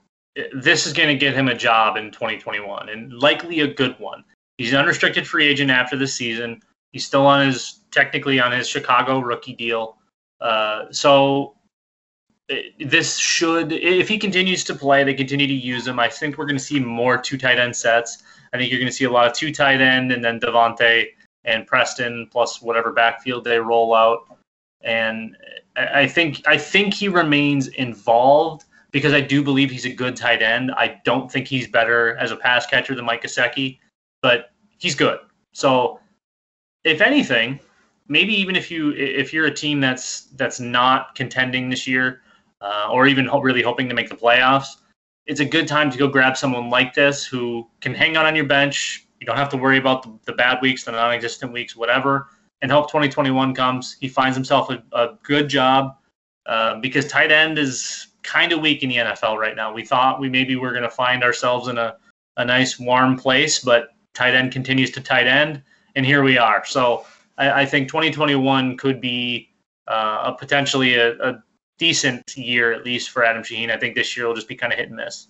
this 0.54 0.88
is 0.88 0.94
going 0.94 1.10
to 1.10 1.16
get 1.16 1.34
him 1.34 1.48
a 1.48 1.56
job 1.56 1.98
in 1.98 2.12
2021 2.12 2.90
and 2.90 3.14
likely 3.14 3.60
a 3.60 3.68
good 3.68 4.00
one. 4.00 4.24
He's 4.58 4.72
an 4.72 4.80
unrestricted 4.80 5.28
free 5.28 5.48
agent 5.48 5.72
after 5.72 5.98
the 5.98 6.08
season. 6.08 6.62
He's 6.92 7.06
still 7.06 7.26
on 7.26 7.46
his 7.46 7.82
technically 7.92 8.40
on 8.40 8.52
his 8.52 8.68
Chicago 8.68 9.20
rookie 9.20 9.54
deal. 9.54 9.98
Uh, 10.40 10.86
so 10.92 11.56
this 12.80 13.18
should, 13.18 13.72
if 13.72 14.08
he 14.08 14.18
continues 14.18 14.64
to 14.66 14.76
play, 14.76 15.04
they 15.04 15.14
continue 15.14 15.48
to 15.48 15.54
use 15.54 15.88
him. 15.88 16.00
I 16.00 16.10
think 16.10 16.38
we're 16.38 16.46
going 16.46 16.58
to 16.58 16.64
see 16.64 16.80
more 16.80 17.18
two 17.18 17.38
tight 17.38 17.60
end 17.60 17.76
sets. 17.76 18.24
I 18.54 18.58
think 18.58 18.72
you're 18.72 18.80
going 18.80 18.92
to 18.92 18.94
see 18.94 19.06
a 19.06 19.12
lot 19.12 19.28
of 19.28 19.34
two 19.34 19.52
tight 19.52 19.82
end 19.82 20.12
and 20.12 20.24
then 20.24 20.40
DeVante 20.40 21.06
and 21.46 21.66
Preston 21.66 22.28
plus 22.32 22.62
whatever 22.62 22.92
backfield 22.92 23.44
they 23.44 23.60
roll 23.60 23.94
out. 23.94 24.38
And 24.84 25.38
I 25.76 26.08
think 26.08 26.42
I 26.48 26.58
think 26.58 26.94
he 26.94 27.08
remains 27.08 27.68
involved 27.68 28.66
because 28.92 29.14
I 29.14 29.22
do 29.22 29.44
believe 29.44 29.72
he's 29.72 29.86
a 29.86 29.94
good 29.94 30.16
tight 30.16 30.42
end. 30.42 30.72
I 30.72 31.00
don't 31.06 31.32
think 31.32 31.48
he's 31.48 31.68
better 31.68 32.18
as 32.18 32.32
a 32.32 32.36
pass 32.36 32.66
catcher 32.66 32.96
than 32.96 33.06
Mike 33.06 33.24
Gesicki, 33.24 33.80
but 34.22 34.52
he's 34.80 34.96
good. 34.96 35.20
So, 35.54 36.00
if 36.84 37.00
anything, 37.00 37.60
maybe 38.08 38.34
even 38.34 38.56
if 38.56 38.70
you 38.70 38.92
if 38.92 39.32
you're 39.32 39.46
a 39.46 39.54
team 39.54 39.80
that's 39.80 40.24
that's 40.36 40.60
not 40.60 41.16
contending 41.16 41.70
this 41.70 41.88
year, 41.88 42.22
uh, 42.62 42.90
or 42.92 43.08
even 43.08 43.26
ho- 43.26 43.42
really 43.42 43.62
hoping 43.62 43.90
to 43.90 43.96
make 43.96 44.10
the 44.10 44.16
playoffs, 44.16 44.78
it's 45.28 45.40
a 45.40 45.46
good 45.46 45.68
time 45.68 45.92
to 45.92 45.98
go 45.98 46.08
grab 46.08 46.38
someone 46.38 46.70
like 46.70 46.94
this 46.94 47.26
who 47.26 47.68
can 47.80 47.94
hang 47.94 48.18
out 48.18 48.26
on 48.26 48.36
your 48.36 48.46
bench. 48.46 49.06
You 49.20 49.28
don't 49.28 49.38
have 49.38 49.50
to 49.50 49.58
worry 49.58 49.78
about 49.78 50.04
the, 50.04 50.18
the 50.26 50.34
bad 50.34 50.62
weeks, 50.62 50.84
the 50.84 50.92
non-existent 50.92 51.54
weeks, 51.54 51.76
whatever, 51.76 52.28
and 52.62 52.72
hope 52.72 52.88
2021 52.88 53.54
comes. 53.54 53.98
He 54.00 54.08
finds 54.08 54.36
himself 54.36 54.70
a, 54.70 54.84
a 54.94 55.18
good 55.24 55.48
job 55.48 55.96
uh, 56.48 56.80
because 56.80 57.08
tight 57.08 57.32
end 57.32 57.60
is 57.60 58.08
kind 58.24 58.52
of 58.52 58.62
weak 58.62 58.84
in 58.84 58.90
the 58.90 58.98
NFL 58.98 59.38
right 59.38 59.56
now. 59.56 59.74
We 59.74 59.86
thought 59.86 60.20
we 60.20 60.30
maybe 60.30 60.56
were 60.56 60.72
going 60.72 60.84
to 60.84 60.90
find 60.90 61.24
ourselves 61.24 61.68
in 61.68 61.78
a, 61.78 61.98
a 62.38 62.46
nice 62.46 62.80
warm 62.80 63.18
place, 63.18 63.60
but 63.60 63.90
tight 64.14 64.34
end 64.34 64.52
continues 64.52 64.92
to 64.92 65.02
tight 65.02 65.28
end, 65.28 65.62
and 65.96 66.06
here 66.06 66.24
we 66.24 66.38
are. 66.38 66.66
So 66.66 67.06
I, 67.38 67.62
I 67.62 67.66
think 67.66 67.88
2021 67.88 68.78
could 68.78 69.02
be 69.02 69.50
uh, 69.88 70.32
a 70.34 70.36
potentially 70.38 70.96
a, 70.96 71.18
a, 71.20 71.44
decent 71.82 72.38
year 72.38 72.72
at 72.72 72.86
least 72.86 73.10
for 73.10 73.26
Adam 73.26 73.42
Shaheen. 73.42 73.72
I 73.72 73.78
think 73.78 73.96
this 73.96 74.16
year 74.16 74.28
will 74.28 74.36
just 74.36 74.48
be 74.48 74.56
kind 74.56 74.72
of 74.72 74.78
hit 74.78 74.90
and 74.90 74.98
miss. 74.98 75.28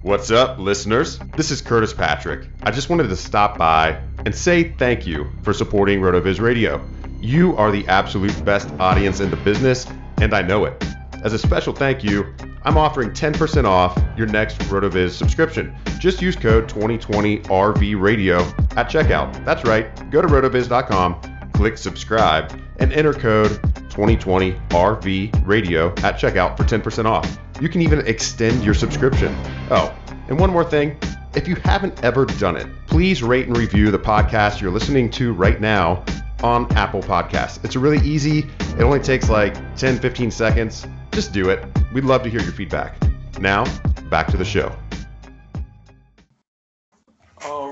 What's 0.00 0.30
up, 0.30 0.58
listeners? 0.58 1.18
This 1.36 1.50
is 1.50 1.60
Curtis 1.60 1.92
Patrick. 1.92 2.48
I 2.62 2.70
just 2.70 2.88
wanted 2.88 3.08
to 3.10 3.16
stop 3.16 3.58
by 3.58 4.00
and 4.24 4.34
say 4.34 4.72
thank 4.78 5.06
you 5.06 5.30
for 5.42 5.52
supporting 5.52 6.00
RotoViz 6.00 6.40
Radio. 6.40 6.82
You 7.20 7.54
are 7.58 7.70
the 7.70 7.86
absolute 7.86 8.42
best 8.46 8.70
audience 8.80 9.20
in 9.20 9.28
the 9.28 9.36
business 9.36 9.86
and 10.22 10.32
I 10.32 10.40
know 10.40 10.64
it. 10.64 10.82
As 11.22 11.34
a 11.34 11.38
special 11.38 11.74
thank 11.74 12.02
you, 12.02 12.34
I'm 12.62 12.78
offering 12.78 13.10
10% 13.10 13.66
off 13.66 14.02
your 14.16 14.26
next 14.26 14.58
RotoViz 14.60 15.10
subscription. 15.10 15.76
Just 15.98 16.22
use 16.22 16.34
code 16.34 16.66
2020RV 16.66 18.00
Radio 18.00 18.38
at 18.74 18.88
checkout. 18.88 19.44
That's 19.44 19.64
right. 19.64 20.10
Go 20.10 20.22
to 20.22 20.28
rotoviz.com, 20.28 21.50
click 21.52 21.76
subscribe, 21.76 22.58
and 22.78 22.90
enter 22.92 23.12
code 23.12 23.60
2020RV 23.98 25.44
Radio 25.44 25.88
at 25.88 26.14
checkout 26.14 26.56
for 26.56 26.62
10% 26.62 27.04
off. 27.04 27.38
You 27.60 27.68
can 27.68 27.82
even 27.82 28.06
extend 28.06 28.64
your 28.64 28.74
subscription. 28.74 29.34
Oh, 29.70 29.92
and 30.28 30.38
one 30.38 30.50
more 30.50 30.62
thing. 30.62 30.96
If 31.34 31.48
you 31.48 31.56
haven't 31.56 32.04
ever 32.04 32.24
done 32.24 32.56
it, 32.56 32.68
please 32.86 33.24
rate 33.24 33.48
and 33.48 33.56
review 33.56 33.90
the 33.90 33.98
podcast 33.98 34.60
you're 34.60 34.70
listening 34.70 35.10
to 35.12 35.32
right 35.32 35.60
now 35.60 36.04
on 36.44 36.70
Apple 36.76 37.02
Podcasts. 37.02 37.62
It's 37.64 37.74
really 37.74 37.98
easy. 38.06 38.46
It 38.78 38.82
only 38.82 39.00
takes 39.00 39.28
like 39.28 39.54
10, 39.76 39.98
15 39.98 40.30
seconds. 40.30 40.86
Just 41.10 41.32
do 41.32 41.50
it. 41.50 41.66
We'd 41.92 42.04
love 42.04 42.22
to 42.22 42.30
hear 42.30 42.40
your 42.40 42.52
feedback. 42.52 42.96
Now, 43.40 43.64
back 44.10 44.28
to 44.28 44.36
the 44.36 44.44
show. 44.44 44.74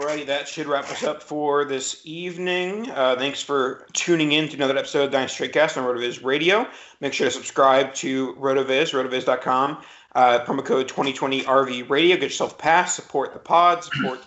Alrighty, 0.07 0.27
that 0.27 0.47
should 0.47 0.69
wrap 0.69 0.89
us 0.89 1.03
up 1.03 1.21
for 1.21 1.65
this 1.65 2.01
evening. 2.05 2.89
Uh, 2.93 3.17
thanks 3.17 3.43
for 3.43 3.89
tuning 3.93 4.31
in 4.31 4.49
to 4.49 4.55
another 4.55 4.79
episode 4.79 5.07
of 5.07 5.11
Dynasty 5.11 5.49
Cast 5.49 5.77
on 5.77 5.85
RotoViz 5.85 6.23
Radio. 6.23 6.65
Make 7.01 7.13
sure 7.13 7.27
to 7.27 7.31
subscribe 7.33 7.93
to 7.95 8.35
RotoViz, 8.35 8.93
rotoviz.com. 8.93 9.83
Uh, 10.15 10.45
promo 10.45 10.65
code 10.65 10.87
2020RV 10.87 11.91
Radio. 11.91 12.15
Get 12.15 12.23
yourself 12.23 12.53
a 12.53 12.57
pass. 12.57 12.95
Support 12.95 13.33
the 13.33 13.41
pod. 13.41 13.83
Support 13.83 14.21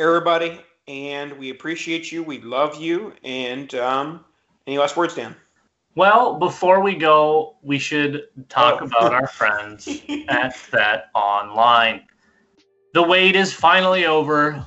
everybody 0.00 0.60
and 0.88 1.38
we 1.38 1.50
appreciate 1.50 2.10
you. 2.10 2.24
We 2.24 2.40
love 2.40 2.80
you. 2.80 3.12
And 3.22 3.72
um, 3.76 4.24
any 4.66 4.78
last 4.78 4.96
words, 4.96 5.14
Dan? 5.14 5.36
Well, 5.94 6.36
before 6.40 6.80
we 6.80 6.96
go, 6.96 7.54
we 7.62 7.78
should 7.78 8.24
talk 8.48 8.82
oh. 8.82 8.86
about 8.86 9.14
our 9.14 9.28
friends 9.28 9.86
at 10.28 10.56
BetOnline. 10.72 12.02
The 12.92 13.04
wait 13.04 13.36
is 13.36 13.52
finally 13.52 14.04
over. 14.04 14.66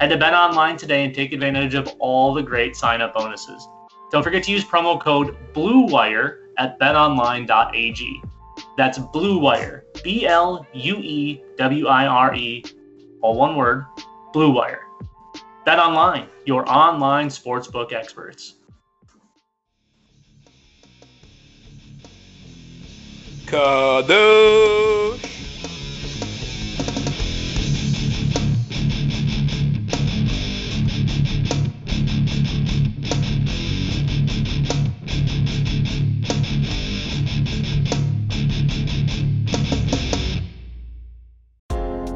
Head 0.00 0.08
to 0.08 0.16
BetOnline 0.16 0.78
today 0.78 1.04
and 1.04 1.14
take 1.14 1.34
advantage 1.34 1.74
of 1.74 1.86
all 1.98 2.32
the 2.32 2.42
great 2.42 2.74
sign 2.74 3.02
up 3.02 3.12
bonuses. 3.12 3.68
Don't 4.10 4.22
forget 4.22 4.42
to 4.44 4.50
use 4.50 4.64
promo 4.64 4.98
code 4.98 5.36
BLUEWIRE 5.52 6.38
at 6.56 6.80
betonline.ag. 6.80 8.22
That's 8.78 8.96
Blue 8.96 9.38
Wire. 9.38 9.84
B 10.02 10.26
L 10.26 10.66
U 10.72 10.96
E 10.96 11.42
W 11.58 11.86
I 11.86 12.06
R 12.06 12.34
E, 12.34 12.64
all 13.20 13.36
one 13.36 13.56
word, 13.56 13.84
Blue 14.32 14.50
Wire. 14.50 14.80
Bet 15.66 15.78
online, 15.78 16.28
your 16.46 16.66
online 16.66 17.28
sportsbook 17.28 17.92
experts. 17.92 18.54
Kadosh. 23.44 25.39